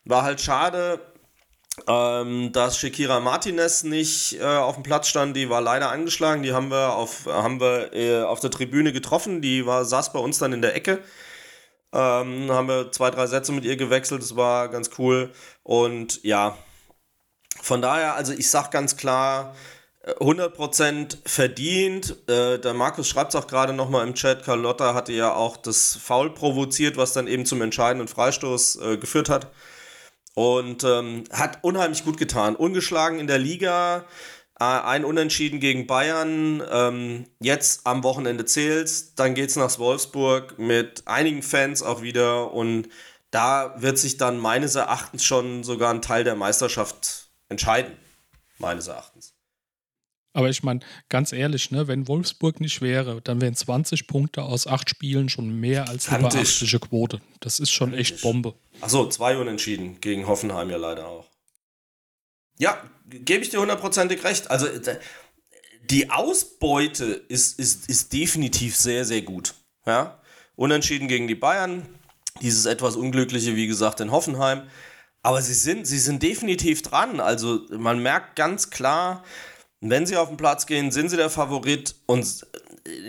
War 0.06 0.22
halt 0.22 0.40
schade, 0.40 1.02
ähm, 1.86 2.52
dass 2.52 2.78
Shakira 2.78 3.20
Martinez 3.20 3.84
nicht 3.84 4.40
äh, 4.40 4.44
auf 4.44 4.76
dem 4.76 4.84
Platz 4.84 5.08
stand, 5.08 5.36
die 5.36 5.50
war 5.50 5.62
leider 5.62 5.90
angeschlagen. 5.90 6.44
Die 6.44 6.54
haben 6.54 6.70
wir 6.70 6.96
auf, 6.96 7.26
haben 7.28 7.60
wir, 7.60 7.94
äh, 7.94 8.24
auf 8.24 8.40
der 8.40 8.50
Tribüne 8.50 8.92
getroffen. 8.92 9.42
Die 9.42 9.66
war, 9.66 9.86
saß 9.86 10.12
bei 10.14 10.20
uns 10.20 10.40
dann 10.40 10.54
in 10.54 10.62
der 10.62 10.76
Ecke. 10.76 11.04
Ähm, 11.94 12.52
haben 12.52 12.68
wir 12.68 12.92
zwei, 12.92 13.12
drei 13.12 13.28
Sätze 13.28 13.52
mit 13.52 13.64
ihr 13.64 13.78
gewechselt. 13.78 14.22
Das 14.22 14.36
war 14.36 14.70
ganz 14.70 14.92
cool. 14.98 15.32
Und 15.64 16.24
ja, 16.24 16.58
von 17.62 17.82
daher, 17.82 18.16
also 18.16 18.34
ich 18.34 18.50
sag 18.50 18.72
ganz 18.72 18.98
klar, 18.98 19.56
100% 20.16 21.18
verdient. 21.26 22.16
Äh, 22.30 22.60
der 22.60 22.74
Markus 22.74 23.10
schreibt 23.10 23.34
es 23.34 23.42
auch 23.42 23.48
gerade 23.48 23.74
nochmal 23.74 24.08
im 24.08 24.14
Chat. 24.14 24.44
Carlotta 24.44 24.94
hatte 24.94 25.12
ja 25.12 25.34
auch 25.34 25.58
das 25.58 25.96
Foul 25.96 26.34
provoziert, 26.34 26.98
was 26.98 27.14
dann 27.14 27.28
eben 27.28 27.46
zum 27.46 27.62
entscheidenden 27.62 28.08
Freistoß 28.08 28.78
äh, 28.78 28.98
geführt 28.98 29.30
hat. 29.30 29.52
Und 30.38 30.84
ähm, 30.84 31.24
hat 31.32 31.64
unheimlich 31.64 32.04
gut 32.04 32.18
getan. 32.18 32.56
Ungeschlagen 32.56 33.18
in 33.18 33.26
der 33.26 33.40
Liga, 33.40 34.06
äh, 34.60 34.66
ein 34.66 35.04
Unentschieden 35.04 35.60
gegen 35.60 35.88
Bayern. 35.88 36.62
Ähm, 36.70 37.26
jetzt 37.40 37.88
am 37.88 38.04
Wochenende 38.04 38.46
zählt's. 38.46 39.16
Dann 39.16 39.34
geht's 39.34 39.56
nach 39.56 39.80
Wolfsburg 39.80 40.60
mit 40.60 41.08
einigen 41.08 41.42
Fans 41.42 41.82
auch 41.82 42.04
wieder. 42.04 42.54
Und 42.54 42.88
da 43.32 43.82
wird 43.82 43.98
sich 43.98 44.18
dann 44.18 44.38
meines 44.38 44.76
Erachtens 44.76 45.26
schon 45.26 45.64
sogar 45.64 45.92
ein 45.92 46.04
Teil 46.04 46.24
der 46.24 46.36
Meisterschaft 46.36 47.32
entscheiden. 47.50 47.98
Meines 48.60 48.86
Erachtens. 48.86 49.37
Aber 50.38 50.52
ich 50.52 50.62
meine, 50.62 50.82
ganz 51.10 51.34
ehrlich, 51.34 51.72
ne, 51.72 51.88
wenn 51.88 52.08
Wolfsburg 52.08 52.62
nicht 52.62 52.84
wäre, 52.84 53.22
dann 53.24 53.42
wären 53.42 53.56
20 53.56 54.06
Punkte 54.06 54.44
aus 54.44 54.68
acht 54.68 54.88
Spielen 54.88 55.30
schon 55.30 55.60
mehr 55.60 55.90
als 55.90 56.10
eine 56.10 56.30
beachtliche 56.30 56.78
Quote. 56.78 57.22
Das 57.40 57.60
ist 57.60 57.72
schon 57.72 57.92
echt 57.96 58.22
Bombe. 58.22 58.54
Achso, 58.80 59.10
zwei 59.10 59.36
Unentschieden 59.36 60.00
gegen 60.00 60.28
Hoffenheim 60.28 60.70
ja 60.70 60.78
leider 60.78 61.08
auch. 61.08 61.26
Ja, 62.60 62.80
gebe 63.10 63.44
ich 63.44 63.50
dir 63.50 63.60
hundertprozentig 63.60 64.24
recht. 64.24 64.52
Also 64.52 64.68
die 65.90 66.12
Ausbeute 66.12 67.06
ist, 67.06 67.58
ist, 67.58 67.90
ist 67.90 68.14
definitiv 68.14 68.76
sehr, 68.76 69.06
sehr 69.06 69.24
gut. 69.24 69.56
Ja? 69.88 70.22
Unentschieden 70.56 71.08
gegen 71.08 71.28
die 71.28 71.34
Bayern. 71.34 71.82
Dieses 72.44 72.68
etwas 72.68 72.96
Unglückliche, 72.96 73.56
wie 73.56 73.66
gesagt, 73.66 74.02
in 74.02 74.12
Hoffenheim. 74.12 74.70
Aber 75.24 75.42
sie 75.42 75.56
sind, 75.56 75.88
sie 75.88 75.98
sind 75.98 76.22
definitiv 76.22 76.84
dran. 76.84 77.22
Also 77.22 77.62
man 77.72 78.04
merkt 78.04 78.36
ganz 78.36 78.70
klar, 78.70 79.24
wenn 79.82 80.06
sie 80.06 80.18
auf 80.18 80.30
den 80.30 80.38
Platz 80.38 80.66
gehen, 80.66 80.92
sind 80.92 81.10
sie 81.10 81.18
der 81.18 81.30
Favorit 81.30 81.96
und 82.06 82.46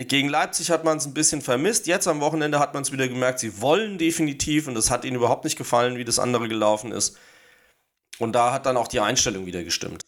gegen 0.08 0.28
Leipzig 0.28 0.70
hat 0.70 0.84
man 0.84 0.98
es 0.98 1.06
ein 1.06 1.14
bisschen 1.14 1.40
vermisst. 1.40 1.86
Jetzt 1.86 2.08
am 2.08 2.20
Wochenende 2.20 2.58
hat 2.58 2.74
man 2.74 2.82
es 2.82 2.92
wieder 2.92 3.08
gemerkt, 3.08 3.38
sie 3.38 3.60
wollen 3.60 3.96
definitiv 3.96 4.66
und 4.66 4.76
es 4.76 4.90
hat 4.90 5.04
ihnen 5.04 5.16
überhaupt 5.16 5.44
nicht 5.44 5.56
gefallen, 5.56 5.96
wie 5.96 6.04
das 6.04 6.18
andere 6.18 6.48
gelaufen 6.48 6.92
ist. 6.92 7.16
Und 8.18 8.32
da 8.32 8.52
hat 8.52 8.66
dann 8.66 8.76
auch 8.76 8.88
die 8.88 9.00
Einstellung 9.00 9.46
wieder 9.46 9.62
gestimmt. 9.62 10.02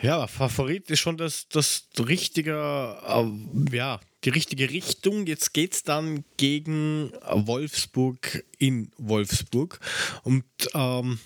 Ja, 0.00 0.26
Favorit 0.26 0.90
ist 0.90 1.00
schon 1.00 1.16
das, 1.16 1.48
das 1.48 1.84
richtige, 1.98 2.52
äh, 2.52 3.74
ja, 3.74 4.00
die 4.24 4.30
richtige 4.30 4.70
Richtung. 4.70 5.26
Jetzt 5.26 5.54
geht 5.54 5.72
es 5.72 5.82
dann 5.82 6.24
gegen 6.36 7.12
Wolfsburg 7.24 8.44
in 8.58 8.90
Wolfsburg. 8.98 9.80
Und 10.22 10.44
ähm, 10.74 11.18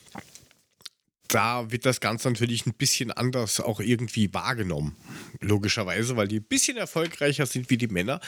da 1.32 1.70
wird 1.70 1.86
das 1.86 2.00
Ganze 2.00 2.28
natürlich 2.30 2.66
ein 2.66 2.74
bisschen 2.74 3.10
anders 3.12 3.60
auch 3.60 3.80
irgendwie 3.80 4.32
wahrgenommen. 4.34 4.96
Logischerweise, 5.40 6.16
weil 6.16 6.28
die 6.28 6.38
ein 6.40 6.44
bisschen 6.44 6.76
erfolgreicher 6.76 7.46
sind 7.46 7.70
wie 7.70 7.76
die 7.78 7.86
Männer. 7.88 8.20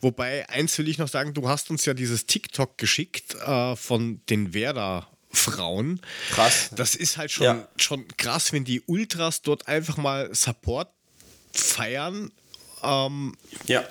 Wobei, 0.00 0.48
eins 0.48 0.76
will 0.78 0.88
ich 0.88 0.98
noch 0.98 1.08
sagen, 1.08 1.34
du 1.34 1.48
hast 1.48 1.70
uns 1.70 1.84
ja 1.84 1.94
dieses 1.94 2.26
TikTok 2.26 2.78
geschickt 2.78 3.34
äh, 3.34 3.76
von 3.76 4.20
den 4.30 4.54
Werder 4.54 5.08
Frauen. 5.30 6.00
Krass. 6.30 6.70
Das 6.74 6.94
ist 6.94 7.16
halt 7.18 7.30
schon, 7.30 7.44
Ja. 7.44 7.68
schon 7.76 8.06
krass, 8.16 8.52
wenn 8.52 8.64
die 8.64 8.80
Ultras 8.82 9.42
dort 9.42 9.68
einfach 9.68 9.96
mal 9.96 10.34
Support 10.34 10.90
feiern. 11.52 12.30
Ähm, 12.82 13.34
Ja. 13.66 13.84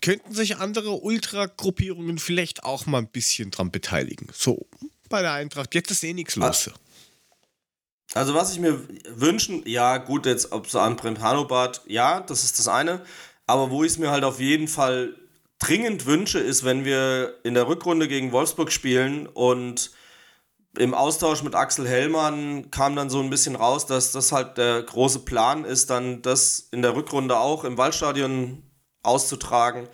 könnten 0.00 0.32
sich 0.34 0.56
andere 0.56 0.92
Ultra-Gruppierungen 0.92 2.18
vielleicht 2.18 2.64
auch 2.64 2.86
mal 2.86 2.98
ein 2.98 3.08
bisschen 3.08 3.50
dran 3.50 3.70
beteiligen. 3.70 4.28
So, 4.32 4.66
bei 5.10 5.20
der 5.20 5.32
Eintracht, 5.32 5.74
jetzt 5.74 5.90
ist 5.90 6.02
eh 6.04 6.14
nichts 6.14 6.36
los. 6.36 6.46
Also 6.46 6.70
was 8.14 8.52
ich 8.52 8.58
mir 8.58 8.80
wünschen, 9.08 9.62
ja 9.66 9.98
gut, 9.98 10.26
jetzt 10.26 10.52
ob 10.52 10.68
so 10.68 10.80
an 10.80 10.96
Bremhanobad, 10.96 11.82
ja, 11.86 12.20
das 12.20 12.44
ist 12.44 12.58
das 12.58 12.68
eine. 12.68 13.02
Aber 13.46 13.70
wo 13.70 13.84
ich 13.84 13.92
es 13.92 13.98
mir 13.98 14.10
halt 14.10 14.24
auf 14.24 14.40
jeden 14.40 14.68
Fall 14.68 15.14
dringend 15.58 16.06
wünsche, 16.06 16.38
ist, 16.38 16.64
wenn 16.64 16.84
wir 16.84 17.34
in 17.44 17.54
der 17.54 17.68
Rückrunde 17.68 18.08
gegen 18.08 18.32
Wolfsburg 18.32 18.72
spielen 18.72 19.26
und 19.26 19.92
im 20.78 20.94
Austausch 20.94 21.42
mit 21.42 21.54
Axel 21.54 21.88
Hellmann 21.88 22.70
kam 22.70 22.94
dann 22.96 23.10
so 23.10 23.20
ein 23.20 23.30
bisschen 23.30 23.56
raus, 23.56 23.86
dass 23.86 24.12
das 24.12 24.32
halt 24.32 24.56
der 24.56 24.82
große 24.82 25.20
Plan 25.20 25.64
ist, 25.64 25.90
dann 25.90 26.22
das 26.22 26.68
in 26.70 26.82
der 26.82 26.94
Rückrunde 26.94 27.38
auch 27.38 27.64
im 27.64 27.76
Waldstadion 27.76 28.62
auszutragen. 29.02 29.88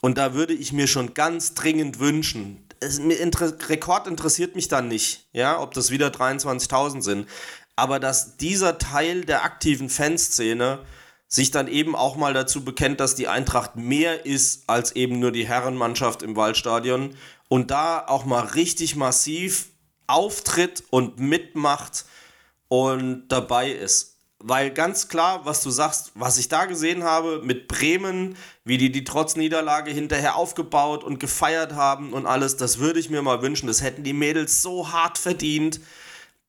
Und 0.00 0.18
da 0.18 0.34
würde 0.34 0.54
ich 0.54 0.72
mir 0.72 0.86
schon 0.86 1.14
ganz 1.14 1.54
dringend 1.54 1.98
wünschen, 1.98 2.65
es, 2.80 3.00
Rekord 3.68 4.06
interessiert 4.06 4.56
mich 4.56 4.68
dann 4.68 4.88
nicht, 4.88 5.28
ja, 5.32 5.60
ob 5.60 5.74
das 5.74 5.90
wieder 5.90 6.08
23.000 6.08 7.02
sind, 7.02 7.28
aber 7.76 8.00
dass 8.00 8.36
dieser 8.36 8.78
Teil 8.78 9.24
der 9.24 9.44
aktiven 9.44 9.90
Fanszene 9.90 10.80
sich 11.28 11.50
dann 11.50 11.68
eben 11.68 11.96
auch 11.96 12.16
mal 12.16 12.32
dazu 12.32 12.64
bekennt, 12.64 13.00
dass 13.00 13.14
die 13.14 13.28
Eintracht 13.28 13.76
mehr 13.76 14.24
ist 14.24 14.68
als 14.68 14.92
eben 14.92 15.18
nur 15.18 15.32
die 15.32 15.46
Herrenmannschaft 15.46 16.22
im 16.22 16.36
Waldstadion 16.36 17.16
und 17.48 17.70
da 17.70 18.06
auch 18.06 18.24
mal 18.24 18.44
richtig 18.44 18.96
massiv 18.96 19.66
auftritt 20.06 20.84
und 20.90 21.18
mitmacht 21.18 22.04
und 22.68 23.28
dabei 23.28 23.70
ist. 23.70 24.15
Weil 24.38 24.70
ganz 24.70 25.08
klar, 25.08 25.46
was 25.46 25.62
du 25.62 25.70
sagst, 25.70 26.12
was 26.14 26.36
ich 26.36 26.48
da 26.48 26.66
gesehen 26.66 27.04
habe 27.04 27.40
mit 27.42 27.68
Bremen, 27.68 28.36
wie 28.64 28.76
die 28.76 28.92
die 28.92 29.04
trotz 29.04 29.34
Niederlage 29.34 29.90
hinterher 29.90 30.36
aufgebaut 30.36 31.04
und 31.04 31.18
gefeiert 31.18 31.72
haben 31.74 32.12
und 32.12 32.26
alles, 32.26 32.56
das 32.56 32.78
würde 32.78 33.00
ich 33.00 33.08
mir 33.08 33.22
mal 33.22 33.40
wünschen. 33.40 33.66
Das 33.66 33.82
hätten 33.82 34.04
die 34.04 34.12
Mädels 34.12 34.60
so 34.60 34.92
hart 34.92 35.16
verdient. 35.16 35.80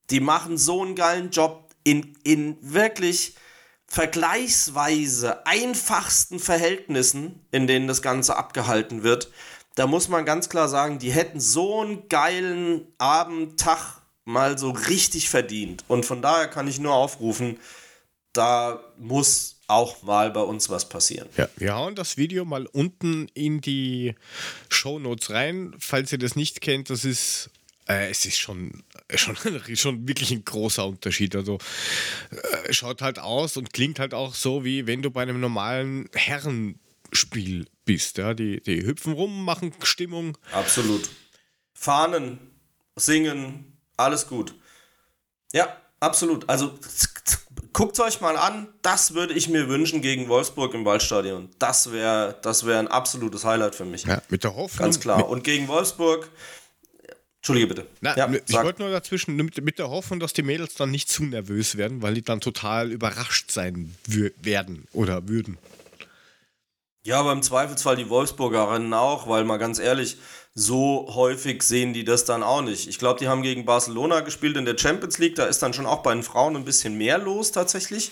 Die 0.09 0.19
machen 0.19 0.57
so 0.57 0.81
einen 0.83 0.95
geilen 0.95 1.31
Job 1.31 1.69
in, 1.83 2.17
in 2.23 2.57
wirklich 2.61 3.35
vergleichsweise 3.87 5.45
einfachsten 5.45 6.39
Verhältnissen, 6.39 7.45
in 7.51 7.67
denen 7.67 7.87
das 7.87 8.01
Ganze 8.01 8.35
abgehalten 8.35 9.03
wird. 9.03 9.31
Da 9.75 9.87
muss 9.87 10.09
man 10.09 10.25
ganz 10.25 10.49
klar 10.49 10.67
sagen, 10.67 10.99
die 10.99 11.11
hätten 11.11 11.39
so 11.39 11.81
einen 11.81 12.09
geilen 12.09 12.87
Abend, 12.97 13.59
Tag 13.59 14.01
mal 14.27 14.57
so 14.57 14.71
richtig 14.71 15.29
verdient. 15.29 15.85
Und 15.87 16.05
von 16.05 16.21
daher 16.21 16.47
kann 16.47 16.67
ich 16.67 16.79
nur 16.79 16.93
aufrufen, 16.93 17.57
da 18.33 18.83
muss 18.97 19.55
auch 19.67 20.03
mal 20.03 20.31
bei 20.31 20.41
uns 20.41 20.69
was 20.69 20.89
passieren. 20.89 21.29
Ja, 21.37 21.47
wir 21.55 21.75
hauen 21.75 21.95
das 21.95 22.17
Video 22.17 22.43
mal 22.43 22.65
unten 22.67 23.29
in 23.33 23.61
die 23.61 24.15
Shownotes 24.69 25.29
rein. 25.29 25.73
Falls 25.79 26.11
ihr 26.11 26.17
das 26.17 26.35
nicht 26.35 26.59
kennt, 26.59 26.89
das 26.89 27.05
ist, 27.05 27.49
äh, 27.87 28.09
es 28.09 28.25
ist 28.25 28.37
schon, 28.37 28.83
schon, 29.15 29.37
schon 29.75 30.07
wirklich 30.07 30.31
ein 30.31 30.43
großer 30.43 30.85
Unterschied. 30.85 31.33
Also 31.33 31.57
äh, 32.31 32.73
schaut 32.73 33.01
halt 33.01 33.19
aus 33.19 33.55
und 33.55 33.71
klingt 33.71 33.97
halt 33.97 34.13
auch 34.13 34.35
so, 34.35 34.65
wie 34.65 34.87
wenn 34.87 35.01
du 35.01 35.09
bei 35.09 35.21
einem 35.21 35.39
normalen 35.39 36.09
Herrenspiel 36.13 37.65
bist. 37.85 38.17
Ja? 38.17 38.33
Die, 38.33 38.59
die 38.59 38.85
hüpfen 38.85 39.13
rum, 39.13 39.45
machen 39.45 39.73
Stimmung. 39.83 40.37
Absolut. 40.51 41.09
Fahnen, 41.73 42.39
singen, 42.97 43.76
alles 43.97 44.27
gut. 44.27 44.55
Ja, 45.51 45.75
absolut. 45.99 46.47
Also 46.47 46.77
guckt 47.73 47.99
euch 47.99 48.21
mal 48.21 48.37
an, 48.37 48.67
das 48.81 49.13
würde 49.13 49.33
ich 49.33 49.49
mir 49.49 49.67
wünschen 49.67 50.01
gegen 50.01 50.27
Wolfsburg 50.29 50.73
im 50.73 50.85
Waldstadion. 50.85 51.49
Das 51.59 51.91
wäre 51.91 52.37
das 52.41 52.65
wär 52.65 52.79
ein 52.79 52.87
absolutes 52.87 53.45
Highlight 53.45 53.75
für 53.75 53.85
mich. 53.85 54.03
Ja, 54.03 54.21
mit 54.29 54.43
der 54.43 54.55
Hoffnung. 54.55 54.85
Ganz 54.85 54.99
klar. 54.99 55.27
Und 55.27 55.43
gegen 55.43 55.67
Wolfsburg. 55.67 56.29
Entschuldige 57.37 57.67
bitte. 57.67 57.87
Na, 58.01 58.17
ja, 58.17 58.29
ich 58.29 58.41
sag. 58.47 58.65
wollte 58.65 58.81
nur 58.81 58.91
dazwischen 58.91 59.35
mit, 59.35 59.63
mit 59.63 59.79
der 59.79 59.89
Hoffnung, 59.89 60.19
dass 60.19 60.33
die 60.33 60.41
Mädels 60.41 60.73
dann 60.73 60.91
nicht 60.91 61.07
zu 61.07 61.23
nervös 61.23 61.77
werden, 61.77 62.01
weil 62.01 62.15
die 62.15 62.23
dann 62.23 62.41
total 62.41 62.91
überrascht 62.91 63.51
sein 63.51 63.95
werden 64.05 64.87
oder 64.91 65.27
würden. 65.27 65.57
Ja, 67.03 67.21
aber 67.21 67.31
im 67.31 67.41
Zweifelsfall 67.41 67.95
die 67.95 68.09
Wolfsburgerinnen 68.09 68.93
auch, 68.93 69.29
weil 69.29 69.45
mal 69.45 69.57
ganz 69.57 69.79
ehrlich, 69.79 70.17
so 70.59 71.05
häufig 71.13 71.61
sehen 71.61 71.93
die 71.93 72.03
das 72.03 72.25
dann 72.25 72.41
auch 72.41 72.63
nicht. 72.63 72.87
Ich 72.87 72.97
glaube, 72.97 73.19
die 73.19 73.27
haben 73.27 73.43
gegen 73.43 73.65
Barcelona 73.65 74.21
gespielt 74.21 74.57
in 74.57 74.65
der 74.65 74.75
Champions 74.75 75.19
League, 75.19 75.35
da 75.35 75.45
ist 75.45 75.61
dann 75.61 75.71
schon 75.71 75.85
auch 75.85 76.01
bei 76.01 76.11
den 76.11 76.23
Frauen 76.23 76.55
ein 76.55 76.65
bisschen 76.65 76.97
mehr 76.97 77.19
los 77.19 77.51
tatsächlich. 77.51 78.11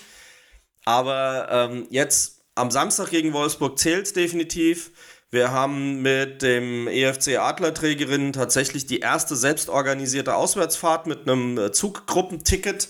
Aber 0.84 1.48
ähm, 1.50 1.88
jetzt 1.90 2.44
am 2.54 2.70
Samstag 2.70 3.10
gegen 3.10 3.32
Wolfsburg 3.32 3.76
zählt 3.80 4.06
es 4.06 4.12
definitiv. 4.12 4.92
Wir 5.32 5.50
haben 5.50 6.02
mit 6.02 6.42
dem 6.42 6.86
EFC 6.86 7.36
Adlerträgerinnen 7.36 8.32
tatsächlich 8.32 8.86
die 8.86 9.00
erste 9.00 9.34
selbstorganisierte 9.34 10.36
Auswärtsfahrt 10.36 11.08
mit 11.08 11.22
einem 11.28 11.58
äh, 11.58 11.72
Zuggruppenticket 11.72 12.88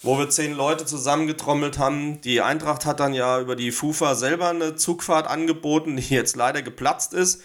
wo 0.00 0.16
wir 0.16 0.30
zehn 0.30 0.54
Leute 0.54 0.86
zusammengetrommelt 0.86 1.78
haben. 1.78 2.20
Die 2.20 2.40
Eintracht 2.40 2.86
hat 2.86 3.00
dann 3.00 3.14
ja 3.14 3.40
über 3.40 3.56
die 3.56 3.72
FUFA 3.72 4.14
selber 4.14 4.50
eine 4.50 4.76
Zugfahrt 4.76 5.26
angeboten, 5.26 5.96
die 5.96 6.14
jetzt 6.14 6.36
leider 6.36 6.62
geplatzt 6.62 7.14
ist, 7.14 7.42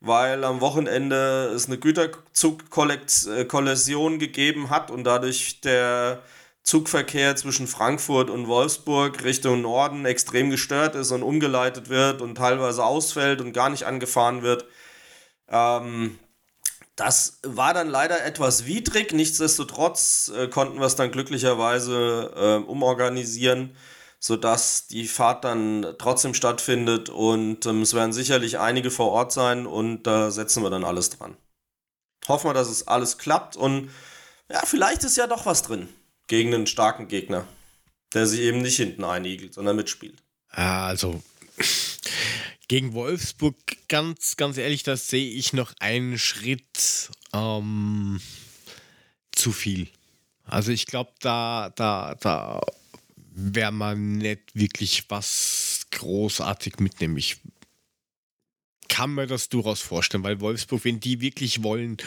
weil 0.00 0.42
am 0.44 0.60
Wochenende 0.60 1.52
es 1.54 1.66
eine 1.66 1.78
Güterzugkollision 1.78 4.18
gegeben 4.18 4.70
hat 4.70 4.90
und 4.90 5.04
dadurch 5.04 5.60
der 5.60 6.22
Zugverkehr 6.62 7.36
zwischen 7.36 7.68
Frankfurt 7.68 8.28
und 8.28 8.48
Wolfsburg 8.48 9.22
Richtung 9.22 9.62
Norden 9.62 10.04
extrem 10.04 10.50
gestört 10.50 10.96
ist 10.96 11.12
und 11.12 11.22
umgeleitet 11.22 11.88
wird 11.88 12.20
und 12.20 12.34
teilweise 12.34 12.84
ausfällt 12.84 13.40
und 13.40 13.52
gar 13.52 13.70
nicht 13.70 13.84
angefahren 13.84 14.42
wird. 14.42 14.66
Ähm, 15.48 16.18
das 16.96 17.38
war 17.44 17.72
dann 17.72 17.88
leider 17.88 18.24
etwas 18.24 18.66
widrig, 18.66 19.12
nichtsdestotrotz 19.12 20.32
äh, 20.36 20.48
konnten 20.48 20.80
wir 20.80 20.86
es 20.86 20.96
dann 20.96 21.12
glücklicherweise 21.12 22.32
äh, 22.34 22.56
umorganisieren, 22.68 23.76
sodass 24.18 24.86
die 24.86 25.06
Fahrt 25.06 25.44
dann 25.44 25.94
trotzdem 25.98 26.34
stattfindet 26.34 27.08
und 27.08 27.66
ähm, 27.66 27.82
es 27.82 27.94
werden 27.94 28.12
sicherlich 28.12 28.58
einige 28.58 28.90
vor 28.90 29.10
Ort 29.12 29.32
sein 29.32 29.66
und 29.66 30.04
da 30.04 30.30
setzen 30.30 30.62
wir 30.62 30.70
dann 30.70 30.84
alles 30.84 31.10
dran. 31.10 31.36
Hoffen 32.28 32.48
wir, 32.48 32.54
dass 32.54 32.68
es 32.68 32.88
alles 32.88 33.18
klappt 33.18 33.56
und 33.56 33.90
ja, 34.50 34.62
vielleicht 34.64 35.04
ist 35.04 35.16
ja 35.16 35.26
doch 35.26 35.46
was 35.46 35.62
drin 35.62 35.88
gegen 36.26 36.54
einen 36.54 36.66
starken 36.66 37.08
Gegner, 37.08 37.46
der 38.14 38.26
sich 38.26 38.40
eben 38.40 38.62
nicht 38.62 38.76
hinten 38.76 39.04
einigelt, 39.04 39.54
sondern 39.54 39.76
mitspielt. 39.76 40.22
Also 40.48 41.22
gegen 42.68 42.94
Wolfsburg, 42.94 43.56
ganz, 43.88 44.36
ganz 44.36 44.56
ehrlich, 44.56 44.82
das 44.82 45.08
sehe 45.08 45.30
ich 45.30 45.52
noch 45.52 45.72
einen 45.78 46.18
Schritt 46.18 47.10
ähm, 47.32 48.20
zu 49.32 49.52
viel. 49.52 49.88
Also 50.44 50.72
ich 50.72 50.86
glaube, 50.86 51.12
da, 51.20 51.70
da, 51.74 52.14
da 52.20 52.60
wäre 53.36 53.72
man 53.72 54.12
nicht 54.18 54.54
wirklich 54.54 55.04
was 55.10 55.86
großartig 55.90 56.78
mitnehmen. 56.78 57.18
Ich 57.18 57.36
kann 58.88 59.14
mir 59.14 59.26
das 59.26 59.50
durchaus 59.50 59.82
vorstellen, 59.82 60.24
weil 60.24 60.40
Wolfsburg, 60.40 60.84
wenn 60.84 61.00
die 61.00 61.20
wirklich 61.20 61.62
wollen, 61.62 61.98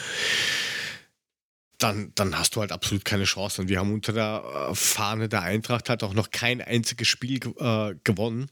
dann, 1.78 2.12
dann 2.16 2.36
hast 2.36 2.56
du 2.56 2.60
halt 2.60 2.72
absolut 2.72 3.04
keine 3.04 3.24
Chance. 3.24 3.62
Und 3.62 3.68
wir 3.68 3.78
haben 3.78 3.94
unter 3.94 4.12
der 4.12 4.70
äh, 4.70 4.74
Fahne 4.74 5.28
der 5.28 5.42
Eintracht 5.42 5.88
halt 5.88 6.02
auch 6.02 6.14
noch 6.14 6.30
kein 6.30 6.60
einziges 6.60 7.06
Spiel 7.06 7.38
äh, 7.58 7.94
gewonnen. 8.02 8.50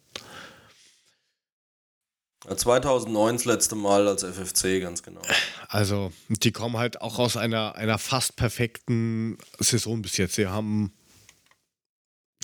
Ja, 2.49 2.57
2009 2.57 3.37
das 3.37 3.45
letzte 3.45 3.75
Mal 3.75 4.07
als 4.07 4.23
FFC, 4.23 4.81
ganz 4.81 5.03
genau. 5.03 5.21
Also, 5.69 6.13
die 6.29 6.53
kommen 6.53 6.77
halt 6.77 7.01
auch 7.01 7.19
aus 7.19 7.37
einer, 7.37 7.75
einer 7.75 7.99
fast 7.99 8.37
perfekten 8.37 9.37
Saison 9.59 10.01
bis 10.01 10.17
jetzt. 10.17 10.37
Sie 10.37 10.47
haben 10.47 10.93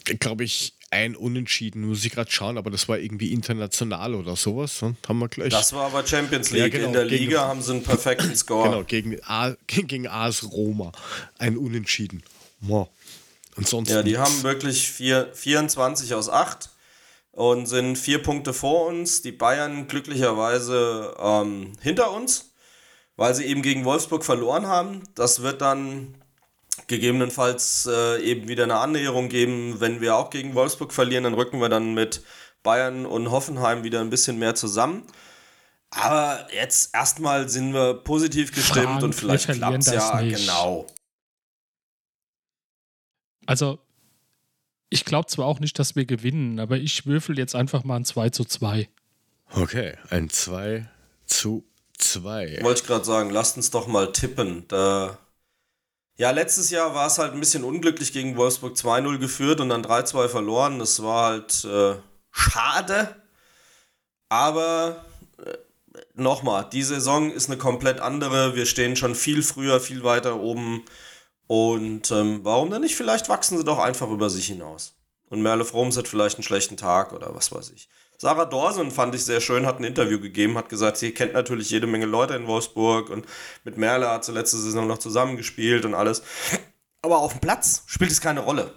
glaube 0.05 0.45
ich, 0.45 0.75
ein 0.91 1.17
Unentschieden, 1.17 1.89
muss 1.89 2.05
ich 2.05 2.13
gerade 2.13 2.31
schauen, 2.31 2.57
aber 2.57 2.71
das 2.71 2.89
war 2.89 2.99
irgendwie 2.99 3.33
international 3.33 4.15
oder 4.15 4.37
sowas. 4.37 4.81
Und 4.83 4.97
haben 5.09 5.19
wir 5.19 5.29
gleich. 5.29 5.49
Das 5.51 5.73
war 5.73 5.87
aber 5.87 6.07
Champions 6.07 6.51
League. 6.51 6.61
Ja, 6.63 6.69
genau, 6.69 6.87
In 6.89 6.93
der 6.93 7.07
gegen- 7.07 7.25
Liga 7.25 7.49
haben 7.49 7.63
sie 7.63 7.73
einen 7.73 7.83
perfekten 7.83 8.35
Score. 8.37 8.69
Genau, 8.69 8.85
gegen, 8.85 9.19
A, 9.25 9.57
gegen 9.67 10.07
AS 10.07 10.45
Roma. 10.53 10.93
Ein 11.39 11.57
Unentschieden. 11.57 12.23
Wow. 12.61 12.89
Ansonsten 13.57 13.95
Ja, 13.95 14.03
die 14.03 14.11
nix. 14.13 14.21
haben 14.21 14.43
wirklich 14.43 14.89
vier, 14.91 15.31
24 15.33 16.15
aus 16.15 16.29
8 16.29 16.71
und 17.33 17.67
sind 17.67 17.97
vier 17.97 18.23
Punkte 18.23 18.53
vor 18.53 18.87
uns. 18.87 19.23
Die 19.23 19.33
Bayern 19.33 19.87
glücklicherweise 19.89 21.15
ähm, 21.21 21.73
hinter 21.81 22.13
uns, 22.13 22.51
weil 23.17 23.35
sie 23.35 23.45
eben 23.45 23.63
gegen 23.63 23.85
Wolfsburg 23.85 24.25
verloren 24.25 24.67
haben. 24.67 25.03
Das 25.15 25.43
wird 25.43 25.61
dann 25.61 26.15
gegebenenfalls 26.87 27.89
äh, 27.91 28.22
eben 28.22 28.49
wieder 28.49 28.64
eine 28.64 28.77
Annäherung 28.77 29.29
geben. 29.29 29.81
Wenn 29.81 30.01
wir 30.01 30.16
auch 30.16 30.31
gegen 30.31 30.55
Wolfsburg 30.55 30.93
verlieren, 30.93 31.25
dann 31.25 31.35
rücken 31.35 31.61
wir 31.61 31.68
dann 31.68 31.95
mit 31.95 32.22
Bayern 32.62 33.07
und 33.07 33.31
Hoffenheim 33.31 33.85
wieder 33.85 34.01
ein 34.01 34.11
bisschen 34.11 34.39
mehr 34.39 34.55
zusammen. 34.55 35.05
Aber 35.91 36.49
jetzt 36.53 36.95
erstmal 36.95 37.49
sind 37.49 37.72
wir 37.72 37.95
positiv 37.95 38.53
gestimmt 38.53 38.87
Frank, 38.87 39.03
und 39.03 39.14
vielleicht 39.14 39.49
klappt 39.49 39.79
es 39.79 39.85
das 39.87 39.95
ja 39.95 40.20
nicht. 40.20 40.39
genau. 40.39 40.87
Also, 43.47 43.79
ich 44.91 45.05
glaube 45.05 45.27
zwar 45.27 45.47
auch 45.47 45.61
nicht, 45.61 45.79
dass 45.79 45.95
wir 45.95 46.05
gewinnen, 46.05 46.59
aber 46.59 46.79
ich 46.79 47.07
würfel 47.07 47.39
jetzt 47.39 47.55
einfach 47.55 47.85
mal 47.85 47.97
ein 47.97 48.05
2 48.05 48.31
zu 48.31 48.45
2. 48.45 48.89
Okay, 49.53 49.97
ein 50.11 50.31
2 50.31 50.89
zu 51.27 51.64
2. 51.99 52.61
Wollte 52.62 52.81
ich 52.81 52.87
gerade 52.87 53.05
sagen, 53.05 53.31
lasst 53.31 53.57
uns 53.57 53.70
doch 53.70 53.87
mal 53.87 54.12
tippen. 54.12 54.66
Da 54.68 55.18
ja, 56.17 56.31
letztes 56.31 56.71
Jahr 56.71 56.95
war 56.95 57.09
es 57.09 57.19
halt 57.19 57.33
ein 57.33 57.41
bisschen 57.41 57.65
unglücklich 57.65 58.12
gegen 58.12 58.37
Wolfsburg 58.37 58.77
2-0 58.77 59.19
geführt 59.19 59.61
und 59.61 59.69
dann 59.69 59.85
3-2 59.85 60.29
verloren. 60.29 60.79
Das 60.79 61.03
war 61.03 61.31
halt 61.31 61.65
äh, 61.65 61.97
schade. 62.31 63.17
Aber 64.29 65.05
äh, 65.45 65.57
nochmal, 66.15 66.69
die 66.73 66.83
Saison 66.85 67.33
ist 67.33 67.49
eine 67.49 67.59
komplett 67.59 68.01
andere. 68.01 68.55
Wir 68.55 68.67
stehen 68.67 68.95
schon 68.95 69.15
viel 69.15 69.43
früher, 69.43 69.81
viel 69.81 70.05
weiter 70.05 70.41
oben. 70.41 70.85
Und 71.47 72.11
ähm, 72.12 72.41
warum 72.43 72.71
denn 72.71 72.83
nicht? 72.83 72.97
Vielleicht 72.97 73.29
wachsen 73.29 73.59
sie 73.59 73.65
doch 73.65 73.79
einfach 73.79 74.09
über 74.09 74.31
sich 74.31 74.47
hinaus. 74.47 74.95
Und 75.31 75.43
Merle 75.43 75.65
Froms 75.65 75.97
hat 75.97 76.07
vielleicht 76.07 76.37
einen 76.37 76.45
schlechten 76.45 76.77
Tag 76.77 77.12
oder 77.12 77.35
was 77.35 77.51
weiß 77.51 77.71
ich. 77.71 77.89
Sarah 78.25 78.47
Dorsen 78.47 78.91
fand 78.91 79.14
ich 79.14 79.22
sehr 79.22 79.43
schön, 79.43 79.66
hat 79.66 79.81
ein 79.81 79.85
Interview 79.85 80.18
gegeben, 80.18 80.57
hat 80.57 80.70
gesagt, 80.70 80.97
sie 80.97 81.12
kennt 81.12 81.35
natürlich 81.35 81.68
jede 81.68 81.87
Menge 81.87 82.07
Leute 82.07 82.33
in 82.33 82.47
Wolfsburg 82.47 83.11
und 83.11 83.27
mit 83.64 83.77
Merle 83.77 84.09
hat 84.09 84.25
sie 84.25 84.33
letzte 84.33 84.57
Saison 84.57 84.87
noch 84.87 84.97
zusammengespielt 84.97 85.85
und 85.85 85.93
alles. 85.93 86.22
Aber 87.03 87.18
auf 87.18 87.33
dem 87.33 87.43
Platz 87.43 87.83
spielt 87.85 88.11
es 88.11 88.22
keine 88.22 88.41
Rolle. 88.41 88.72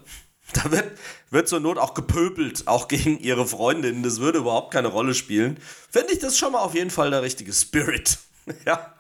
Da 0.51 0.69
wird, 0.69 0.91
wird 1.29 1.47
zur 1.47 1.61
Not 1.61 1.77
auch 1.77 1.93
gepöbelt, 1.93 2.67
auch 2.67 2.89
gegen 2.89 3.19
ihre 3.19 3.47
Freundinnen. 3.47 4.03
Das 4.03 4.19
würde 4.19 4.39
überhaupt 4.39 4.73
keine 4.73 4.89
Rolle 4.89 5.13
spielen. 5.13 5.57
Finde 5.89 6.11
ich 6.11 6.19
das 6.19 6.37
schon 6.37 6.51
mal 6.51 6.59
auf 6.59 6.75
jeden 6.75 6.91
Fall 6.91 7.09
der 7.09 7.21
richtige 7.21 7.53
Spirit. 7.53 8.17
ja. 8.65 8.93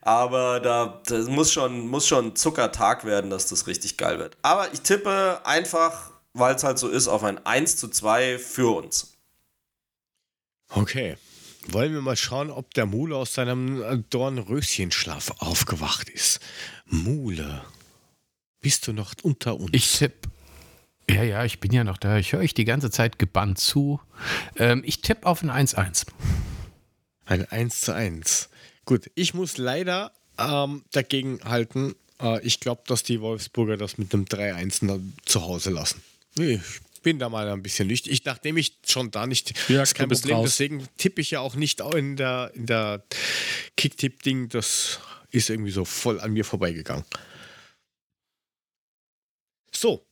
Aber 0.00 0.60
da 0.60 1.02
das 1.04 1.26
muss 1.26 1.52
schon, 1.52 1.88
muss 1.88 2.06
schon 2.06 2.36
Zuckertag 2.36 3.04
werden, 3.04 3.28
dass 3.28 3.48
das 3.48 3.66
richtig 3.66 3.98
geil 3.98 4.18
wird. 4.18 4.38
Aber 4.40 4.72
ich 4.72 4.80
tippe 4.80 5.42
einfach, 5.44 6.12
weil 6.32 6.54
es 6.54 6.64
halt 6.64 6.78
so 6.78 6.88
ist, 6.88 7.06
auf 7.06 7.22
ein 7.22 7.44
1 7.44 7.76
zu 7.76 7.88
2 7.88 8.38
für 8.38 8.74
uns. 8.74 9.17
Okay. 10.70 11.16
Wollen 11.70 11.92
wir 11.92 12.00
mal 12.00 12.16
schauen, 12.16 12.50
ob 12.50 12.72
der 12.74 12.86
Mule 12.86 13.16
aus 13.16 13.34
seinem 13.34 13.82
äh, 13.82 13.98
Dornröschenschlaf 14.10 15.32
aufgewacht 15.38 16.08
ist. 16.08 16.40
Mule, 16.86 17.62
bist 18.60 18.86
du 18.86 18.92
noch 18.92 19.12
unter 19.22 19.58
uns? 19.58 19.70
Ich 19.72 19.98
tippe. 19.98 20.28
Ja, 21.10 21.22
ja, 21.22 21.44
ich 21.44 21.60
bin 21.60 21.72
ja 21.72 21.84
noch 21.84 21.96
da. 21.98 22.18
Ich 22.18 22.32
höre 22.32 22.40
euch 22.40 22.54
die 22.54 22.64
ganze 22.64 22.90
Zeit 22.90 23.18
gebannt 23.18 23.58
zu. 23.58 24.00
Ähm, 24.56 24.82
ich 24.84 25.00
tippe 25.00 25.26
auf 25.26 25.42
ein 25.42 25.50
1-1. 25.50 26.06
Ein 27.24 27.44
1 27.50 27.80
zu 27.82 27.94
1. 27.94 28.48
Gut, 28.84 29.10
ich 29.14 29.34
muss 29.34 29.58
leider 29.58 30.12
ähm, 30.38 30.84
dagegen 30.92 31.40
halten. 31.44 31.94
Äh, 32.20 32.40
ich 32.46 32.60
glaube, 32.60 32.82
dass 32.86 33.02
die 33.02 33.20
Wolfsburger 33.20 33.76
das 33.76 33.98
mit 33.98 34.12
einem 34.14 34.24
3-1 34.24 34.78
na- 34.82 34.98
zu 35.26 35.42
Hause 35.42 35.70
lassen. 35.70 36.02
Ich 36.38 36.60
bin 37.02 37.18
da 37.18 37.28
mal 37.28 37.48
ein 37.48 37.62
bisschen 37.62 37.88
nicht. 37.88 38.06
Ich, 38.08 38.24
nachdem 38.24 38.56
ich 38.56 38.76
schon 38.86 39.10
da 39.10 39.26
nicht. 39.26 39.52
Ja, 39.68 39.82
ist 39.82 39.94
kein 39.94 40.08
Problem. 40.08 40.36
raus. 40.36 40.50
Deswegen 40.50 40.86
tippe 40.96 41.20
ich 41.20 41.30
ja 41.30 41.40
auch 41.40 41.54
nicht 41.54 41.80
in 41.80 42.16
der, 42.16 42.50
in 42.54 42.66
der 42.66 43.02
Kick-Tipp-Ding. 43.76 44.48
Das 44.48 45.00
ist 45.30 45.50
irgendwie 45.50 45.70
so 45.70 45.84
voll 45.84 46.20
an 46.20 46.32
mir 46.32 46.44
vorbeigegangen. 46.44 47.04
So, 49.74 50.04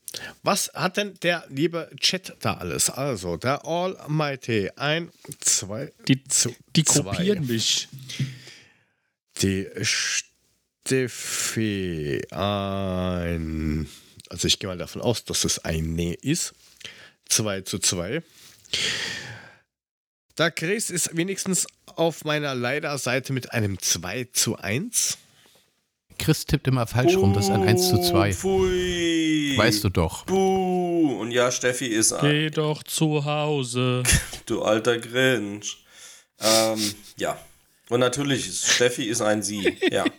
was 0.42 0.70
hat 0.74 0.96
denn 0.96 1.14
der 1.22 1.44
liebe 1.48 1.90
Chat 2.00 2.36
da 2.40 2.54
alles? 2.54 2.90
Also, 2.90 3.36
der 3.36 3.64
Almighty. 3.66 4.70
Ein, 4.76 5.10
zwei, 5.40 5.92
Die, 6.08 6.22
zu, 6.24 6.54
die 6.74 6.84
zwei. 6.84 7.02
kopieren 7.16 7.46
mich. 7.46 7.88
Die 9.42 9.66
Steffi 10.86 12.22
ein. 12.30 13.88
Also 14.28 14.48
ich 14.48 14.58
gehe 14.58 14.68
mal 14.68 14.78
davon 14.78 15.02
aus, 15.02 15.24
dass 15.24 15.44
es 15.44 15.58
ein 15.60 15.94
Nee 15.94 16.16
ist. 16.20 16.54
2 17.28 17.62
zu 17.62 17.78
2. 17.78 18.22
Der 20.38 20.50
Chris 20.50 20.90
ist 20.90 21.16
wenigstens 21.16 21.66
auf 21.86 22.24
meiner 22.24 22.54
Leider-Seite 22.54 23.32
mit 23.32 23.52
einem 23.52 23.78
2 23.78 24.28
zu 24.32 24.56
1. 24.56 25.18
Chris 26.18 26.44
tippt 26.44 26.66
immer 26.68 26.86
falsch 26.86 27.16
rum. 27.16 27.34
Das 27.34 27.46
ist 27.46 27.50
ein 27.50 27.62
1 27.62 27.88
zu 27.88 28.00
2. 28.00 28.32
Pfui. 28.32 29.54
Weißt 29.56 29.84
du 29.84 29.88
doch. 29.88 30.24
Buh. 30.24 31.18
Und 31.20 31.30
ja, 31.32 31.50
Steffi 31.50 31.86
ist 31.86 32.12
ein, 32.12 32.30
Geh 32.30 32.50
doch 32.50 32.82
zu 32.82 33.24
Hause. 33.24 34.02
du 34.46 34.62
alter 34.62 34.98
Grinch. 34.98 35.84
Ähm, 36.40 36.94
ja. 37.16 37.38
Und 37.88 38.00
natürlich, 38.00 38.48
ist, 38.48 38.66
Steffi 38.66 39.04
ist 39.04 39.20
ein 39.20 39.42
Sie. 39.42 39.76
Ja. 39.90 40.04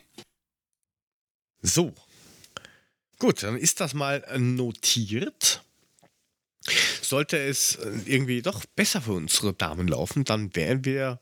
So. 1.64 1.92
Gut, 3.20 3.42
dann 3.42 3.58
ist 3.58 3.82
das 3.82 3.94
mal 3.96 4.24
notiert. 4.38 5.64
Sollte 7.08 7.38
es 7.38 7.76
äh, 7.76 7.90
irgendwie 8.06 8.42
doch 8.42 8.66
besser 8.76 9.02
für 9.02 9.14
unsere 9.14 9.54
Damen 9.54 9.88
laufen, 9.88 10.24
dann 10.26 10.54
wären 10.56 10.84
wir 10.84 11.20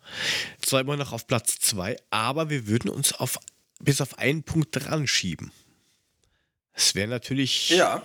zwar 0.62 0.82
immer 0.82 0.98
noch 0.98 1.14
auf 1.14 1.28
Platz 1.28 1.60
2, 1.60 1.96
aber 2.10 2.50
wir 2.50 2.66
würden 2.68 2.90
uns 2.90 3.14
auf, 3.14 3.38
bis 3.80 4.02
auf 4.02 4.18
einen 4.18 4.42
Punkt 4.44 4.70
dran 4.72 5.06
schieben. 5.08 5.52
Das 6.74 6.96
wäre 6.96 7.08
natürlich 7.08 7.70
Ja. 7.70 8.02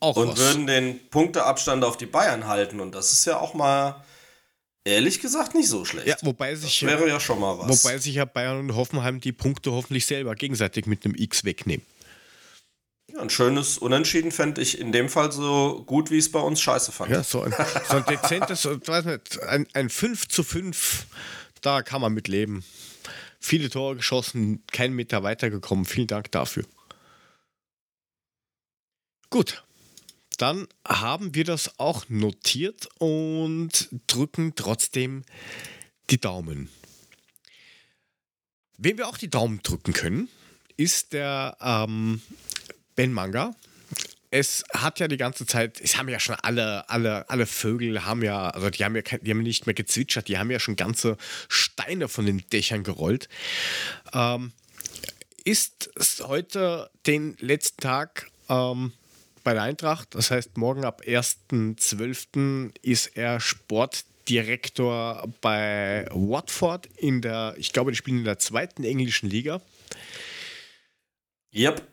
auch 0.00 0.16
Und 0.16 0.28
was. 0.28 0.38
würden 0.38 0.66
den 0.66 1.08
Punkteabstand 1.10 1.84
auf 1.84 1.96
die 1.96 2.06
Bayern 2.06 2.46
halten. 2.46 2.80
Und 2.80 2.94
das 2.94 3.12
ist 3.12 3.24
ja 3.24 3.38
auch 3.38 3.54
mal, 3.54 4.04
ehrlich 4.84 5.20
gesagt, 5.20 5.54
nicht 5.54 5.68
so 5.68 5.84
schlecht. 5.84 6.08
ja, 6.08 6.16
wobei 6.22 6.54
sich, 6.56 6.80
das 6.80 6.88
wäre 6.88 7.08
ja 7.08 7.20
schon 7.20 7.38
mal 7.38 7.56
was. 7.58 7.84
wobei 7.84 7.98
sich 7.98 8.16
ja 8.16 8.24
Bayern 8.24 8.58
und 8.58 8.74
Hoffenheim 8.74 9.20
die 9.20 9.32
Punkte 9.32 9.70
hoffentlich 9.72 10.06
selber 10.06 10.34
gegenseitig 10.34 10.86
mit 10.86 11.04
einem 11.04 11.14
X 11.14 11.44
wegnehmen. 11.44 11.86
Ja, 13.12 13.20
ein 13.20 13.30
schönes 13.30 13.78
Unentschieden 13.78 14.30
fände 14.30 14.60
ich 14.60 14.78
in 14.78 14.92
dem 14.92 15.08
Fall 15.08 15.32
so 15.32 15.82
gut, 15.86 16.10
wie 16.10 16.18
es 16.18 16.30
bei 16.30 16.40
uns 16.40 16.60
scheiße 16.60 16.92
fand. 16.92 17.10
Ja, 17.10 17.22
so 17.22 17.42
ein, 17.42 17.54
so 17.88 17.96
ein 17.96 18.04
dezentes, 18.04 18.64
weiß 18.64 19.04
nicht, 19.04 19.42
ein, 19.42 19.66
ein 19.74 19.90
5 19.90 20.28
zu 20.28 20.42
5, 20.42 21.06
da 21.60 21.82
kann 21.82 22.00
man 22.00 22.12
mit 22.12 22.28
leben. 22.28 22.64
Viele 23.40 23.70
Tore 23.70 23.96
geschossen, 23.96 24.62
kein 24.70 24.92
Meter 24.92 25.22
weitergekommen. 25.22 25.84
Vielen 25.84 26.06
Dank 26.06 26.30
dafür. 26.30 26.64
Gut, 29.30 29.64
dann 30.38 30.68
haben 30.86 31.34
wir 31.34 31.44
das 31.44 31.78
auch 31.78 32.08
notiert 32.08 32.88
und 32.98 33.88
drücken 34.06 34.54
trotzdem 34.54 35.24
die 36.10 36.20
Daumen. 36.20 36.68
Wem 38.76 38.98
wir 38.98 39.08
auch 39.08 39.18
die 39.18 39.30
Daumen 39.30 39.60
drücken 39.62 39.92
können, 39.92 40.28
ist 40.76 41.12
der 41.12 41.56
ähm, 41.60 42.20
Ben 42.94 43.12
Manga. 43.12 43.54
Es 44.30 44.64
hat 44.72 44.98
ja 44.98 45.08
die 45.08 45.18
ganze 45.18 45.44
Zeit, 45.44 45.78
es 45.80 45.98
haben 45.98 46.08
ja 46.08 46.18
schon 46.18 46.36
alle, 46.36 46.88
alle, 46.88 47.28
alle 47.28 47.44
Vögel 47.44 48.06
haben 48.06 48.22
ja, 48.22 48.48
also 48.48 48.70
die 48.70 48.82
haben 48.82 48.96
ja, 48.96 49.02
die 49.02 49.30
haben 49.30 49.42
nicht 49.42 49.66
mehr 49.66 49.74
gezwitschert, 49.74 50.26
die 50.28 50.38
haben 50.38 50.50
ja 50.50 50.58
schon 50.58 50.76
ganze 50.76 51.18
Steine 51.48 52.08
von 52.08 52.24
den 52.24 52.42
Dächern 52.50 52.82
gerollt. 52.82 53.28
Ähm, 54.14 54.52
ist 55.44 55.90
heute 56.20 56.90
den 57.06 57.36
letzten 57.40 57.82
Tag 57.82 58.30
ähm, 58.48 58.92
bei 59.42 59.54
der 59.54 59.62
Eintracht. 59.62 60.14
Das 60.14 60.30
heißt, 60.30 60.56
morgen 60.56 60.84
ab 60.84 61.02
1.12. 61.04 62.72
ist 62.82 63.16
er 63.16 63.40
Sportdirektor 63.40 65.28
bei 65.40 66.06
Watford 66.10 66.86
in 66.96 67.22
der, 67.22 67.54
ich 67.58 67.72
glaube, 67.72 67.90
die 67.90 67.96
spielen 67.96 68.18
in 68.18 68.24
der 68.24 68.38
zweiten 68.38 68.84
englischen 68.84 69.28
Liga. 69.28 69.60
Yep. 71.54 71.91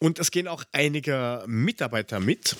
Und 0.00 0.18
es 0.18 0.30
gehen 0.30 0.48
auch 0.48 0.64
einige 0.72 1.44
Mitarbeiter 1.46 2.18
mit. 2.20 2.56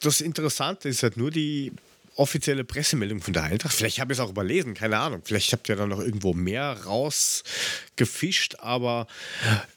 Das 0.00 0.20
Interessante 0.20 0.88
ist 0.88 1.02
halt 1.02 1.16
nur 1.16 1.30
die 1.30 1.72
offizielle 2.14 2.64
Pressemeldung 2.64 3.20
von 3.20 3.34
der 3.34 3.42
Eintracht. 3.42 3.74
Vielleicht 3.74 3.98
habe 3.98 4.12
ich 4.12 4.18
es 4.18 4.24
auch 4.24 4.30
überlesen, 4.30 4.74
keine 4.74 4.98
Ahnung. 4.98 5.22
Vielleicht 5.24 5.52
habt 5.52 5.68
ihr 5.68 5.76
da 5.76 5.86
noch 5.86 6.00
irgendwo 6.00 6.32
mehr 6.32 6.84
rausgefischt, 6.84 8.56
aber 8.60 9.06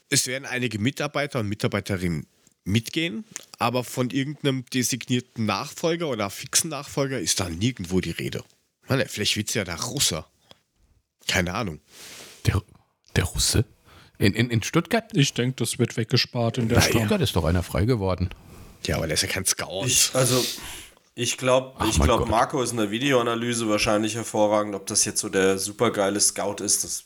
es 0.08 0.26
werden 0.26 0.46
einige 0.46 0.78
Mitarbeiter 0.78 1.40
und 1.40 1.48
Mitarbeiterinnen 1.48 2.26
mitgehen, 2.64 3.24
aber 3.58 3.84
von 3.84 4.10
irgendeinem 4.10 4.64
designierten 4.66 5.44
Nachfolger 5.44 6.08
oder 6.08 6.30
fixen 6.30 6.70
Nachfolger 6.70 7.18
ist 7.18 7.40
da 7.40 7.48
nirgendwo 7.48 8.00
die 8.00 8.12
Rede. 8.12 8.44
Meine, 8.86 9.06
vielleicht 9.06 9.36
wird 9.36 9.48
es 9.48 9.54
ja 9.54 9.64
der 9.64 9.80
Russe. 9.80 10.24
Keine 11.26 11.54
Ahnung. 11.54 11.80
Der, 12.46 12.62
der 13.16 13.24
Russe? 13.24 13.64
In, 14.20 14.34
in, 14.34 14.50
in 14.50 14.62
Stuttgart? 14.62 15.10
Ich 15.14 15.32
denke, 15.32 15.56
das 15.56 15.78
wird 15.78 15.96
weggespart 15.96 16.58
in 16.58 16.68
der 16.68 16.76
In 16.76 16.82
Stadt. 16.82 16.94
Stuttgart 16.94 17.20
ist 17.22 17.34
doch 17.36 17.44
einer 17.44 17.62
frei 17.62 17.86
geworden. 17.86 18.28
Ja, 18.86 18.96
aber 18.96 19.06
der 19.06 19.14
ist 19.14 19.22
ja 19.22 19.28
kein 19.28 19.46
Scout. 19.46 19.86
Ich, 19.86 20.10
also, 20.12 20.44
ich 21.14 21.38
glaube, 21.38 21.82
ich 21.88 21.98
glaub, 21.98 22.20
Gott. 22.20 22.28
Marco 22.28 22.62
ist 22.62 22.72
in 22.72 22.76
der 22.76 22.90
Videoanalyse 22.90 23.66
wahrscheinlich 23.68 24.16
hervorragend. 24.16 24.74
Ob 24.74 24.86
das 24.86 25.06
jetzt 25.06 25.20
so 25.20 25.30
der 25.30 25.58
supergeile 25.58 26.20
Scout 26.20 26.62
ist, 26.62 26.84
das 26.84 27.04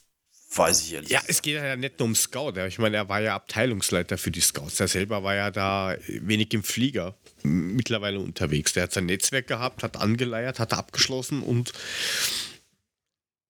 weiß 0.57 0.83
ich 0.83 0.95
ehrlich 0.95 1.11
Ja, 1.11 1.21
es 1.29 1.41
geht 1.41 1.55
ja 1.55 1.77
nicht 1.77 2.01
nur 2.01 2.09
um 2.09 2.17
Scout. 2.17 2.55
Ich 2.67 2.81
meine, 2.81 2.97
er 2.97 3.09
war 3.09 3.21
ja 3.21 3.37
Abteilungsleiter 3.37 4.19
für 4.19 4.33
die 4.33 4.41
Scouts. 4.41 4.81
Er 4.81 4.89
selber 4.89 5.23
war 5.23 5.37
ja 5.37 5.53
da 5.53 5.97
wenig 6.09 6.53
im 6.53 6.65
Flieger 6.65 7.15
mittlerweile 7.45 8.19
unterwegs. 8.19 8.73
Der 8.73 8.85
hat 8.85 8.93
sein 8.93 9.07
Netzwerk 9.07 9.47
gehabt, 9.47 9.85
hat 9.85 9.97
angeleiert, 9.97 10.59
hat 10.59 10.73
abgeschlossen 10.73 11.45
und 11.45 11.73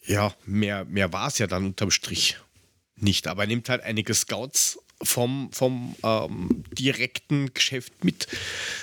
ja, 0.07 0.35
mehr, 0.45 0.85
mehr 0.85 1.15
war 1.15 1.29
es 1.29 1.39
ja 1.39 1.47
dann 1.47 1.65
unterm 1.65 1.91
Strich 1.91 2.37
nicht. 2.97 3.27
Aber 3.27 3.43
er 3.43 3.49
nimmt 3.49 3.69
halt 3.69 3.83
einige 3.83 4.15
Scouts 4.15 4.79
vom, 5.03 5.51
vom 5.53 5.97
ähm, 6.03 6.65
direkten 6.73 7.53
Geschäft 7.53 8.05
mit. 8.05 8.29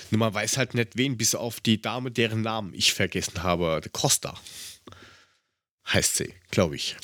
Nur 0.10 0.20
man 0.20 0.34
weiß 0.34 0.58
halt 0.58 0.74
nicht 0.74 0.98
wen, 0.98 1.18
bis 1.18 1.36
auf 1.36 1.60
die 1.60 1.82
Dame, 1.82 2.12
deren 2.12 2.42
Namen 2.42 2.74
ich 2.74 2.94
vergessen 2.94 3.44
habe. 3.44 3.82
Costa 3.92 4.36
heißt 5.94 6.16
sie, 6.18 6.34
glaube 6.52 6.76
ich. 6.76 6.96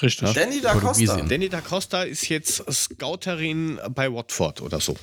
Richtig. 0.00 0.32
Danny 0.32 0.60
da 0.60 0.74
Costa. 0.74 1.16
Danny 1.22 1.48
da 1.48 1.60
Costa 1.60 2.02
ist 2.02 2.28
jetzt 2.28 2.62
Scouterin 2.72 3.80
bei 3.90 4.12
Watford 4.12 4.60
oder 4.60 4.80
so. 4.80 4.96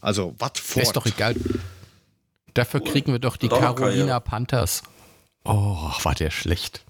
Also 0.00 0.34
Watford. 0.38 0.82
Ist 0.82 0.92
doch 0.92 1.06
egal. 1.06 1.34
Dafür 2.54 2.82
kriegen 2.82 3.12
wir 3.12 3.18
doch 3.18 3.36
die 3.36 3.48
Carolina. 3.48 4.20
Panthers. 4.20 4.82
Oh, 5.44 5.90
war 6.02 6.14
der 6.14 6.30
schlecht. 6.30 6.84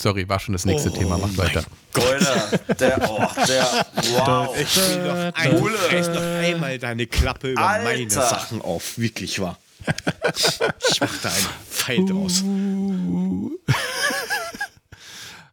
Sorry, 0.00 0.26
war 0.30 0.40
schon 0.40 0.54
das 0.54 0.64
nächste 0.64 0.90
Oh 0.90 0.96
Thema. 0.96 1.18
Macht 1.18 1.36
weiter. 1.36 1.62
Alter, 1.92 2.74
der, 2.74 3.10
oh, 3.10 3.26
der, 3.46 3.86
wow. 4.12 4.56
Ich 4.58 4.76
will 4.76 5.06
noch, 5.06 5.34
ein, 5.34 5.56
Ole. 5.58 5.74
reiß 5.92 6.08
noch 6.08 6.22
einmal 6.22 6.78
deine 6.78 7.06
Klappe 7.06 7.52
über 7.52 7.60
Alter. 7.60 7.84
meine 7.84 8.08
Sachen 8.08 8.62
auf. 8.62 8.96
Wirklich 8.96 9.40
wahr. 9.40 9.58
ich 10.38 11.00
mach 11.02 11.16
da 11.22 11.28
einen 11.28 11.46
Pfeil 11.70 12.06
draus. 12.06 12.42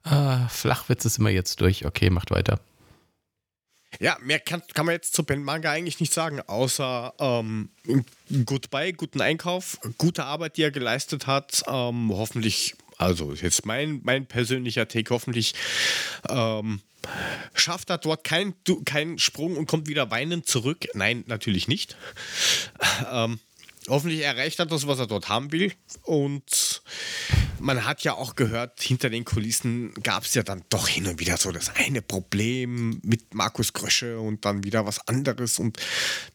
Ah, 0.10 0.48
Flachwitz 0.48 1.04
ist 1.04 1.18
immer 1.18 1.32
jetzt 1.32 1.60
durch. 1.60 1.86
Okay, 1.86 2.10
macht 2.10 2.32
weiter. 2.32 2.62
Ja, 4.00 4.18
mehr 4.22 4.40
kann, 4.40 4.64
kann 4.74 4.86
man 4.86 4.94
jetzt 4.94 5.14
zu 5.14 5.26
Ben 5.26 5.44
Manga 5.44 5.70
eigentlich 5.70 6.00
nicht 6.00 6.14
sagen, 6.14 6.40
außer 6.40 7.14
ähm, 7.20 7.72
Goodbye, 8.46 8.94
guten 8.94 9.20
Einkauf, 9.20 9.78
gute 9.98 10.24
Arbeit, 10.24 10.56
die 10.56 10.64
er 10.64 10.72
geleistet 10.72 11.28
hat. 11.28 11.62
Ähm, 11.68 12.10
hoffentlich, 12.14 12.76
also 12.98 13.34
jetzt 13.34 13.66
mein, 13.66 14.02
mein 14.04 14.26
persönlicher 14.26 14.88
Take, 14.88 15.14
hoffentlich 15.14 15.54
ähm, 16.30 16.82
schafft 17.54 17.90
er 17.90 17.98
dort 17.98 18.24
keinen 18.24 18.56
kein 18.86 19.20
Sprung 19.20 19.56
und 19.56 19.68
kommt 19.68 19.88
wieder 19.88 20.12
weinend 20.12 20.48
zurück. 20.48 20.88
Nein, 20.94 21.24
natürlich 21.28 21.68
nicht. 21.68 21.96
Ähm, 23.12 23.40
hoffentlich 23.88 24.22
erreicht 24.22 24.60
er 24.60 24.66
das, 24.66 24.88
was 24.88 25.00
er 25.00 25.08
dort 25.08 25.30
haben 25.30 25.52
will. 25.52 25.72
Und 26.04 26.82
man 27.60 27.86
hat 27.86 28.04
ja 28.04 28.14
auch 28.14 28.36
gehört, 28.36 28.82
hinter 28.82 29.10
den 29.10 29.26
Kulissen 29.26 29.94
gab 30.04 30.24
es 30.24 30.34
ja 30.34 30.44
dann 30.44 30.64
doch 30.70 30.88
hin 30.88 31.08
und 31.08 31.20
wieder 31.20 31.38
so 31.38 31.52
das 31.52 31.76
eine 31.76 32.02
Problem 32.02 33.00
mit 33.04 33.34
Markus 33.34 33.74
Krösche 33.74 34.20
und 34.20 34.46
dann 34.46 34.64
wieder 34.64 34.86
was 34.86 35.08
anderes. 35.08 35.60
Und 35.60 35.78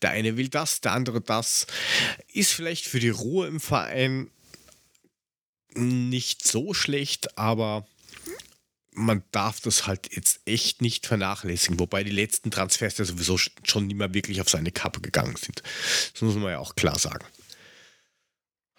der 0.01 0.11
eine 0.11 0.37
will 0.37 0.49
das, 0.49 0.81
der 0.81 0.93
andere 0.93 1.21
das. 1.21 1.67
Ist 2.33 2.53
vielleicht 2.53 2.87
für 2.87 3.01
die 3.01 3.11
Ruhe 3.11 3.47
im 3.47 3.61
Verein 3.61 4.31
nicht 5.75 6.47
so 6.47 6.75
schlecht, 6.75 7.39
aber 7.39 7.87
man 8.95 9.23
darf 9.33 9.61
das 9.61 9.87
halt 9.87 10.15
jetzt 10.15 10.41
echt 10.45 10.83
nicht 10.83 11.07
vernachlässigen, 11.07 11.79
wobei 11.81 12.05
die 12.05 12.11
letzten 12.11 12.51
Transfers 12.51 12.99
ja 12.99 13.05
sowieso 13.05 13.39
schon 13.39 13.87
nicht 13.87 13.97
mehr 13.97 14.13
wirklich 14.13 14.41
auf 14.41 14.51
seine 14.51 14.71
Kappe 14.71 15.01
gegangen 15.01 15.37
sind. 15.37 15.63
Das 16.13 16.23
muss 16.23 16.35
man 16.35 16.51
ja 16.51 16.59
auch 16.59 16.77
klar 16.77 16.99
sagen. 16.99 17.25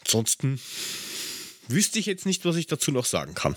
Ansonsten 0.01 0.59
wüsste 1.67 1.97
ich 1.97 2.05
jetzt 2.05 2.25
nicht, 2.25 2.45
was 2.45 2.55
ich 2.57 2.67
dazu 2.67 2.91
noch 2.91 3.05
sagen 3.05 3.33
kann. 3.33 3.55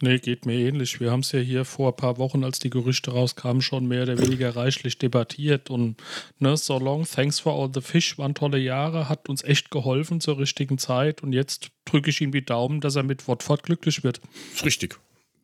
Nee, 0.00 0.18
geht 0.18 0.44
mir 0.44 0.58
ähnlich. 0.58 0.98
Wir 0.98 1.12
haben 1.12 1.20
es 1.20 1.30
ja 1.30 1.38
hier 1.38 1.64
vor 1.64 1.92
ein 1.92 1.96
paar 1.96 2.18
Wochen, 2.18 2.42
als 2.42 2.58
die 2.58 2.70
Gerüchte 2.70 3.12
rauskamen, 3.12 3.62
schon 3.62 3.86
mehr 3.86 4.02
oder 4.02 4.18
weniger 4.18 4.56
reichlich 4.56 4.98
debattiert. 4.98 5.70
Und 5.70 5.96
ne, 6.40 6.56
so 6.56 6.78
long, 6.78 7.04
thanks 7.04 7.38
for 7.38 7.52
all 7.52 7.70
the 7.72 7.80
fish, 7.80 8.18
waren 8.18 8.34
tolle 8.34 8.58
Jahre, 8.58 9.08
hat 9.08 9.28
uns 9.28 9.44
echt 9.44 9.70
geholfen 9.70 10.20
zur 10.20 10.38
richtigen 10.38 10.78
Zeit. 10.78 11.22
Und 11.22 11.32
jetzt 11.32 11.70
drücke 11.84 12.10
ich 12.10 12.20
ihm 12.20 12.32
die 12.32 12.44
Daumen, 12.44 12.80
dass 12.80 12.96
er 12.96 13.04
mit 13.04 13.28
Watford 13.28 13.62
glücklich 13.62 14.02
wird. 14.02 14.20
Ist 14.52 14.64
richtig. 14.64 14.98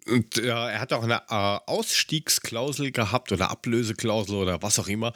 Und 0.06 0.38
äh, 0.38 0.48
er 0.48 0.80
hat 0.80 0.92
auch 0.92 1.04
eine 1.04 1.22
äh, 1.28 1.70
Ausstiegsklausel 1.70 2.90
gehabt 2.90 3.30
oder 3.30 3.50
Ablöseklausel 3.50 4.34
oder 4.34 4.62
was 4.62 4.78
auch 4.78 4.88
immer. 4.88 5.12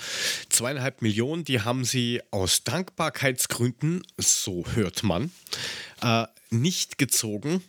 Zweieinhalb 0.49 1.03
Millionen, 1.03 1.45
die 1.45 1.63
haben 1.63 1.85
sie 1.85 2.23
aus 2.31 2.63
Dankbarkeitsgründen, 2.63 4.03
so 4.17 4.65
hört 4.75 5.03
man, 5.03 5.33
äh, 6.03 6.27
nicht 6.51 6.99
gezogen. 6.99 7.65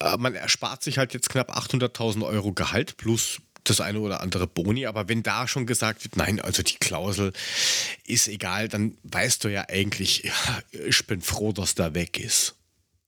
Äh, 0.00 0.16
man 0.16 0.34
erspart 0.34 0.82
sich 0.82 0.98
halt 0.98 1.14
jetzt 1.14 1.30
knapp 1.30 1.56
800.000 1.56 2.26
Euro 2.26 2.52
Gehalt 2.52 2.96
plus 2.96 3.40
das 3.64 3.80
eine 3.80 4.00
oder 4.00 4.20
andere 4.20 4.46
Boni, 4.46 4.86
aber 4.86 5.08
wenn 5.08 5.22
da 5.22 5.46
schon 5.46 5.66
gesagt 5.66 6.02
wird, 6.02 6.16
nein, 6.16 6.40
also 6.40 6.62
die 6.62 6.76
Klausel 6.76 7.32
ist 8.04 8.26
egal, 8.26 8.68
dann 8.68 8.96
weißt 9.02 9.44
du 9.44 9.48
ja 9.48 9.66
eigentlich, 9.68 10.30
ich 10.72 11.06
bin 11.06 11.20
froh, 11.20 11.52
dass 11.52 11.74
da 11.74 11.94
weg 11.94 12.18
ist. 12.18 12.56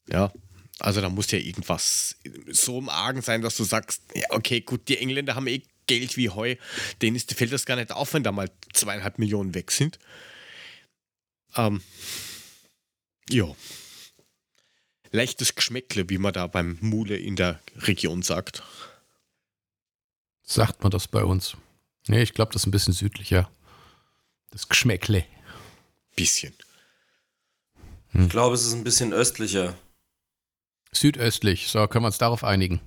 Ja, 0.08 0.32
also 0.78 1.00
da 1.00 1.08
muss 1.08 1.30
ja 1.30 1.38
irgendwas 1.38 2.16
so 2.50 2.78
im 2.78 2.88
Argen 2.88 3.22
sein, 3.22 3.40
dass 3.40 3.56
du 3.56 3.64
sagst, 3.64 4.02
ja, 4.14 4.26
okay, 4.30 4.60
gut, 4.60 4.88
die 4.88 4.98
Engländer 4.98 5.34
haben 5.34 5.46
eh 5.46 5.62
Geld 5.86 6.16
wie 6.16 6.30
Heu, 6.30 6.56
denen 7.00 7.16
ist, 7.16 7.32
fällt 7.34 7.52
das 7.52 7.66
gar 7.66 7.76
nicht 7.76 7.92
auf, 7.92 8.14
wenn 8.14 8.22
da 8.22 8.32
mal 8.32 8.50
zweieinhalb 8.72 9.18
Millionen 9.18 9.54
weg 9.54 9.70
sind. 9.70 9.98
Ähm, 11.56 11.82
ja. 13.30 13.46
Leichtes 15.12 15.54
Geschmäckle, 15.54 16.08
wie 16.08 16.18
man 16.18 16.32
da 16.32 16.46
beim 16.46 16.78
Mule 16.80 17.16
in 17.16 17.36
der 17.36 17.60
Region 17.76 18.22
sagt. 18.22 18.62
Sagt 20.42 20.82
man 20.82 20.90
das 20.90 21.06
bei 21.06 21.22
uns? 21.22 21.56
Nee, 22.08 22.22
ich 22.22 22.32
glaube, 22.32 22.52
das 22.52 22.62
ist 22.62 22.66
ein 22.66 22.72
bisschen 22.72 22.94
südlicher. 22.94 23.50
Das 24.50 24.68
Geschmäckle. 24.68 25.24
Bisschen. 26.16 26.54
Ich 28.14 28.28
glaube, 28.28 28.54
es 28.54 28.64
ist 28.64 28.72
ein 28.72 28.84
bisschen 28.84 29.12
östlicher. 29.12 29.74
Südöstlich. 30.92 31.68
So, 31.68 31.86
können 31.86 32.04
wir 32.04 32.08
uns 32.08 32.18
darauf 32.18 32.42
einigen. 32.42 32.80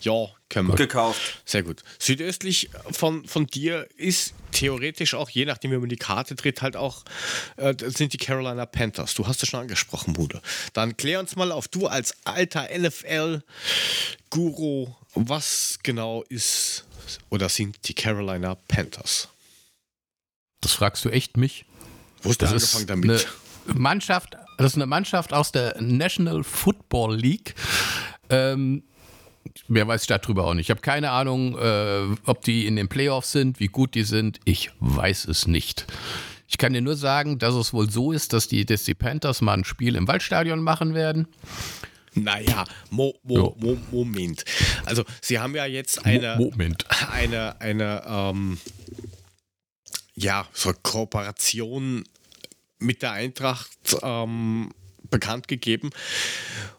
Ja, 0.00 0.26
können 0.48 0.68
wir. 0.68 0.76
Gekauft. 0.76 1.42
Sehr 1.44 1.62
gut. 1.62 1.82
Südöstlich 1.98 2.70
von, 2.90 3.26
von 3.26 3.46
dir 3.46 3.86
ist 3.96 4.34
theoretisch 4.52 5.14
auch, 5.14 5.28
je 5.30 5.44
nachdem, 5.44 5.70
wie 5.72 5.76
man 5.78 5.88
die 5.88 5.96
Karte 5.96 6.34
dreht, 6.34 6.62
halt 6.62 6.76
auch, 6.76 7.04
äh, 7.56 7.74
das 7.74 7.94
sind 7.94 8.12
die 8.12 8.18
Carolina 8.18 8.66
Panthers. 8.66 9.14
Du 9.14 9.26
hast 9.26 9.42
es 9.42 9.48
schon 9.48 9.60
angesprochen, 9.60 10.12
Bude. 10.14 10.40
Dann 10.72 10.96
klär 10.96 11.20
uns 11.20 11.36
mal 11.36 11.52
auf, 11.52 11.68
du 11.68 11.86
als 11.86 12.14
alter 12.24 12.68
NFL-Guru, 12.76 13.42
was 15.14 15.78
genau 15.82 16.22
ist 16.28 16.84
oder 17.28 17.48
sind 17.48 17.88
die 17.88 17.94
Carolina 17.94 18.54
Panthers? 18.54 19.28
Das 20.60 20.72
fragst 20.72 21.04
du 21.04 21.08
echt 21.10 21.36
mich? 21.36 21.64
Wo 22.22 22.30
ist 22.30 22.42
Das 22.42 22.50
der 22.50 22.56
ist 22.56 22.74
angefangen 22.74 23.02
damit? 23.02 23.26
eine 23.68 23.78
Mannschaft, 23.78 24.36
das 24.58 24.72
ist 24.72 24.76
eine 24.76 24.86
Mannschaft 24.86 25.32
aus 25.32 25.52
der 25.52 25.80
National 25.80 26.44
Football 26.44 27.16
League. 27.16 27.54
Ähm, 28.28 28.82
mehr 29.68 29.86
weiß 29.86 30.02
ich 30.02 30.06
darüber 30.06 30.44
auch 30.44 30.54
nicht. 30.54 30.66
Ich 30.66 30.70
habe 30.70 30.80
keine 30.80 31.10
Ahnung, 31.10 31.58
äh, 31.58 32.02
ob 32.26 32.42
die 32.42 32.66
in 32.66 32.76
den 32.76 32.88
Playoffs 32.88 33.32
sind, 33.32 33.60
wie 33.60 33.68
gut 33.68 33.94
die 33.94 34.04
sind. 34.04 34.40
Ich 34.44 34.70
weiß 34.80 35.26
es 35.26 35.46
nicht. 35.46 35.86
Ich 36.48 36.58
kann 36.58 36.72
dir 36.72 36.80
nur 36.80 36.96
sagen, 36.96 37.38
dass 37.38 37.54
es 37.54 37.72
wohl 37.72 37.90
so 37.90 38.12
ist, 38.12 38.32
dass 38.32 38.48
die, 38.48 38.64
dass 38.66 38.84
die 38.84 38.94
Panthers 38.94 39.40
mal 39.40 39.54
ein 39.54 39.64
Spiel 39.64 39.94
im 39.94 40.08
Waldstadion 40.08 40.60
machen 40.62 40.94
werden. 40.94 41.28
Naja, 42.14 42.64
Mo, 42.90 43.14
Mo. 43.22 43.56
Mo, 43.60 43.78
Moment. 43.92 44.44
Also, 44.84 45.04
sie 45.20 45.38
haben 45.38 45.54
ja 45.54 45.64
jetzt 45.66 46.04
eine. 46.04 46.36
Moment. 46.38 46.84
eine, 47.12 47.60
eine 47.60 48.02
ähm, 48.04 48.58
ja, 50.16 50.46
so 50.52 50.72
Kooperation 50.82 52.04
mit 52.80 53.02
der 53.02 53.12
Eintracht 53.12 53.70
ähm, 54.02 54.72
bekannt 55.10 55.48
gegeben. 55.48 55.90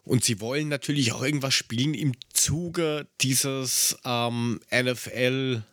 Und 0.03 0.23
sie 0.23 0.39
wollen 0.39 0.67
natürlich 0.69 1.11
auch 1.13 1.21
irgendwas 1.21 1.53
spielen 1.53 1.93
im 1.93 2.13
Zuge 2.33 3.07
dieses 3.21 3.97
ähm, 4.05 4.59
NFL 4.71 5.63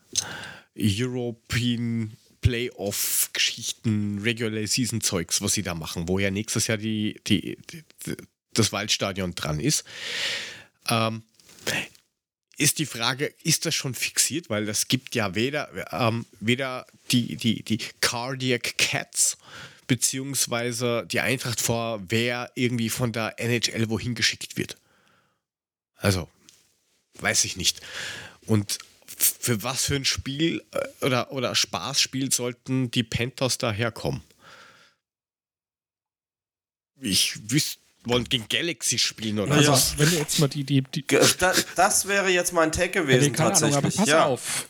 European 0.77 2.17
Playoff-Geschichten, 2.41 4.21
Regular 4.21 4.67
Season 4.67 5.01
Zeugs, 5.01 5.43
was 5.43 5.55
sie 5.55 5.63
da 5.63 5.75
machen, 5.75 6.09
wo 6.09 6.19
ja 6.19 6.31
nächstes 6.31 6.67
Jahr 6.67 6.79
die, 6.79 7.21
die, 7.27 7.59
die, 7.71 7.85
das 8.55 8.73
Waldstadion 8.73 9.35
dran 9.35 9.61
ist. 9.61 9.85
Ähm, 10.89 11.23
ist 12.57 12.79
die 12.79 12.87
Frage, 12.87 13.33
ist 13.43 13.67
das 13.67 13.75
schon 13.75 13.95
fixiert? 13.95 14.51
Weil 14.51 14.67
das 14.67 14.89
gibt 14.89 15.15
ja 15.15 15.35
weder, 15.35 15.69
ähm, 15.93 16.27
weder 16.41 16.87
die, 17.11 17.37
die, 17.37 17.63
die 17.63 17.79
Cardiac 18.01 18.77
Cats 18.79 19.37
beziehungsweise 19.89 21.05
die 21.11 21.19
Eintracht 21.21 21.61
vor, 21.61 22.01
wer 22.09 22.53
irgendwie 22.55 22.91
von 22.91 23.11
der 23.13 23.41
NHL 23.41 23.89
wohin 23.89 24.15
geschickt 24.15 24.57
wird. 24.57 24.77
Also, 25.97 26.29
weiß 27.15 27.45
ich 27.45 27.57
nicht. 27.57 27.81
Und 28.47 28.79
für 29.05 29.65
was 29.65 29.87
für 29.87 29.97
ein 29.97 30.05
Spiel 30.05 30.63
äh, 30.71 31.05
oder, 31.05 31.33
oder 31.33 31.55
Spaßspiel 31.57 32.31
sollten 32.33 32.91
die 32.93 33.03
Panthers 33.03 33.59
daherkommen? 33.59 34.23
Ich 37.01 37.51
wüsste, 37.51 37.81
wollen 38.05 38.25
gegen 38.25 38.47
Galaxy 38.49 38.99
spielen 38.99 39.39
oder 39.41 39.53
Also, 39.55 39.73
was? 39.73 39.99
wenn 39.99 40.11
du 40.11 40.17
jetzt 40.17 40.39
mal 40.39 40.49
die, 40.49 40.65
die, 40.65 40.83
die 40.83 41.05
Das, 41.07 41.37
das 41.75 42.07
wäre 42.07 42.29
jetzt 42.29 42.53
mein 42.53 42.71
Tag 42.71 42.93
gewesen, 42.93 43.31
nee, 43.33 43.37
keine 43.37 43.55
Ahnung, 43.57 43.61
tatsächlich. 43.73 43.77
aber 43.77 43.97
pass 43.97 44.09
ja. 44.09 44.27
auf. 44.27 44.69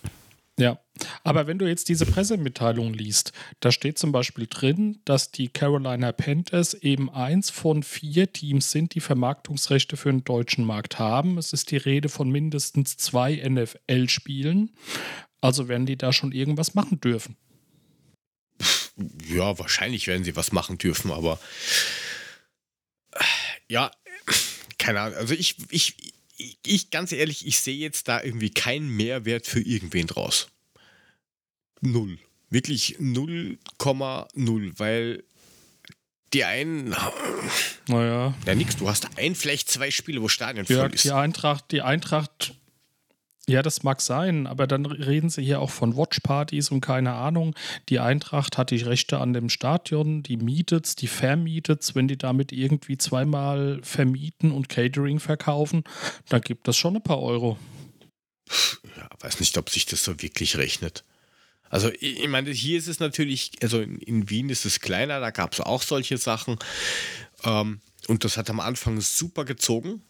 Ja, 0.59 0.79
aber 1.24 1.46
wenn 1.46 1.59
du 1.59 1.66
jetzt 1.66 1.88
diese 1.88 2.07
Pressemitteilung 2.07 2.92
liest, 2.92 3.32
da 3.61 3.72
steht 3.72 3.99
zum 3.99 4.12
Beispiel 4.12 4.46
drin, 4.49 5.01
dass 5.05 5.30
die 5.30 5.49
Carolina 5.49 6.12
Panthers 6.12 6.74
eben 6.74 7.11
eins 7.11 7.51
von 7.51 7.82
vier 7.82 8.32
Teams 8.32 8.70
sind, 8.70 8.94
die 8.94 9.01
Vermarktungsrechte 9.01 9.96
für 9.96 10.11
den 10.11 10.24
deutschen 10.24 10.64
Markt 10.64 10.99
haben. 10.99 11.38
Es 11.38 11.53
ist 11.53 11.70
die 11.70 11.76
Rede 11.76 12.09
von 12.09 12.30
mindestens 12.30 12.96
zwei 12.96 13.36
NFL-Spielen. 13.36 14.70
Also 15.40 15.68
werden 15.68 15.86
die 15.86 15.96
da 15.96 16.12
schon 16.12 16.32
irgendwas 16.32 16.74
machen 16.74 17.01
dürfen. 17.01 17.36
Ja, 19.28 19.59
wahrscheinlich 19.59 20.09
werden 20.09 20.24
sie 20.24 20.34
was 20.34 20.51
machen 20.51 20.78
dürfen, 20.78 21.12
aber 21.12 21.38
äh, 23.12 23.24
ja, 23.68 23.92
keine 24.78 25.01
Ahnung. 25.01 25.18
Also 25.18 25.34
ich, 25.34 25.57
ich, 25.70 25.96
ich, 26.36 26.59
ich 26.66 26.90
ganz 26.90 27.12
ehrlich, 27.12 27.46
ich 27.46 27.61
sehe 27.61 27.76
jetzt 27.76 28.09
da 28.09 28.22
irgendwie 28.22 28.51
keinen 28.51 28.88
Mehrwert 28.88 29.46
für 29.46 29.61
irgendwen 29.61 30.09
draus. 30.09 30.49
Null. 31.81 32.18
Wirklich 32.51 32.97
0,0, 32.99 34.72
weil 34.79 35.22
die 36.33 36.45
einen, 36.45 36.95
Naja, 37.89 38.35
ja 38.47 38.55
nix, 38.55 38.76
du 38.76 38.89
hast 38.89 39.09
ein, 39.16 39.35
vielleicht 39.35 39.70
zwei 39.70 39.91
Spiele, 39.91 40.20
wo 40.22 40.29
Stadion 40.29 40.66
voll 40.66 40.76
ja, 40.76 40.87
ist. 40.87 41.05
die 41.05 41.12
Eintracht, 41.12 41.70
die 41.70 41.83
Eintracht, 41.83 42.55
ja, 43.49 43.62
das 43.62 43.83
mag 43.83 44.03
sein, 44.03 44.47
aber 44.47 44.66
dann 44.66 44.85
reden 44.85 45.31
sie 45.31 45.43
hier 45.43 45.61
auch 45.61 45.70
von 45.70 45.97
Watchpartys 45.97 46.70
und 46.70 46.83
keine 46.83 47.14
Ahnung. 47.14 47.55
Die 47.89 47.99
Eintracht 47.99 48.59
hat 48.59 48.70
die 48.70 48.76
Rechte 48.76 49.18
an 49.20 49.33
dem 49.33 49.49
Stadion, 49.49 50.22
die 50.22 50.37
mietet's, 50.37 50.97
die 50.97 51.07
vermietet's. 51.07 51.95
Wenn 51.95 52.09
die 52.09 52.18
damit 52.18 52.53
irgendwie 52.53 52.99
zweimal 52.99 53.81
vermieten 53.83 54.53
und 54.53 54.68
Catering 54.68 55.18
verkaufen, 55.18 55.85
dann 56.29 56.43
gibt 56.43 56.68
das 56.68 56.76
schon 56.76 56.97
ein 56.97 57.03
paar 57.03 57.22
Euro. 57.22 57.57
Ja, 58.99 59.09
weiß 59.20 59.41
nicht, 59.41 59.57
ob 59.57 59.70
sich 59.70 59.87
das 59.87 60.05
so 60.05 60.20
wirklich 60.20 60.59
rechnet. 60.59 61.05
Also 61.71 61.91
ich, 61.91 62.21
ich 62.21 62.29
meine, 62.29 62.51
hier 62.51 62.79
ist 62.79 62.89
es 62.89 63.01
natürlich, 63.01 63.53
also 63.62 63.81
in, 63.81 64.31
Wien 64.31 64.49
ist 64.51 64.64
es 64.64 64.81
kleiner, 64.81 65.21
da 65.21 65.31
gab 65.31 65.53
es 65.53 65.61
auch 65.61 65.83
solche 65.83 66.19
Sachen. 66.19 66.59
Ähm, 67.45 67.81
und 68.07 68.25
das 68.25 68.37
hat 68.37 68.51
am 68.51 68.61
Anfang 68.61 69.01
super 69.01 69.45
gezogen. 69.45 70.03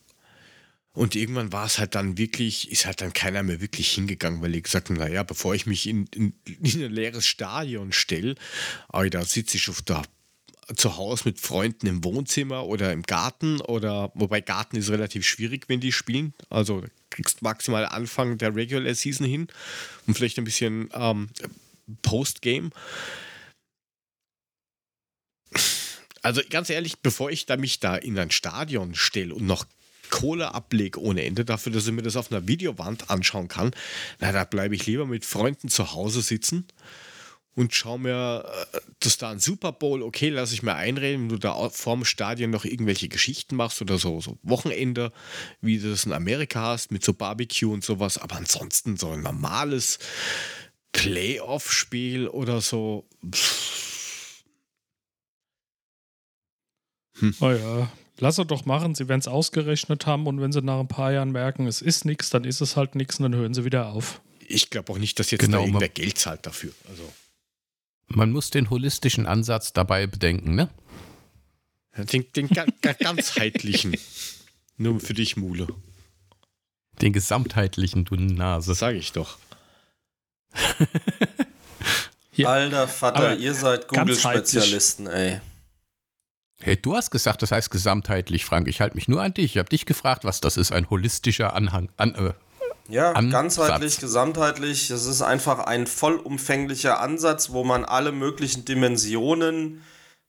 Und 0.92 1.14
irgendwann 1.14 1.52
war 1.52 1.66
es 1.66 1.78
halt 1.78 1.94
dann 1.94 2.18
wirklich, 2.18 2.72
ist 2.72 2.86
halt 2.86 3.00
dann 3.00 3.12
keiner 3.12 3.42
mehr 3.42 3.60
wirklich 3.60 3.90
hingegangen, 3.92 4.42
weil 4.42 4.52
die 4.52 4.62
gesagt 4.62 4.88
haben, 4.88 4.96
naja, 4.96 5.22
bevor 5.22 5.54
ich 5.54 5.66
mich 5.66 5.86
in, 5.86 6.06
in, 6.14 6.32
in 6.44 6.82
ein 6.82 6.92
leeres 6.92 7.26
Stadion 7.26 7.92
stelle, 7.92 8.34
aber 8.88 9.08
da 9.08 9.24
sitze 9.24 9.58
ich 9.58 9.68
auf 9.68 9.82
der 9.82 10.02
zu 10.76 10.96
Hause 10.96 11.22
mit 11.26 11.40
Freunden 11.40 11.86
im 11.86 12.04
Wohnzimmer 12.04 12.66
oder 12.66 12.92
im 12.92 13.02
Garten 13.02 13.60
oder 13.60 14.12
wobei 14.14 14.40
Garten 14.40 14.76
ist 14.76 14.90
relativ 14.90 15.26
schwierig, 15.26 15.64
wenn 15.68 15.80
die 15.80 15.92
spielen. 15.92 16.34
Also 16.50 16.84
kriegst 17.10 17.42
maximal 17.42 17.86
Anfang 17.86 18.38
der 18.38 18.54
Regular 18.54 18.94
Season 18.94 19.26
hin 19.26 19.48
und 20.06 20.14
vielleicht 20.14 20.38
ein 20.38 20.44
bisschen 20.44 20.90
ähm, 20.92 21.30
Postgame. 22.02 22.70
Also 26.22 26.42
ganz 26.50 26.68
ehrlich, 26.68 26.98
bevor 26.98 27.30
ich 27.30 27.46
da 27.46 27.56
mich 27.56 27.80
da 27.80 27.96
in 27.96 28.18
ein 28.18 28.30
Stadion 28.30 28.94
stelle 28.94 29.34
und 29.34 29.46
noch 29.46 29.64
Kohle 30.10 30.54
ablege 30.54 31.00
ohne 31.00 31.24
Ende 31.24 31.44
dafür, 31.44 31.72
dass 31.72 31.86
ich 31.86 31.92
mir 31.92 32.02
das 32.02 32.16
auf 32.16 32.32
einer 32.32 32.46
Videowand 32.48 33.10
anschauen 33.10 33.48
kann, 33.48 33.72
na, 34.20 34.32
da 34.32 34.44
bleibe 34.44 34.74
ich 34.74 34.86
lieber 34.86 35.06
mit 35.06 35.24
Freunden 35.24 35.68
zu 35.68 35.92
Hause 35.92 36.22
sitzen 36.22 36.66
und 37.58 37.74
schau 37.74 37.98
mir 37.98 38.44
äh, 38.72 38.78
das 39.00 39.18
da 39.18 39.30
ein 39.30 39.40
Super 39.40 39.72
Bowl, 39.72 40.02
okay, 40.02 40.28
lass 40.28 40.52
ich 40.52 40.62
mir 40.62 40.76
einreden, 40.76 41.22
wenn 41.22 41.28
du 41.28 41.38
da 41.38 41.68
vorm 41.70 42.04
Stadion 42.04 42.50
noch 42.50 42.64
irgendwelche 42.64 43.08
Geschichten 43.08 43.56
machst 43.56 43.82
oder 43.82 43.98
so, 43.98 44.20
so 44.20 44.38
Wochenende, 44.44 45.12
wie 45.60 45.78
du 45.78 45.90
das 45.90 46.06
in 46.06 46.12
Amerika 46.12 46.60
hast, 46.60 46.92
mit 46.92 47.04
so 47.04 47.14
Barbecue 47.14 47.72
und 47.72 47.82
sowas, 47.82 48.16
aber 48.16 48.36
ansonsten 48.36 48.96
so 48.96 49.10
ein 49.10 49.22
normales 49.22 49.98
Playoff-Spiel 50.92 52.28
oder 52.28 52.60
so. 52.60 53.08
Pff, 53.28 54.44
Naja, 57.40 57.90
lass 58.20 58.38
er 58.38 58.44
doch 58.44 58.66
machen. 58.66 58.94
Sie 58.94 59.08
werden 59.08 59.18
es 59.18 59.26
ausgerechnet 59.26 60.06
haben 60.06 60.28
und 60.28 60.40
wenn 60.40 60.52
sie 60.52 60.62
nach 60.62 60.78
ein 60.78 60.86
paar 60.86 61.12
Jahren 61.12 61.32
merken, 61.32 61.66
es 61.66 61.82
ist 61.82 62.04
nichts, 62.04 62.30
dann 62.30 62.44
ist 62.44 62.60
es 62.60 62.76
halt 62.76 62.94
nichts 62.94 63.18
und 63.18 63.24
dann 63.24 63.34
hören 63.34 63.52
sie 63.52 63.64
wieder 63.64 63.88
auf. 63.88 64.20
Ich 64.46 64.70
glaube 64.70 64.92
auch 64.92 64.98
nicht, 64.98 65.18
dass 65.18 65.32
jetzt 65.32 65.40
Genau, 65.40 65.58
da 65.58 65.64
irgendwer 65.64 65.88
Geld 65.88 66.18
zahlt 66.18 66.46
dafür. 66.46 66.72
Also, 66.88 67.02
Man 68.08 68.32
muss 68.32 68.50
den 68.50 68.70
holistischen 68.70 69.26
Ansatz 69.26 69.72
dabei 69.72 70.06
bedenken, 70.06 70.54
ne? 70.54 70.68
den, 71.96 72.24
den 72.34 72.48
ga- 72.48 72.66
ga- 72.80 72.92
ganzheitlichen. 72.94 73.96
Nur 74.76 75.00
für 75.00 75.14
dich, 75.14 75.36
Mule. 75.36 75.66
Den 77.02 77.12
gesamtheitlichen, 77.12 78.04
du 78.04 78.14
Nase. 78.16 78.70
Das 78.70 78.78
sage 78.78 78.98
ich 78.98 79.12
doch. 79.12 79.38
Ja. 82.32 82.50
Alter 82.50 82.86
Vater, 82.86 83.16
Aber 83.16 83.36
ihr 83.36 83.52
seid. 83.52 83.88
Google-Spezialisten, 83.88 85.08
ey. 85.08 85.40
Hey, 86.60 86.76
du 86.76 86.94
hast 86.94 87.10
gesagt, 87.10 87.42
das 87.42 87.50
heißt 87.50 87.68
gesamtheitlich, 87.68 88.44
Frank. 88.44 88.68
Ich 88.68 88.80
halte 88.80 88.94
mich 88.94 89.08
nur 89.08 89.20
an 89.20 89.34
dich. 89.34 89.46
Ich 89.56 89.58
habe 89.58 89.68
dich 89.68 89.86
gefragt, 89.86 90.22
was 90.24 90.40
das 90.40 90.56
ist, 90.56 90.70
ein 90.70 90.88
holistischer 90.88 91.54
Anhang. 91.54 91.88
An, 91.96 92.14
äh, 92.14 92.34
Ja, 92.88 93.12
ganzheitlich, 93.12 94.00
gesamtheitlich. 94.00 94.90
Es 94.90 95.04
ist 95.04 95.20
einfach 95.20 95.60
ein 95.60 95.86
vollumfänglicher 95.86 97.00
Ansatz, 97.00 97.50
wo 97.50 97.62
man 97.62 97.84
alle 97.84 98.12
möglichen 98.12 98.64
Dimensionen 98.64 99.82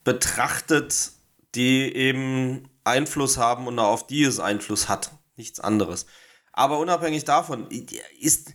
betrachtet, 0.04 1.12
die 1.56 1.96
eben 1.96 2.70
Einfluss 2.84 3.38
haben 3.38 3.68
und 3.68 3.80
auf 3.80 4.08
die 4.08 4.24
es 4.24 4.42
Einfluss 4.42 4.90
hat. 4.90 5.12
Nichts 5.38 5.62
anderes. 5.62 6.06
Aber 6.52 6.80
unabhängig 6.80 7.24
davon, 7.24 7.68
ist, 8.20 8.54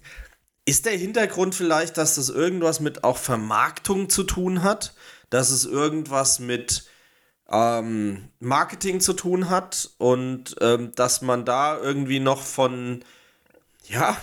ist 0.66 0.84
der 0.84 0.96
Hintergrund 0.96 1.54
vielleicht, 1.54 1.96
dass 1.96 2.16
das 2.16 2.28
irgendwas 2.28 2.80
mit 2.80 3.04
auch 3.04 3.16
Vermarktung 3.16 4.10
zu 4.10 4.24
tun 4.24 4.62
hat? 4.62 4.94
Dass 5.30 5.50
es 5.50 5.64
irgendwas 5.64 6.40
mit 6.40 6.84
ähm, 7.50 8.28
Marketing 8.38 9.00
zu 9.00 9.14
tun 9.14 9.48
hat 9.48 9.90
und 9.96 10.56
ähm, 10.60 10.92
dass 10.94 11.22
man 11.22 11.46
da 11.46 11.78
irgendwie 11.78 12.20
noch 12.20 12.42
von 12.42 13.02
ja, 13.88 14.16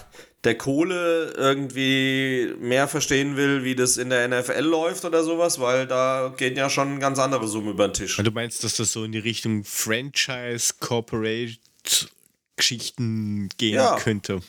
der 0.44 0.58
Kohle 0.58 1.34
irgendwie 1.38 2.54
mehr 2.60 2.88
verstehen 2.88 3.38
will, 3.38 3.64
wie 3.64 3.76
das 3.76 3.98
in 3.98 4.10
der 4.10 4.28
NFL 4.28 4.62
läuft 4.62 5.06
oder 5.06 5.24
sowas, 5.24 5.60
weil 5.60 5.86
da 5.88 6.34
gehen 6.36 6.56
ja 6.56 6.70
schon 6.70 7.00
ganz 7.00 7.20
andere 7.20 7.48
Summen 7.48 7.70
über 7.70 7.88
den 7.88 7.94
Tisch. 7.94 8.18
Und 8.18 8.26
du 8.26 8.32
meinst, 8.32 8.64
dass 8.64 8.76
das 8.76 8.92
so 8.92 9.04
in 9.04 9.12
die 9.12 9.20
Richtung 9.20 9.64
Franchise, 9.64 10.74
Corporate 10.80 11.58
Geschichten 12.56 13.50
gehen 13.58 13.76
Ja. 13.76 13.98
könnte? 13.98 14.42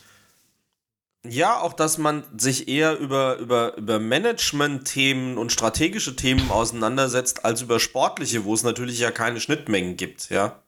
Ja, 1.29 1.61
auch 1.61 1.73
dass 1.73 1.99
man 1.99 2.25
sich 2.37 2.67
eher 2.67 2.99
über, 2.99 3.37
über, 3.39 3.77
über 3.77 4.01
Management-Themen 4.01 5.39
und 5.39 5.53
strategische 5.53 6.17
Themen 6.17 6.51
auseinandersetzt, 6.51 7.45
als 7.45 7.63
über 7.63 7.79
sportliche, 7.79 8.45
wo 8.45 8.55
es 8.55 8.65
natürlich 8.65 8.99
ja 8.99 9.13
keine 9.13 9.41
Schnittmengen 9.41 9.97
gibt, 9.97 10.31
ja. 10.31 10.61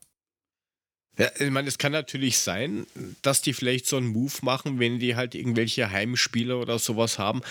Ja, 1.17 1.31
ich 1.39 1.51
meine, 1.51 1.69
es 1.69 1.79
kann 1.79 1.93
natürlich 1.93 2.39
sein, 2.39 2.89
dass 3.23 3.41
die 3.41 3.53
vielleicht 3.53 3.87
so 3.87 3.97
einen 3.97 4.09
Move 4.09 4.35
machen, 4.43 4.81
wenn 4.81 4.99
die 4.99 5.15
halt 5.15 5.37
irgendwelche 5.37 5.89
Heimspiele 5.91 6.57
oder 6.57 6.81
sowas 6.81 7.21
haben, 7.21 7.43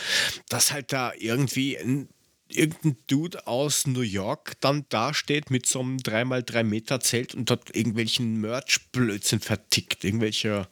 dass 0.49 0.73
halt 0.73 0.91
da 0.91 1.13
irgendwie 1.17 1.77
ein, 1.77 2.09
irgendein 2.49 2.97
Dude 3.07 3.47
aus 3.47 3.87
New 3.87 4.01
York 4.01 4.59
dann 4.59 4.85
dasteht 4.89 5.49
mit 5.49 5.65
so 5.65 5.79
einem 5.79 5.95
3x3 5.97 6.63
Meter 6.63 6.99
Zelt 6.99 7.35
und 7.35 7.49
dort 7.49 7.73
irgendwelchen 7.73 8.41
Merch-Blödsinn 8.41 9.39
vertickt. 9.39 10.03
Irgendwelche 10.03 10.67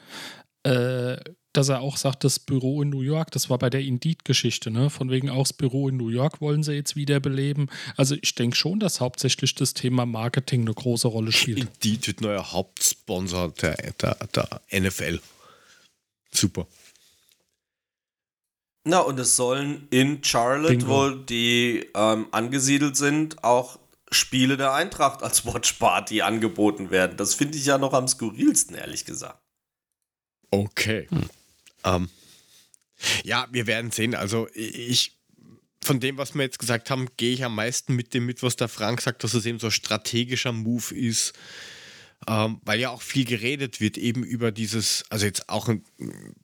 äh, 0.61 1.17
dass 1.53 1.69
er 1.69 1.81
auch 1.81 1.97
sagt, 1.97 2.23
das 2.23 2.37
Büro 2.37 2.83
in 2.83 2.89
New 2.89 3.01
York, 3.01 3.31
das 3.31 3.49
war 3.49 3.57
bei 3.57 3.71
der 3.71 3.81
Indeed-Geschichte, 3.81 4.69
ne? 4.69 4.89
Von 4.89 5.09
wegen 5.09 5.29
auch 5.29 5.43
das 5.43 5.53
Büro 5.53 5.89
in 5.89 5.97
New 5.97 6.09
York 6.09 6.39
wollen 6.39 6.63
sie 6.63 6.73
jetzt 6.73 6.95
wiederbeleben. 6.95 7.69
Also 7.97 8.15
ich 8.21 8.35
denke 8.35 8.55
schon, 8.55 8.79
dass 8.79 9.01
hauptsächlich 9.01 9.55
das 9.55 9.73
Thema 9.73 10.05
Marketing 10.05 10.61
eine 10.61 10.73
große 10.73 11.07
Rolle 11.07 11.31
spielt. 11.31 11.59
Indeed 11.59 12.07
wird 12.07 12.21
neuer 12.21 12.53
Hauptsponsor 12.53 13.53
der, 13.61 13.75
der, 13.99 14.17
der 14.33 14.61
NFL. 14.71 15.19
Super. 16.31 16.67
Na, 18.83 18.99
und 18.99 19.19
es 19.19 19.35
sollen 19.35 19.87
in 19.91 20.23
Charlotte, 20.23 20.77
Bingo. 20.77 20.87
wo 20.87 21.09
die 21.09 21.87
ähm, 21.93 22.27
angesiedelt 22.31 22.97
sind, 22.97 23.43
auch 23.43 23.79
Spiele 24.11 24.57
der 24.57 24.73
Eintracht 24.73 25.23
als 25.23 25.45
Watchparty 25.45 26.21
angeboten 26.21 26.89
werden. 26.89 27.15
Das 27.15 27.35
finde 27.35 27.57
ich 27.57 27.65
ja 27.65 27.77
noch 27.77 27.93
am 27.93 28.07
skurrilsten, 28.07 28.75
ehrlich 28.75 29.05
gesagt. 29.05 29.39
Okay. 30.49 31.07
Ähm, 31.83 32.09
ja, 33.23 33.47
wir 33.51 33.67
werden 33.67 33.91
sehen. 33.91 34.15
Also 34.15 34.47
ich, 34.53 35.17
von 35.81 35.99
dem, 35.99 36.17
was 36.17 36.35
wir 36.35 36.41
jetzt 36.41 36.59
gesagt 36.59 36.89
haben, 36.89 37.07
gehe 37.17 37.33
ich 37.33 37.45
am 37.45 37.55
meisten 37.55 37.95
mit 37.95 38.13
dem 38.13 38.25
mit, 38.25 38.43
was 38.43 38.55
der 38.55 38.67
Frank 38.67 39.01
sagt, 39.01 39.23
dass 39.23 39.33
es 39.33 39.45
eben 39.45 39.59
so 39.59 39.67
ein 39.67 39.71
strategischer 39.71 40.51
Move 40.51 40.93
ist. 40.93 41.33
Ähm, 42.27 42.61
weil 42.63 42.79
ja 42.79 42.91
auch 42.91 43.01
viel 43.01 43.25
geredet 43.25 43.81
wird 43.81 43.97
eben 43.97 44.23
über 44.23 44.51
dieses, 44.51 45.03
also 45.09 45.25
jetzt 45.25 45.49
auch, 45.49 45.69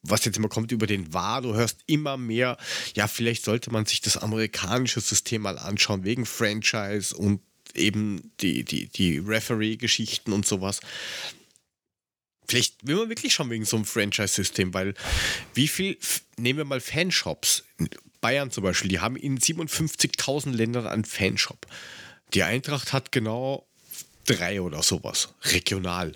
was 0.02 0.26
jetzt 0.26 0.38
immer 0.38 0.50
kommt, 0.50 0.72
über 0.72 0.88
den 0.88 1.14
War. 1.14 1.42
Du 1.44 1.54
hörst 1.54 1.82
immer 1.86 2.18
mehr, 2.18 2.58
ja, 2.96 3.08
vielleicht 3.08 3.46
sollte 3.46 3.72
man 3.72 3.86
sich 3.86 4.02
das 4.02 4.18
amerikanische 4.18 5.02
System 5.02 5.44
mal 5.44 5.60
anschauen, 5.60 6.04
wegen 6.04 6.26
Franchise 6.26 7.16
und 7.16 7.42
eben 7.76 8.32
die, 8.42 8.64
die, 8.64 8.88
die 8.88 9.20
Referee-Geschichten 9.20 10.34
und 10.34 10.48
sowas. 10.48 10.80
Vielleicht 12.48 12.88
will 12.88 12.96
man 12.96 13.10
wirklich 13.10 13.34
schon 13.34 13.50
wegen 13.50 13.66
so 13.66 13.76
einem 13.76 13.86
Franchise-System, 13.86 14.74
weil 14.74 14.94
wie 15.54 15.68
viel, 15.68 15.98
nehmen 16.38 16.58
wir 16.58 16.66
mal 16.66 16.80
Fanshops, 16.80 17.66
Bayern 18.22 18.52
zum 18.52 18.64
Beispiel, 18.64 18.90
die 18.90 19.00
haben 19.00 19.16
in 19.16 19.38
57.000 19.38 20.52
Ländern 20.52 20.88
einen 20.88 21.06
Fanshop. 21.06 21.68
Die 22.34 22.44
Eintracht 22.44 22.94
hat 22.94 23.12
genau 23.12 23.68
drei 24.28 24.62
oder 24.62 24.84
sowas, 24.84 25.30
regional. 25.44 26.14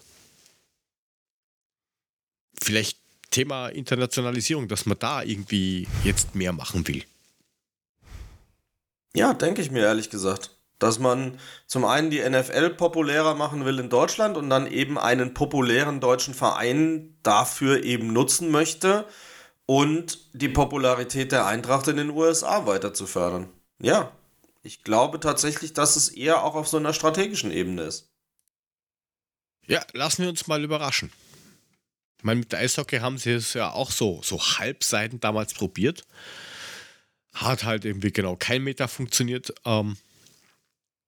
Vielleicht 2.61 2.99
Thema 3.31 3.69
Internationalisierung, 3.69 4.67
dass 4.67 4.85
man 4.85 4.99
da 4.99 5.23
irgendwie 5.23 5.87
jetzt 6.03 6.35
mehr 6.35 6.53
machen 6.53 6.87
will. 6.87 7.03
Ja, 9.15 9.33
denke 9.33 9.61
ich 9.61 9.71
mir 9.71 9.83
ehrlich 9.83 10.09
gesagt. 10.09 10.51
Dass 10.79 10.97
man 10.97 11.39
zum 11.67 11.85
einen 11.85 12.09
die 12.09 12.27
NFL 12.27 12.71
populärer 12.71 13.35
machen 13.35 13.65
will 13.65 13.79
in 13.79 13.89
Deutschland 13.89 14.35
und 14.35 14.49
dann 14.49 14.65
eben 14.65 14.97
einen 14.97 15.33
populären 15.33 15.99
deutschen 15.99 16.33
Verein 16.33 17.15
dafür 17.21 17.83
eben 17.83 18.13
nutzen 18.13 18.49
möchte 18.49 19.05
und 19.67 20.19
die 20.33 20.49
Popularität 20.49 21.31
der 21.31 21.45
Eintracht 21.45 21.87
in 21.87 21.97
den 21.97 22.09
USA 22.09 22.65
weiter 22.65 22.95
zu 22.95 23.05
fördern. 23.05 23.47
Ja, 23.79 24.11
ich 24.63 24.83
glaube 24.83 25.19
tatsächlich, 25.19 25.73
dass 25.73 25.95
es 25.95 26.09
eher 26.09 26.43
auch 26.43 26.55
auf 26.55 26.67
so 26.67 26.77
einer 26.77 26.93
strategischen 26.93 27.51
Ebene 27.51 27.83
ist. 27.83 28.11
Ja, 29.67 29.85
lassen 29.93 30.23
wir 30.23 30.29
uns 30.29 30.47
mal 30.47 30.63
überraschen. 30.63 31.11
Ich 32.17 32.23
meine, 32.23 32.41
mit 32.41 32.51
der 32.51 32.59
Eishockey 32.59 32.99
haben 32.99 33.17
sie 33.17 33.31
es 33.31 33.53
ja 33.53 33.71
auch 33.71 33.89
so, 33.89 34.21
so 34.23 34.39
halbseiten 34.39 35.19
damals 35.19 35.53
probiert. 35.53 36.05
Hat 37.33 37.63
halt 37.63 37.85
irgendwie 37.85 38.11
genau 38.11 38.35
kein 38.35 38.63
Meter 38.63 38.87
funktioniert. 38.87 39.53
Ähm, 39.65 39.97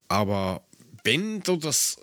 aber 0.07 0.65
wenn 1.03 1.41
du 1.41 1.57
das 1.57 1.97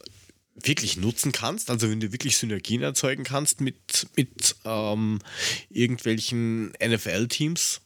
wirklich 0.54 0.96
nutzen 0.96 1.32
kannst, 1.32 1.70
also 1.70 1.90
wenn 1.90 2.00
du 2.00 2.12
wirklich 2.12 2.36
Synergien 2.36 2.82
erzeugen 2.82 3.24
kannst 3.24 3.60
mit, 3.60 4.06
mit 4.16 4.56
ähm, 4.64 5.20
irgendwelchen 5.70 6.72
NFL-Teams, 6.84 7.80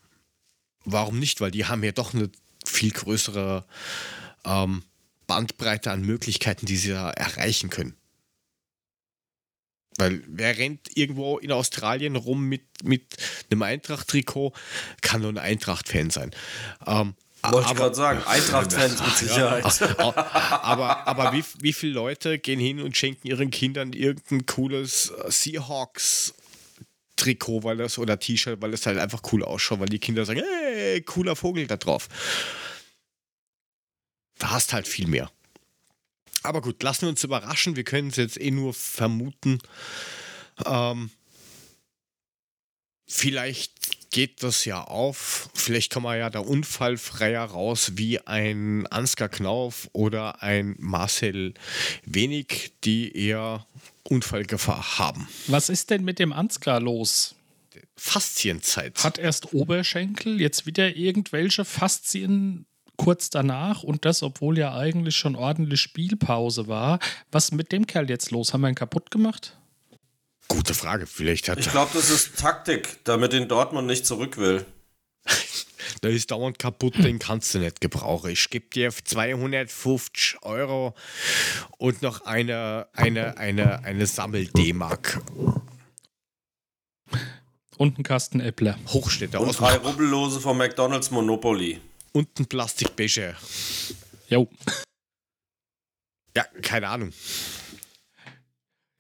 warum 0.84 1.18
nicht? 1.18 1.40
Weil 1.40 1.52
die 1.52 1.66
haben 1.66 1.84
ja 1.84 1.92
doch 1.92 2.14
eine 2.14 2.30
viel 2.74 2.90
größere 2.90 3.64
ähm, 4.44 4.82
Bandbreite 5.26 5.90
an 5.90 6.02
Möglichkeiten, 6.02 6.66
die 6.66 6.76
sie 6.76 6.90
da 6.90 7.10
erreichen 7.10 7.70
können. 7.70 7.96
Weil 9.96 10.22
wer 10.26 10.58
rennt 10.58 10.96
irgendwo 10.96 11.38
in 11.38 11.52
Australien 11.52 12.16
rum 12.16 12.44
mit, 12.48 12.62
mit 12.82 13.16
einem 13.50 13.62
Eintracht-Trikot, 13.62 14.52
kann 15.02 15.20
nur 15.22 15.30
ein 15.30 15.38
Eintracht-Fan 15.38 16.10
sein. 16.10 16.32
Ähm, 16.86 17.14
Wollte 17.42 17.60
ich 17.60 17.66
aber- 17.70 17.74
gerade 17.80 17.94
sagen, 17.94 18.22
Eintracht-Fans 18.26 19.00
mit 19.02 19.16
Sicherheit. 19.16 19.64
aber 20.02 21.06
aber 21.06 21.32
wie, 21.32 21.44
wie 21.60 21.72
viele 21.72 21.92
Leute 21.92 22.38
gehen 22.38 22.58
hin 22.58 22.80
und 22.80 22.96
schenken 22.96 23.28
ihren 23.28 23.50
Kindern 23.50 23.92
irgendein 23.92 24.46
cooles 24.46 25.10
äh, 25.10 25.30
Seahawks-Trikot, 27.14 27.64
weil 27.64 27.76
das 27.76 27.98
oder 27.98 28.18
T-Shirt, 28.18 28.60
weil 28.60 28.74
es 28.74 28.86
halt 28.86 28.98
einfach 28.98 29.22
cool 29.32 29.44
ausschaut, 29.44 29.80
weil 29.80 29.88
die 29.88 29.98
Kinder 29.98 30.24
sagen, 30.24 30.42
hey, 30.42 31.02
cooler 31.02 31.36
Vogel 31.36 31.66
da 31.66 31.76
drauf. 31.76 32.08
Da 34.38 34.50
hast 34.50 34.72
halt 34.72 34.88
viel 34.88 35.06
mehr. 35.06 35.30
Aber 36.42 36.60
gut, 36.60 36.82
lassen 36.82 37.02
wir 37.02 37.08
uns 37.10 37.24
überraschen. 37.24 37.76
Wir 37.76 37.84
können 37.84 38.08
es 38.08 38.16
jetzt 38.16 38.40
eh 38.40 38.50
nur 38.50 38.74
vermuten. 38.74 39.58
Ähm, 40.66 41.10
vielleicht 43.08 44.10
geht 44.10 44.42
das 44.42 44.64
ja 44.64 44.82
auf. 44.82 45.48
Vielleicht 45.54 45.90
kann 45.90 46.02
man 46.02 46.18
ja 46.18 46.30
da 46.30 46.40
unfallfreier 46.40 47.44
raus 47.44 47.92
wie 47.94 48.20
ein 48.20 48.86
Ansgar 48.88 49.28
Knauf 49.28 49.88
oder 49.92 50.42
ein 50.42 50.76
Marcel 50.78 51.54
Wenig, 52.04 52.74
die 52.84 53.16
eher 53.16 53.66
Unfallgefahr 54.08 54.98
haben. 54.98 55.28
Was 55.46 55.68
ist 55.68 55.90
denn 55.90 56.04
mit 56.04 56.18
dem 56.18 56.32
Ansgar 56.32 56.80
los? 56.80 57.34
Faszienzeit. 57.96 59.02
Hat 59.02 59.18
erst 59.18 59.52
Oberschenkel, 59.52 60.40
jetzt 60.40 60.66
wieder 60.66 60.96
irgendwelche 60.96 61.64
Faszien 61.64 62.66
kurz 62.96 63.30
danach 63.30 63.82
und 63.82 64.04
das, 64.04 64.22
obwohl 64.22 64.58
ja 64.58 64.74
eigentlich 64.74 65.16
schon 65.16 65.36
ordentlich 65.36 65.80
Spielpause 65.80 66.68
war. 66.68 66.98
Was 67.32 67.52
mit 67.52 67.72
dem 67.72 67.86
Kerl 67.86 68.08
jetzt 68.08 68.30
los? 68.30 68.52
Haben 68.52 68.62
wir 68.62 68.68
ihn 68.68 68.74
kaputt 68.74 69.10
gemacht? 69.10 69.56
Gute 70.48 70.74
Frage. 70.74 71.06
Vielleicht 71.06 71.48
hat 71.48 71.58
Ich 71.58 71.70
glaube, 71.70 71.90
das 71.94 72.10
ist 72.10 72.38
Taktik, 72.38 72.98
damit 73.04 73.32
den 73.32 73.48
Dortmund 73.48 73.86
nicht 73.86 74.06
zurück 74.06 74.36
will. 74.36 74.64
der 76.02 76.10
ist 76.10 76.30
dauernd 76.30 76.58
kaputt, 76.58 76.94
den 77.02 77.18
kannst 77.18 77.54
du 77.54 77.58
nicht 77.58 77.80
gebrauchen. 77.80 78.30
Ich 78.30 78.50
gebe 78.50 78.66
dir 78.70 78.90
250 78.92 80.36
Euro 80.42 80.94
und 81.78 82.02
noch 82.02 82.22
eine, 82.26 82.86
eine, 82.92 83.36
eine, 83.38 83.84
eine 83.84 84.06
Sammel-D-Mark. 84.06 85.20
Und 87.76 87.98
ein 87.98 88.02
Kasten 88.04 88.40
Äppler. 88.40 88.78
Hochstädter 88.88 89.40
Und 89.40 89.58
drei 89.58 89.76
Rubbellose 89.76 90.40
vom 90.40 90.58
McDonalds 90.58 91.10
Monopoly. 91.10 91.80
und 92.12 92.28
ein 92.38 92.46
Plastikbecher. 92.46 93.34
Jo. 94.28 94.48
Ja, 96.36 96.44
keine 96.62 96.88
Ahnung. 96.88 97.12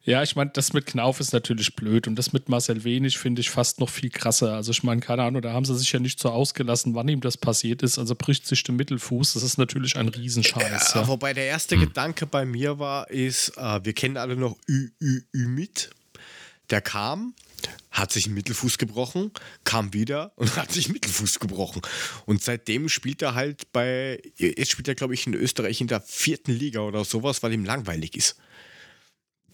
Ja, 0.06 0.22
ich 0.22 0.36
meine, 0.36 0.50
das 0.50 0.74
mit 0.74 0.84
Knauf 0.84 1.18
ist 1.18 1.32
natürlich 1.32 1.76
blöd 1.76 2.06
und 2.06 2.16
das 2.16 2.34
mit 2.34 2.50
Marcel 2.50 2.84
Wenig 2.84 3.16
finde 3.16 3.40
ich 3.40 3.48
fast 3.48 3.80
noch 3.80 3.88
viel 3.88 4.10
krasser. 4.10 4.52
Also 4.52 4.70
ich 4.70 4.82
meine, 4.82 5.00
keine 5.00 5.22
Ahnung, 5.22 5.40
da 5.40 5.54
haben 5.54 5.64
sie 5.64 5.74
sich 5.78 5.90
ja 5.92 5.98
nicht 5.98 6.20
so 6.20 6.28
ausgelassen, 6.28 6.94
wann 6.94 7.08
ihm 7.08 7.22
das 7.22 7.38
passiert 7.38 7.82
ist. 7.82 7.98
Also 7.98 8.14
bricht 8.14 8.46
sich 8.46 8.62
der 8.64 8.74
Mittelfuß, 8.74 9.32
das 9.32 9.42
ist 9.42 9.56
natürlich 9.56 9.96
ein 9.96 10.08
Riesenscheiß. 10.08 10.92
Ja, 10.94 11.00
Ja. 11.00 11.08
Wobei 11.08 11.32
der 11.32 11.46
erste 11.46 11.78
Gedanke 11.78 12.26
bei 12.26 12.44
mir 12.44 12.78
war, 12.78 13.08
ist, 13.10 13.56
äh, 13.56 13.82
wir 13.82 13.94
kennen 13.94 14.18
alle 14.18 14.36
noch 14.36 14.58
Ü, 14.68 14.90
Ü, 15.00 15.22
Ümit. 15.34 15.88
Der 16.68 16.82
kam, 16.82 17.34
hat 17.90 18.12
sich 18.12 18.26
einen 18.26 18.34
Mittelfuß 18.34 18.76
gebrochen, 18.76 19.30
kam 19.64 19.94
wieder 19.94 20.32
und 20.36 20.54
hat 20.56 20.70
sich 20.70 20.84
einen 20.84 20.94
Mittelfuß 20.94 21.40
gebrochen. 21.40 21.80
Und 22.26 22.42
seitdem 22.42 22.90
spielt 22.90 23.22
er 23.22 23.34
halt 23.34 23.72
bei, 23.72 24.20
jetzt 24.36 24.70
spielt 24.72 24.88
er, 24.88 24.96
glaube 24.96 25.14
ich, 25.14 25.26
in 25.26 25.32
Österreich 25.32 25.80
in 25.80 25.86
der 25.86 26.02
vierten 26.02 26.52
Liga 26.52 26.80
oder 26.80 27.06
sowas, 27.06 27.42
weil 27.42 27.54
ihm 27.54 27.64
langweilig 27.64 28.16
ist. 28.16 28.36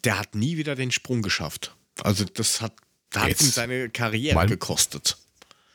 Der 0.05 0.19
hat 0.19 0.35
nie 0.35 0.57
wieder 0.57 0.75
den 0.75 0.91
Sprung 0.91 1.23
geschafft. 1.23 1.75
Also 2.03 2.25
das 2.25 2.61
hat, 2.61 2.73
da 3.11 3.23
hat 3.23 3.41
ihm 3.41 3.51
seine 3.51 3.91
Karriere 3.91 4.35
mal- 4.35 4.47
gekostet. 4.47 5.17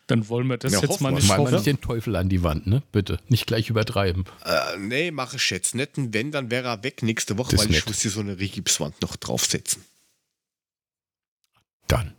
Dann 0.08 0.28
wollen 0.30 0.46
wir 0.48 0.58
das 0.58 0.72
Ja, 0.74 0.82
jetzt 0.82 0.90
hoffen 0.90 1.04
mal 1.04 1.12
nicht 1.14 1.28
Mal 1.28 1.52
nicht 1.52 1.66
den 1.66 1.82
Teufel 1.82 2.16
an 2.16 2.30
die 2.30 2.44
Wand, 2.44 2.68
ne? 2.68 2.84
Bitte. 2.92 3.20
Nicht 3.28 3.48
gleich 3.48 3.72
übertreiben. 3.72 4.26
Äh, 4.44 4.78
nee, 4.78 5.10
mache 5.10 5.38
ich 5.38 5.50
jetzt 5.50 5.74
nicht. 5.74 5.98
Und 5.98 6.14
wenn, 6.14 6.32
dann 6.32 6.52
wäre 6.52 6.68
er 6.68 6.84
weg 6.84 7.02
nächste 7.02 7.40
Woche, 7.40 7.56
Das 7.56 7.62
weil 7.66 7.74
ich 7.74 7.86
muss 7.88 8.02
hier 8.04 8.12
so 8.12 8.20
eine 8.20 8.38
Rigipswand 8.38 9.02
noch 9.02 9.16
draufsetzen. 9.16 9.84
Dann. 11.88 12.14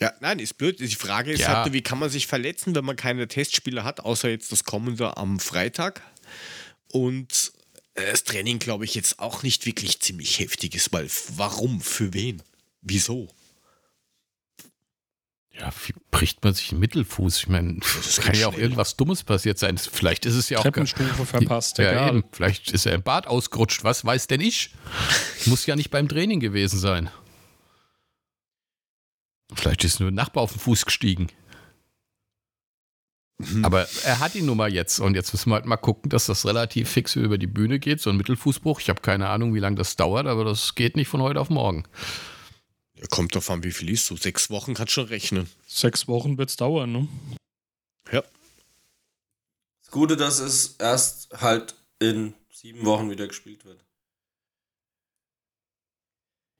Ja, 0.00 0.12
nein, 0.20 0.38
ist 0.40 0.54
blöd. 0.58 0.78
Die 0.80 0.88
Frage 0.88 1.32
ist 1.32 1.40
Ja. 1.40 1.62
halt, 1.64 1.72
wie 1.72 1.82
kann 1.82 1.98
man 2.00 2.10
sich 2.10 2.26
verletzen, 2.26 2.74
wenn 2.74 2.84
man 2.84 2.96
keine 2.96 3.26
Testspiele 3.26 3.82
hat, 3.84 4.00
außer 4.00 4.28
jetzt 4.28 4.50
das 4.52 4.64
kommende 4.64 5.16
am 5.16 5.38
Freitag. 5.40 6.02
Und 6.92 7.52
das 8.06 8.24
Training, 8.24 8.58
glaube 8.58 8.84
ich, 8.84 8.94
jetzt 8.94 9.18
auch 9.18 9.42
nicht 9.42 9.66
wirklich 9.66 10.00
ziemlich 10.00 10.38
heftig 10.38 10.74
ist, 10.74 10.92
weil 10.92 11.08
warum? 11.36 11.80
Für 11.80 12.12
wen? 12.14 12.42
Wieso? 12.82 13.28
Ja, 15.52 15.72
wie 15.86 15.94
bricht 16.12 16.44
man 16.44 16.54
sich 16.54 16.68
den 16.68 16.78
Mittelfuß? 16.78 17.36
Ich 17.38 17.48
meine, 17.48 17.80
es 17.98 18.20
kann 18.20 18.36
ja 18.36 18.46
auch 18.46 18.52
schnell. 18.52 18.62
irgendwas 18.62 18.96
Dummes 18.96 19.24
passiert 19.24 19.58
sein. 19.58 19.76
Vielleicht 19.76 20.24
ist 20.24 20.34
es 20.34 20.48
ja 20.50 20.58
auch. 20.58 20.62
Treppenstufe 20.62 21.26
verpasst, 21.26 21.78
Ja, 21.78 21.90
egal. 21.90 22.08
eben. 22.10 22.24
Vielleicht 22.30 22.70
ist 22.70 22.86
er 22.86 22.94
im 22.94 23.02
Bad 23.02 23.26
ausgerutscht. 23.26 23.82
Was 23.82 24.04
weiß 24.04 24.28
denn 24.28 24.40
ich? 24.40 24.70
Muss 25.46 25.66
ja 25.66 25.74
nicht 25.74 25.90
beim 25.90 26.08
Training 26.08 26.38
gewesen 26.38 26.78
sein. 26.78 27.10
Vielleicht 29.54 29.82
ist 29.82 29.98
nur 29.98 30.10
ein 30.10 30.14
Nachbar 30.14 30.44
auf 30.44 30.52
den 30.52 30.60
Fuß 30.60 30.84
gestiegen. 30.84 31.26
Aber 33.62 33.86
er 34.02 34.18
hat 34.18 34.34
ihn 34.34 34.46
nun 34.46 34.56
mal 34.56 34.72
jetzt 34.72 34.98
und 34.98 35.14
jetzt 35.14 35.32
müssen 35.32 35.50
wir 35.50 35.54
halt 35.54 35.66
mal 35.66 35.76
gucken, 35.76 36.10
dass 36.10 36.26
das 36.26 36.44
relativ 36.44 36.90
fix 36.90 37.14
über 37.14 37.38
die 37.38 37.46
Bühne 37.46 37.78
geht, 37.78 38.00
so 38.00 38.10
ein 38.10 38.16
Mittelfußbruch. 38.16 38.80
Ich 38.80 38.88
habe 38.88 39.00
keine 39.00 39.28
Ahnung, 39.28 39.54
wie 39.54 39.60
lange 39.60 39.76
das 39.76 39.94
dauert, 39.94 40.26
aber 40.26 40.44
das 40.44 40.74
geht 40.74 40.96
nicht 40.96 41.08
von 41.08 41.22
heute 41.22 41.40
auf 41.40 41.48
morgen. 41.48 41.84
Ja, 42.96 43.06
kommt 43.06 43.34
drauf 43.34 43.48
an, 43.50 43.62
wie 43.62 43.70
viel 43.70 43.90
ist 43.90 44.06
so. 44.06 44.16
Sechs 44.16 44.50
Wochen 44.50 44.74
kannst 44.74 44.90
du 44.90 45.00
schon 45.00 45.08
rechnen. 45.08 45.48
Sechs 45.68 46.08
Wochen 46.08 46.36
wird 46.36 46.50
es 46.50 46.56
dauern, 46.56 46.90
ne? 46.90 47.08
Ja. 48.10 48.22
Das 49.82 49.90
Gute, 49.92 50.16
dass 50.16 50.40
es 50.40 50.74
erst 50.78 51.40
halt 51.40 51.76
in 52.00 52.34
sieben 52.50 52.84
Wochen 52.84 53.08
wieder 53.08 53.28
gespielt 53.28 53.64
wird. 53.64 53.84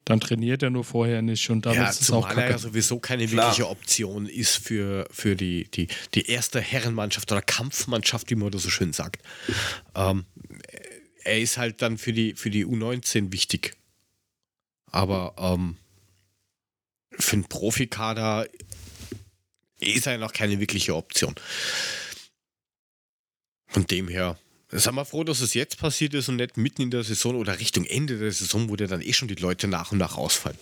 Dann 0.08 0.20
trainiert 0.20 0.62
er 0.62 0.70
nur 0.70 0.84
vorher 0.84 1.20
nicht 1.20 1.50
und 1.50 1.66
dann 1.66 1.74
ja, 1.74 1.86
ist 1.86 2.00
es 2.00 2.10
auch 2.10 2.26
er 2.30 2.34
ja 2.34 2.46
kacke. 2.48 2.58
sowieso 2.58 2.98
keine 2.98 3.26
Klar. 3.26 3.44
wirkliche 3.44 3.68
Option 3.68 4.24
ist 4.24 4.56
für, 4.56 5.06
für 5.10 5.36
die, 5.36 5.70
die, 5.70 5.88
die 6.14 6.30
erste 6.30 6.62
Herrenmannschaft 6.62 7.30
oder 7.30 7.42
Kampfmannschaft, 7.42 8.30
wie 8.30 8.34
man 8.34 8.50
das 8.50 8.62
so 8.62 8.70
schön 8.70 8.94
sagt. 8.94 9.22
Ähm, 9.94 10.24
er 11.24 11.38
ist 11.38 11.58
halt 11.58 11.82
dann 11.82 11.98
für 11.98 12.14
die, 12.14 12.32
für 12.36 12.48
die 12.48 12.64
U19 12.64 13.32
wichtig. 13.32 13.76
Aber 14.90 15.34
ähm, 15.36 15.76
für 17.10 17.34
einen 17.34 17.44
Profikader 17.44 18.46
ist 19.78 20.06
er 20.06 20.16
noch 20.16 20.32
keine 20.32 20.58
wirkliche 20.58 20.96
Option. 20.96 21.34
Von 23.66 23.86
dem 23.86 24.08
her, 24.08 24.38
sind 24.70 24.94
wir 24.94 25.04
froh, 25.04 25.24
dass 25.24 25.40
es 25.40 25.54
jetzt 25.54 25.78
passiert 25.78 26.14
ist 26.14 26.28
und 26.28 26.36
nicht 26.36 26.56
mitten 26.56 26.82
in 26.82 26.90
der 26.90 27.02
Saison 27.02 27.36
oder 27.36 27.58
Richtung 27.58 27.84
Ende 27.84 28.18
der 28.18 28.32
Saison, 28.32 28.68
wo 28.68 28.76
dir 28.76 28.86
dann 28.88 29.00
eh 29.00 29.12
schon 29.12 29.28
die 29.28 29.34
Leute 29.34 29.68
nach 29.68 29.92
und 29.92 29.98
nach 29.98 30.16
ausfallen. 30.16 30.58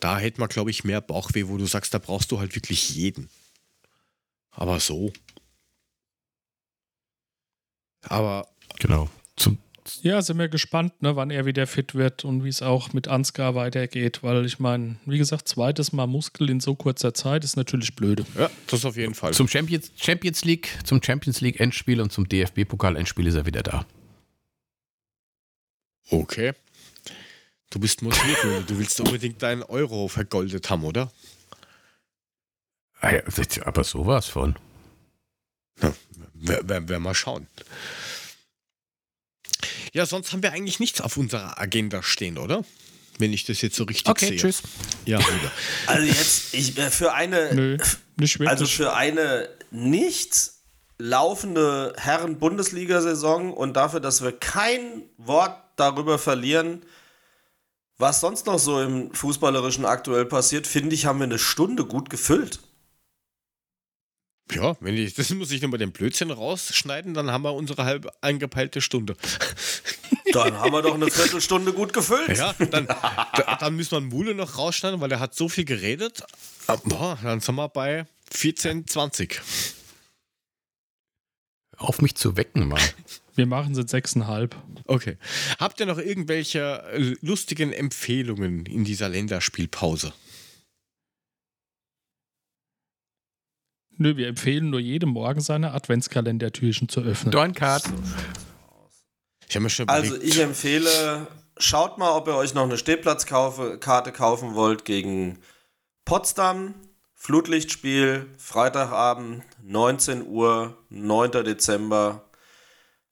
Da 0.00 0.18
hätte 0.18 0.40
man, 0.40 0.48
glaube 0.48 0.70
ich, 0.70 0.84
mehr 0.84 1.00
Bauchweh, 1.00 1.48
wo 1.48 1.56
du 1.56 1.66
sagst, 1.66 1.94
da 1.94 1.98
brauchst 1.98 2.30
du 2.30 2.38
halt 2.38 2.54
wirklich 2.54 2.94
jeden. 2.94 3.28
Aber 4.50 4.78
so. 4.78 5.12
Aber 8.02 8.46
Genau. 8.78 9.08
Zum, 9.36 9.58
Ja, 10.02 10.22
sind 10.22 10.38
wir 10.38 10.48
gespannt, 10.48 11.02
ne, 11.02 11.14
wann 11.14 11.30
er 11.30 11.44
wieder 11.44 11.66
fit 11.66 11.94
wird 11.94 12.24
und 12.24 12.42
wie 12.42 12.48
es 12.48 12.62
auch 12.62 12.92
mit 12.94 13.08
Ansgar 13.08 13.54
weitergeht, 13.54 14.22
weil 14.22 14.46
ich 14.46 14.58
meine, 14.58 14.96
wie 15.04 15.18
gesagt, 15.18 15.46
zweites 15.46 15.92
Mal 15.92 16.06
Muskel 16.06 16.48
in 16.48 16.60
so 16.60 16.74
kurzer 16.74 17.12
Zeit 17.12 17.44
ist 17.44 17.56
natürlich 17.56 17.94
blöde. 17.94 18.24
ja, 18.38 18.50
das 18.66 18.84
auf 18.84 18.96
jeden 18.96 19.14
Fall. 19.14 19.34
zum 19.34 19.46
Champions, 19.46 19.92
Champions 19.96 20.44
League, 20.44 20.70
zum 20.84 21.02
Champions 21.02 21.40
League 21.42 21.60
Endspiel 21.60 22.00
und 22.00 22.12
zum 22.12 22.26
DFB-Pokal 22.28 22.96
Endspiel 22.96 23.26
ist 23.26 23.34
er 23.34 23.46
wieder 23.46 23.62
da. 23.62 23.86
okay. 26.10 26.52
Du 27.70 27.80
bist 27.80 28.02
motiviert, 28.02 28.70
du 28.70 28.78
willst 28.78 29.00
unbedingt 29.00 29.42
deinen 29.42 29.64
Euro 29.64 30.06
vergoldet 30.06 30.70
haben, 30.70 30.84
oder? 30.84 31.10
Ah 33.00 33.12
ja, 33.12 33.22
aber 33.64 33.82
sowas 33.82 34.28
von. 34.28 34.54
Werden 36.34 36.68
wir, 36.68 36.88
wir 36.88 37.00
mal 37.00 37.14
schauen. 37.14 37.48
Ja, 39.94 40.04
sonst 40.06 40.32
haben 40.32 40.42
wir 40.42 40.52
eigentlich 40.52 40.80
nichts 40.80 41.00
auf 41.00 41.16
unserer 41.16 41.58
Agenda 41.58 42.02
stehen, 42.02 42.36
oder? 42.36 42.64
Wenn 43.18 43.32
ich 43.32 43.44
das 43.44 43.62
jetzt 43.62 43.76
so 43.76 43.84
richtig 43.84 44.08
Okay, 44.08 44.26
sehe. 44.26 44.36
tschüss. 44.36 44.62
Ja, 45.06 45.20
wieder. 45.20 45.52
Also 45.86 46.04
jetzt, 46.06 46.52
ich, 46.52 46.76
äh, 46.76 46.90
für 46.90 47.12
eine, 47.14 47.54
Nö, 47.54 47.78
nicht 48.16 48.34
wirklich. 48.40 48.48
also 48.50 48.66
für 48.66 48.94
eine 48.94 49.48
nicht 49.70 50.50
laufende 50.98 51.94
Herren-Bundesliga-Saison 51.96 53.52
und 53.52 53.74
dafür, 53.74 54.00
dass 54.00 54.22
wir 54.22 54.32
kein 54.32 55.02
Wort 55.16 55.56
darüber 55.76 56.18
verlieren, 56.18 56.84
was 57.96 58.20
sonst 58.20 58.46
noch 58.46 58.58
so 58.58 58.80
im 58.82 59.12
Fußballerischen 59.14 59.84
aktuell 59.84 60.24
passiert, 60.24 60.66
finde 60.66 60.96
ich, 60.96 61.06
haben 61.06 61.20
wir 61.20 61.24
eine 61.24 61.38
Stunde 61.38 61.84
gut 61.84 62.10
gefüllt. 62.10 62.58
Ja, 64.52 64.76
wenn 64.80 64.94
ich, 64.96 65.14
das 65.14 65.30
muss 65.30 65.50
ich 65.50 65.62
nochmal 65.62 65.78
den 65.78 65.92
Blödsinn 65.92 66.30
rausschneiden, 66.30 67.14
dann 67.14 67.30
haben 67.30 67.42
wir 67.42 67.54
unsere 67.54 67.84
halb 67.84 68.10
eingepeilte 68.20 68.80
Stunde. 68.80 69.16
Dann 70.32 70.58
haben 70.58 70.72
wir 70.72 70.82
doch 70.82 70.94
eine 70.94 71.10
Viertelstunde 71.10 71.72
gut 71.72 71.92
gefüllt. 71.92 72.36
Ja, 72.36 72.54
dann, 72.70 72.86
da, 72.86 73.56
dann 73.58 73.76
müssen 73.76 73.92
wir 73.92 74.00
Mule 74.00 74.34
noch 74.34 74.58
rausschneiden, 74.58 75.00
weil 75.00 75.12
er 75.12 75.20
hat 75.20 75.34
so 75.34 75.48
viel 75.48 75.64
geredet. 75.64 76.22
Ah, 76.66 76.76
Boah, 76.84 77.18
dann 77.22 77.40
sind 77.40 77.54
wir 77.54 77.68
bei 77.68 78.06
14, 78.32 78.86
20. 78.86 79.40
Auf 81.76 82.00
mich 82.00 82.14
zu 82.14 82.36
wecken 82.36 82.68
mal. 82.68 82.80
wir 83.34 83.46
machen 83.46 83.72
es 83.72 83.78
in 83.78 83.88
sechseinhalb. 83.88 84.56
Okay. 84.86 85.16
Habt 85.58 85.80
ihr 85.80 85.86
noch 85.86 85.98
irgendwelche 85.98 86.82
äh, 86.92 87.16
lustigen 87.20 87.72
Empfehlungen 87.72 88.66
in 88.66 88.84
dieser 88.84 89.08
Länderspielpause? 89.08 90.12
Nö, 93.96 94.16
wir 94.16 94.28
empfehlen 94.28 94.70
nur 94.70 94.80
jedem 94.80 95.10
Morgen 95.10 95.40
seine 95.40 95.72
Adventskalendertürchen 95.72 96.88
zu 96.88 97.00
öffnen. 97.00 97.30
Dorncard. 97.30 97.84
Ich 99.48 99.54
habe 99.54 99.64
mir 99.64 99.70
schon 99.70 99.88
Also 99.88 100.14
überlegt, 100.14 100.34
ich 100.34 100.40
empfehle, 100.40 101.26
schaut 101.58 101.98
mal, 101.98 102.10
ob 102.10 102.26
ihr 102.26 102.34
euch 102.34 102.54
noch 102.54 102.64
eine 102.64 102.76
Stehplatzkarte 102.78 104.12
kaufen 104.12 104.54
wollt 104.54 104.84
gegen 104.84 105.38
Potsdam. 106.04 106.74
Flutlichtspiel, 107.14 108.26
Freitagabend, 108.36 109.44
19 109.62 110.26
Uhr, 110.26 110.76
9. 110.90 111.30
Dezember. 111.44 112.28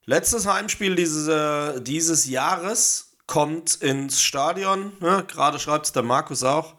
Letztes 0.05 0.47
Heimspiel 0.47 0.97
diese, 0.97 1.81
dieses 1.83 2.27
Jahres 2.27 3.17
kommt 3.27 3.77
ins 3.77 4.21
Stadion. 4.21 4.93
Ne? 5.01 5.25
Gerade 5.29 5.59
schreibt 5.59 5.87
es 5.87 5.93
der 5.93 6.03
Markus 6.03 6.43
auch. 6.43 6.75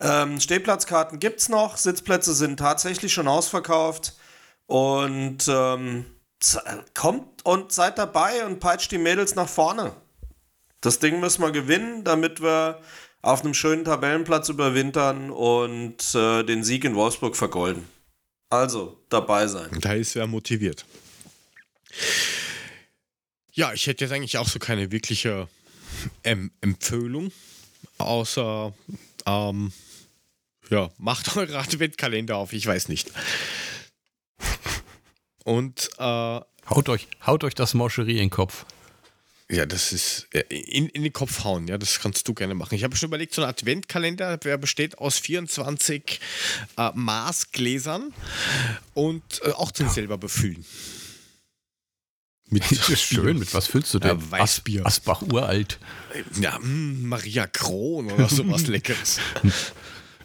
Ähm, 0.00 0.40
Stehplatzkarten 0.40 1.20
gibt 1.20 1.40
es 1.40 1.48
noch. 1.48 1.76
Sitzplätze 1.76 2.34
sind 2.34 2.58
tatsächlich 2.58 3.12
schon 3.12 3.28
ausverkauft. 3.28 4.14
Und 4.66 5.46
ähm, 5.48 6.06
kommt 6.94 7.44
und 7.44 7.72
seid 7.72 7.98
dabei 7.98 8.44
und 8.46 8.60
peitscht 8.60 8.90
die 8.92 8.98
Mädels 8.98 9.34
nach 9.34 9.48
vorne. 9.48 9.94
Das 10.80 10.98
Ding 10.98 11.20
müssen 11.20 11.42
wir 11.42 11.50
gewinnen, 11.50 12.04
damit 12.04 12.42
wir 12.42 12.80
auf 13.22 13.42
einem 13.42 13.54
schönen 13.54 13.84
Tabellenplatz 13.84 14.50
überwintern 14.50 15.30
und 15.30 16.14
äh, 16.14 16.42
den 16.42 16.62
Sieg 16.62 16.84
in 16.84 16.94
Wolfsburg 16.94 17.36
vergolden. 17.36 17.88
Also, 18.50 19.00
dabei 19.08 19.46
sein. 19.46 19.70
da 19.80 19.94
ist 19.94 20.14
wer 20.14 20.26
motiviert. 20.26 20.84
Ja, 23.52 23.72
ich 23.72 23.86
hätte 23.86 24.04
jetzt 24.04 24.12
eigentlich 24.12 24.36
auch 24.36 24.48
so 24.48 24.58
keine 24.58 24.92
wirkliche 24.92 25.48
ähm, 26.22 26.50
Empfehlung, 26.60 27.32
außer, 27.98 28.74
ähm, 29.26 29.72
ja, 30.70 30.90
macht 30.98 31.36
eure 31.36 31.58
Adventkalender 31.58 32.36
auf, 32.36 32.52
ich 32.52 32.66
weiß 32.66 32.88
nicht. 32.88 33.10
Und, 35.44 35.90
äh, 35.98 36.40
Haut 36.70 36.88
euch, 36.88 37.08
haut 37.26 37.44
euch 37.44 37.54
das 37.54 37.74
Moscherie 37.74 38.12
in 38.12 38.18
den 38.18 38.30
Kopf. 38.30 38.64
Ja, 39.50 39.66
das 39.66 39.92
ist 39.92 40.26
äh, 40.32 40.40
in, 40.48 40.88
in 40.88 41.02
den 41.02 41.12
Kopf 41.12 41.44
hauen, 41.44 41.68
ja, 41.68 41.76
das 41.76 42.00
kannst 42.00 42.26
du 42.26 42.32
gerne 42.32 42.54
machen. 42.54 42.74
Ich 42.74 42.82
habe 42.84 42.96
schon 42.96 43.08
überlegt, 43.08 43.34
so 43.34 43.42
ein 43.42 43.48
Adventkalender, 43.48 44.38
der 44.38 44.56
besteht 44.56 44.96
aus 44.98 45.18
24 45.18 46.20
äh, 46.78 46.90
Maßgläsern 46.94 48.14
und 48.94 49.22
äh, 49.44 49.50
auch 49.50 49.70
den 49.70 49.90
selber 49.90 50.16
befüllen. 50.16 50.64
Mit 52.48 52.62
Das 52.70 52.88
ist 52.88 53.02
schön. 53.02 53.38
Mit 53.38 53.52
was 53.52 53.66
füllst 53.66 53.92
du 53.92 53.98
denn? 53.98 54.18
Ja, 54.18 54.30
Weißbier. 54.30 54.86
As 54.86 54.98
Asbach 54.98 55.22
uralt. 55.22 55.78
Ja, 56.40 56.58
mh, 56.58 57.06
Maria 57.08 57.46
Kron 57.46 58.10
oder 58.12 58.28
sowas 58.28 58.66
Leckeres. 58.66 59.18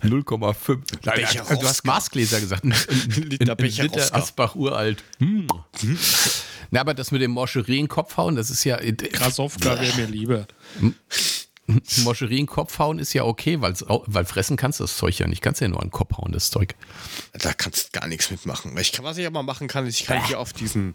0,5. 0.04 0.80
Nein, 1.04 1.16
Becher 1.16 1.44
Du 1.44 1.68
hast. 1.68 1.86
Maßgläser 1.86 2.40
gesagt. 2.40 2.64
Ein, 2.64 2.74
Liter 3.16 3.56
Becher 3.56 3.84
Liter. 3.84 4.14
Asbach 4.16 4.56
uralt. 4.56 5.04
Hm. 5.20 5.48
Na, 6.72 6.82
aber 6.82 6.94
das 6.94 7.12
mit 7.12 7.22
dem 7.22 7.32
Moscherie 7.32 7.80
in 7.80 7.86
den 7.86 7.90
Kopf 7.90 8.18
hauen, 8.18 8.36
das 8.36 8.50
ist 8.50 8.64
ja. 8.64 8.78
Krasowka 8.78 9.80
wäre 9.80 9.96
mir 9.96 10.08
lieber. 10.08 10.48
Moscherie 12.04 12.40
in 12.40 12.48
Kopf 12.48 12.80
hauen 12.80 13.00
ist 13.00 13.14
ja 13.14 13.24
okay, 13.24 13.60
weil 13.62 14.26
fressen 14.26 14.58
kannst 14.58 14.80
du 14.80 14.84
das 14.84 14.98
Zeug 14.98 15.20
ja 15.20 15.28
nicht. 15.28 15.42
Kannst 15.42 15.62
ja 15.62 15.68
nur 15.68 15.82
an 15.82 15.88
den 15.88 15.92
Kopf 15.92 16.18
hauen, 16.18 16.32
das 16.32 16.50
Zeug. 16.50 16.76
Da 17.34 17.54
kannst 17.54 17.88
du 17.88 18.00
gar 18.00 18.08
nichts 18.08 18.32
mitmachen. 18.32 18.76
Ich 18.78 18.92
kann, 18.92 19.06
was 19.06 19.18
ich 19.18 19.28
aber 19.28 19.44
machen 19.44 19.68
kann, 19.68 19.86
ist, 19.86 20.00
ich 20.00 20.06
kann 20.08 20.26
hier 20.26 20.40
auf 20.40 20.54
diesen 20.54 20.94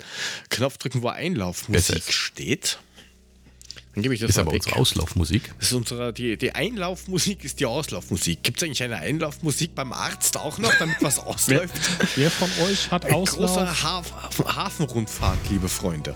Knopf 0.50 0.78
drücken, 0.78 1.02
wo 1.02 1.08
Einlaufmusik 1.08 2.12
steht. 2.12 2.78
Dann 3.94 4.02
gebe 4.02 4.14
ich 4.14 4.20
das 4.20 4.30
Ist 4.30 4.38
aber 4.38 4.50
weg. 4.52 4.60
unsere 4.64 4.76
Auslaufmusik. 4.76 5.54
Das 5.58 5.68
ist 5.68 5.74
unsere, 5.74 6.12
die, 6.12 6.36
die 6.36 6.52
Einlaufmusik 6.54 7.44
ist 7.44 7.60
die 7.60 7.66
Auslaufmusik. 7.66 8.42
Gibt 8.42 8.58
es 8.58 8.64
eigentlich 8.64 8.82
eine 8.82 8.96
Einlaufmusik 8.96 9.74
beim 9.74 9.92
Arzt 9.92 10.36
auch 10.36 10.58
noch, 10.58 10.74
damit 10.78 10.96
was 11.00 11.18
ausläuft? 11.20 11.74
Wer 12.16 12.30
von 12.30 12.50
euch 12.64 12.90
hat 12.90 13.10
Auslauf? 13.12 13.54
große 13.54 13.82
Haf 13.82 14.12
Hafenrundfahrt, 14.56 15.38
liebe 15.50 15.68
Freunde. 15.68 16.14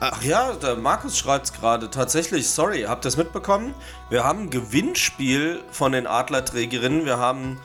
Ach 0.00 0.22
ja, 0.22 0.52
der 0.52 0.76
Markus 0.76 1.16
schreibt 1.16 1.46
es 1.46 1.52
gerade. 1.54 1.90
Tatsächlich, 1.90 2.46
sorry, 2.48 2.82
habt 2.82 3.06
ihr 3.06 3.08
es 3.08 3.16
mitbekommen? 3.16 3.74
Wir 4.10 4.24
haben 4.24 4.42
ein 4.42 4.50
Gewinnspiel 4.50 5.62
von 5.70 5.92
den 5.92 6.06
Adlerträgerinnen. 6.06 7.06
Wir 7.06 7.16
haben 7.16 7.58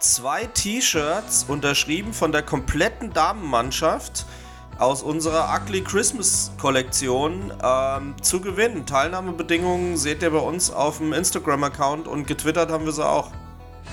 zwei 0.00 0.46
T-Shirts 0.46 1.44
unterschrieben 1.46 2.12
von 2.12 2.32
der 2.32 2.42
kompletten 2.42 3.12
Damenmannschaft 3.12 4.26
aus 4.78 5.02
unserer 5.02 5.54
Ugly 5.54 5.82
Christmas 5.82 6.50
Kollektion 6.60 7.52
ähm, 7.62 8.14
zu 8.20 8.40
gewinnen. 8.40 8.86
Teilnahmebedingungen 8.86 9.96
seht 9.96 10.22
ihr 10.22 10.30
bei 10.30 10.38
uns 10.38 10.70
auf 10.70 10.98
dem 10.98 11.12
Instagram-Account 11.12 12.08
und 12.08 12.26
getwittert 12.26 12.70
haben 12.70 12.84
wir 12.84 12.92
sie 12.92 13.06
auch. 13.06 13.30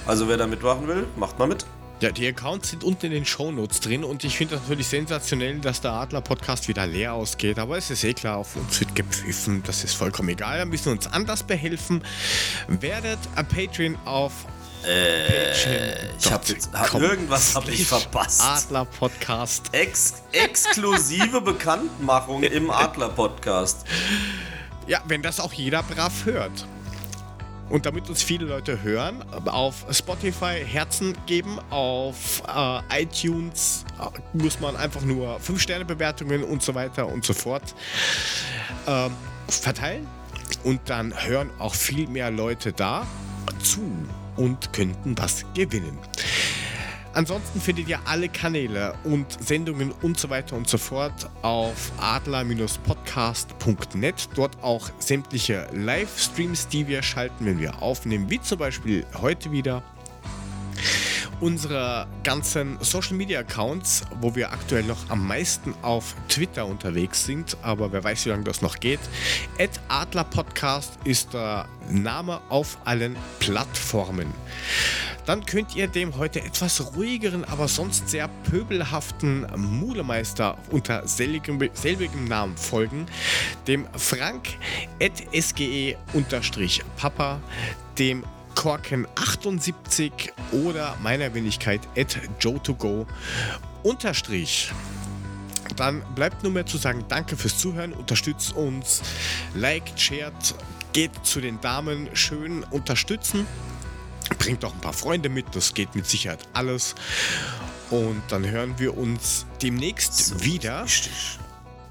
Also 0.05 0.27
wer 0.27 0.37
da 0.37 0.47
mitmachen 0.47 0.87
will, 0.87 1.07
macht 1.15 1.39
mal 1.39 1.47
mit. 1.47 1.65
Ja, 2.03 2.11
die 2.11 2.27
Accounts 2.27 2.71
sind 2.71 2.83
unten 2.83 3.05
in 3.05 3.11
den 3.13 3.25
Shownotes 3.25 3.79
drin 3.79 4.03
und 4.03 4.25
ich 4.25 4.35
finde 4.35 4.55
das 4.55 4.63
natürlich 4.63 4.87
sensationell, 4.87 5.59
dass 5.59 5.79
der 5.79 5.93
Adler-Podcast 5.93 6.67
wieder 6.67 6.85
leer 6.85 7.13
ausgeht. 7.13 7.57
Aber 7.59 7.77
es 7.77 7.89
ist 7.89 8.03
eh 8.03 8.13
klar, 8.13 8.39
auf 8.39 8.57
uns 8.57 8.77
wird 8.81 8.93
gepfiffen. 8.93 9.63
Das 9.65 9.85
ist 9.85 9.93
vollkommen 9.93 10.27
egal. 10.27 10.57
Wir 10.57 10.65
müssen 10.65 10.91
uns 10.91 11.07
anders 11.07 11.43
behelfen. 11.43 12.03
Werdet 12.67 13.19
ein 13.37 13.47
Patreon 13.47 13.97
auf 14.03 14.33
Äh, 14.85 15.51
ich 16.17 16.31
hab 16.31 16.47
jetzt, 16.47 16.73
hab, 16.73 16.93
irgendwas 16.95 17.55
habe 17.55 17.71
ich 17.71 17.87
verpasst. 17.87 18.41
Adler-Podcast. 18.41 19.69
Ex 19.71 20.21
exklusive 20.31 21.41
Bekanntmachung 21.41 22.43
im 22.43 22.69
Adler-Podcast. 22.69 23.85
Ja, 24.87 25.01
wenn 25.05 25.21
das 25.21 25.39
auch 25.39 25.53
jeder 25.53 25.83
brav 25.83 26.25
hört. 26.25 26.67
Und 27.69 27.85
damit 27.85 28.09
uns 28.09 28.21
viele 28.21 28.45
Leute 28.45 28.83
hören, 28.83 29.23
auf 29.45 29.85
Spotify 29.89 30.63
Herzen 30.65 31.17
geben, 31.25 31.59
auf 31.69 32.43
äh, 32.47 33.03
iTunes 33.03 33.85
äh, 33.99 34.37
muss 34.37 34.59
man 34.59 34.75
einfach 34.75 35.01
nur 35.01 35.39
5-Sterne-Bewertungen 35.39 36.43
und 36.43 36.61
so 36.61 36.75
weiter 36.75 37.07
und 37.07 37.25
so 37.25 37.33
fort 37.33 37.73
äh, 38.85 39.09
verteilen. 39.47 40.07
Und 40.63 40.81
dann 40.85 41.13
hören 41.25 41.49
auch 41.57 41.73
viel 41.73 42.07
mehr 42.07 42.29
Leute 42.29 42.73
da 42.73 43.07
zu 43.63 43.81
und 44.35 44.73
könnten 44.73 45.17
was 45.17 45.45
gewinnen. 45.53 45.97
Ansonsten 47.15 47.61
findet 47.61 47.87
ihr 47.87 47.99
alle 48.05 48.27
Kanäle 48.27 48.95
und 49.03 49.37
Sendungen 49.39 49.91
und 50.01 50.19
so 50.19 50.31
weiter 50.31 50.55
und 50.55 50.67
so 50.67 50.79
fort 50.79 51.29
auf 51.43 51.91
adler-podcast.net. 51.99 54.29
Dort 54.33 54.57
auch 54.63 54.89
sämtliche 54.97 55.67
Livestreams, 55.73 56.69
die 56.69 56.87
wir 56.87 57.03
schalten, 57.03 57.45
wenn 57.45 57.59
wir 57.59 57.83
aufnehmen, 57.83 58.31
wie 58.31 58.41
zum 58.41 58.57
Beispiel 58.57 59.05
heute 59.21 59.51
wieder 59.51 59.83
unsere 61.39 62.07
ganzen 62.23 62.77
Social 62.81 63.13
Media 63.13 63.39
Accounts, 63.39 64.03
wo 64.21 64.35
wir 64.35 64.51
aktuell 64.51 64.83
noch 64.83 65.09
am 65.09 65.27
meisten 65.27 65.73
auf 65.81 66.15
Twitter 66.29 66.65
unterwegs 66.65 67.25
sind, 67.25 67.57
aber 67.61 67.91
wer 67.91 68.03
weiß, 68.03 68.25
wie 68.25 68.29
lange 68.29 68.43
das 68.43 68.61
noch 68.61 68.79
geht. 68.79 68.99
At 69.59 69.71
Adler 69.87 70.23
Podcast 70.23 70.97
ist 71.03 71.33
der 71.33 71.67
Name 71.89 72.39
auf 72.49 72.77
allen 72.85 73.15
Plattformen. 73.39 74.33
Dann 75.25 75.45
könnt 75.45 75.75
ihr 75.75 75.87
dem 75.87 76.17
heute 76.17 76.41
etwas 76.41 76.95
ruhigeren, 76.95 77.45
aber 77.45 77.67
sonst 77.69 78.09
sehr 78.09 78.27
pöbelhaften 78.49 79.47
Mulemeister 79.55 80.57
unter 80.69 81.07
selbigem, 81.07 81.59
selbigem 81.73 82.25
Namen 82.25 82.57
folgen, 82.57 83.05
dem 83.67 83.87
Frank 83.95 84.49
at 85.01 85.23
SGE-Papa, 85.33 85.99
dem 87.97 88.23
Korken 88.63 89.05
78 89.15 90.31
oder 90.53 90.95
meiner 91.03 91.33
Wenigkeit 91.33 91.81
at 91.97 92.17
Joe2Go 92.39 93.05
unterstrich. 93.83 94.71
Dann 95.75 96.01
bleibt 96.15 96.43
nur 96.43 96.53
mehr 96.53 96.65
zu 96.65 96.77
sagen, 96.77 97.03
danke 97.09 97.35
fürs 97.35 97.57
Zuhören, 97.57 97.91
unterstützt 97.91 98.55
uns, 98.55 99.01
liked, 99.53 99.99
shared, 99.99 100.55
geht 100.93 101.11
zu 101.23 101.41
den 101.41 101.59
Damen, 101.59 102.07
schön 102.13 102.63
unterstützen, 102.63 103.45
bringt 104.39 104.63
auch 104.63 104.73
ein 104.73 104.79
paar 104.79 104.93
Freunde 104.93 105.27
mit, 105.27 105.53
das 105.53 105.73
geht 105.73 105.93
mit 105.93 106.05
Sicherheit 106.05 106.47
alles. 106.53 106.95
Und 107.89 108.21
dann 108.29 108.49
hören 108.49 108.75
wir 108.77 108.97
uns 108.97 109.45
demnächst 109.61 110.15
so 110.15 110.41
wieder. 110.41 110.85
Richtig. 110.85 111.37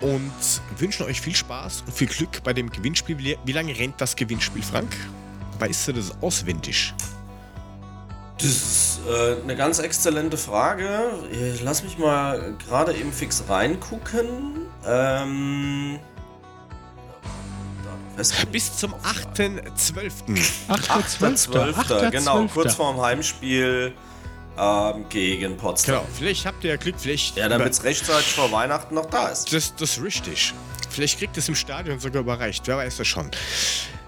Und 0.01 0.33
wünschen 0.79 1.05
euch 1.05 1.21
viel 1.21 1.37
Spaß 1.37 1.83
und 1.87 1.95
viel 1.95 2.09
Glück 2.09 2.43
bei 2.43 2.55
dem 2.55 2.71
Gewinnspiel. 2.71 3.37
Wie 3.45 3.53
lange 3.53 3.79
rennt 3.79 4.01
das 4.01 4.17
Gewinnspiel, 4.17 4.63
Frank? 4.63 4.97
Weißt 5.63 5.87
du 5.87 5.93
das 5.93 6.11
auswendig? 6.21 6.93
Das 8.37 8.47
ist 8.47 9.01
äh, 9.09 9.41
eine 9.41 9.55
ganz 9.55 9.79
exzellente 9.79 10.37
Frage. 10.37 10.89
Lass 11.63 11.85
mich 11.85 11.99
mal 11.99 12.57
gerade 12.67 12.93
eben 12.95 13.13
fix 13.13 13.45
reingucken. 13.49 14.67
Ähm, 14.85 16.01
bis 18.51 18.77
zum 18.77 18.93
8.12. 18.95 19.63
8.12. 20.69 22.11
Genau, 22.11 22.45
kurz 22.49 22.75
vorm 22.75 23.01
Heimspiel 23.01 23.93
ähm, 24.59 25.05
gegen 25.11 25.57
Potsdam. 25.57 26.01
Genau, 26.01 26.09
vielleicht 26.13 26.45
habt 26.45 26.65
ihr 26.65 26.71
ja 26.71 26.77
Glück, 26.77 26.97
vielleicht. 26.99 27.37
Ja, 27.37 27.49
damit 27.49 27.73
es 27.73 27.85
rechtzeitig 27.85 28.33
vor 28.33 28.51
Weihnachten 28.51 28.97
noch 28.97 29.07
da 29.07 29.29
ist. 29.29 29.53
Das, 29.53 29.73
das 29.77 29.99
ist 29.99 30.03
richtig. 30.03 30.55
Vielleicht 30.91 31.21
kriegt 31.21 31.37
es 31.37 31.49
im 31.49 31.55
Stadion 31.55 32.01
sogar 32.01 32.23
überreicht, 32.23 32.67
wer 32.67 32.79
weiß 32.79 32.97
das 32.97 33.07
schon. 33.07 33.31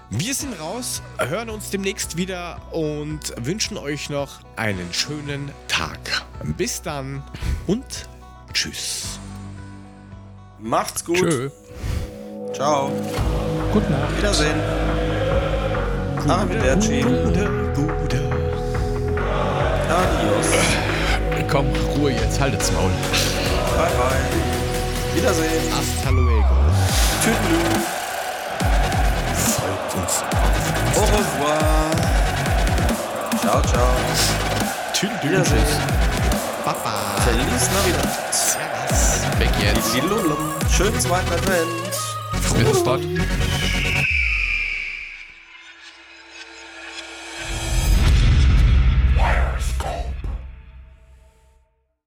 Wir 0.09 0.33
sind 0.35 0.59
raus, 0.59 1.01
hören 1.17 1.49
uns 1.49 1.71
demnächst 1.71 2.15
wieder 2.15 2.61
und 2.71 3.33
wünschen 3.37 3.77
euch 3.77 4.09
noch 4.09 4.39
einen 4.55 4.93
schönen 4.93 5.51
Tag. 5.67 5.99
Bis 6.57 6.81
dann 6.81 7.23
und 7.65 8.07
tschüss. 8.53 9.19
Macht's 10.59 11.03
gut. 11.03 11.17
Tschö. 11.17 11.49
Ciao. 12.53 12.91
Gute 13.73 13.91
Nacht. 13.91 14.17
Wiedersehen. 14.17 14.59
Arrivederci. 16.27 17.01
Gute, 17.01 17.73
gute. 17.75 18.21
Adios. 19.89 20.47
Komm, 21.49 21.67
Ruhe 21.97 22.11
jetzt, 22.11 22.39
haltet's 22.39 22.71
Maul. 22.71 22.89
Bye 22.89 23.89
bye. 23.97 25.15
Wiedersehen. 25.15 25.73
Hasta 25.73 26.09
luego. 26.11 26.55
Tschüss. 27.23 28.04
Au 30.95 31.01
revoir. 31.01 31.91
Ciao, 33.41 33.61
ciao. 33.61 33.87
Tschüss. 34.93 35.09
Wiedersehen. 35.21 35.65
Papa. 36.63 36.93
Feliz 37.25 37.69
Navidad. 37.73 38.09
Servus. 38.31 39.39
Weg 39.39 39.51
jetzt. 39.61 40.75
Schönen 40.75 40.99
zweiten 40.99 41.33
Advent. 41.33 41.69
Bis 42.57 42.83
dort. 42.83 43.01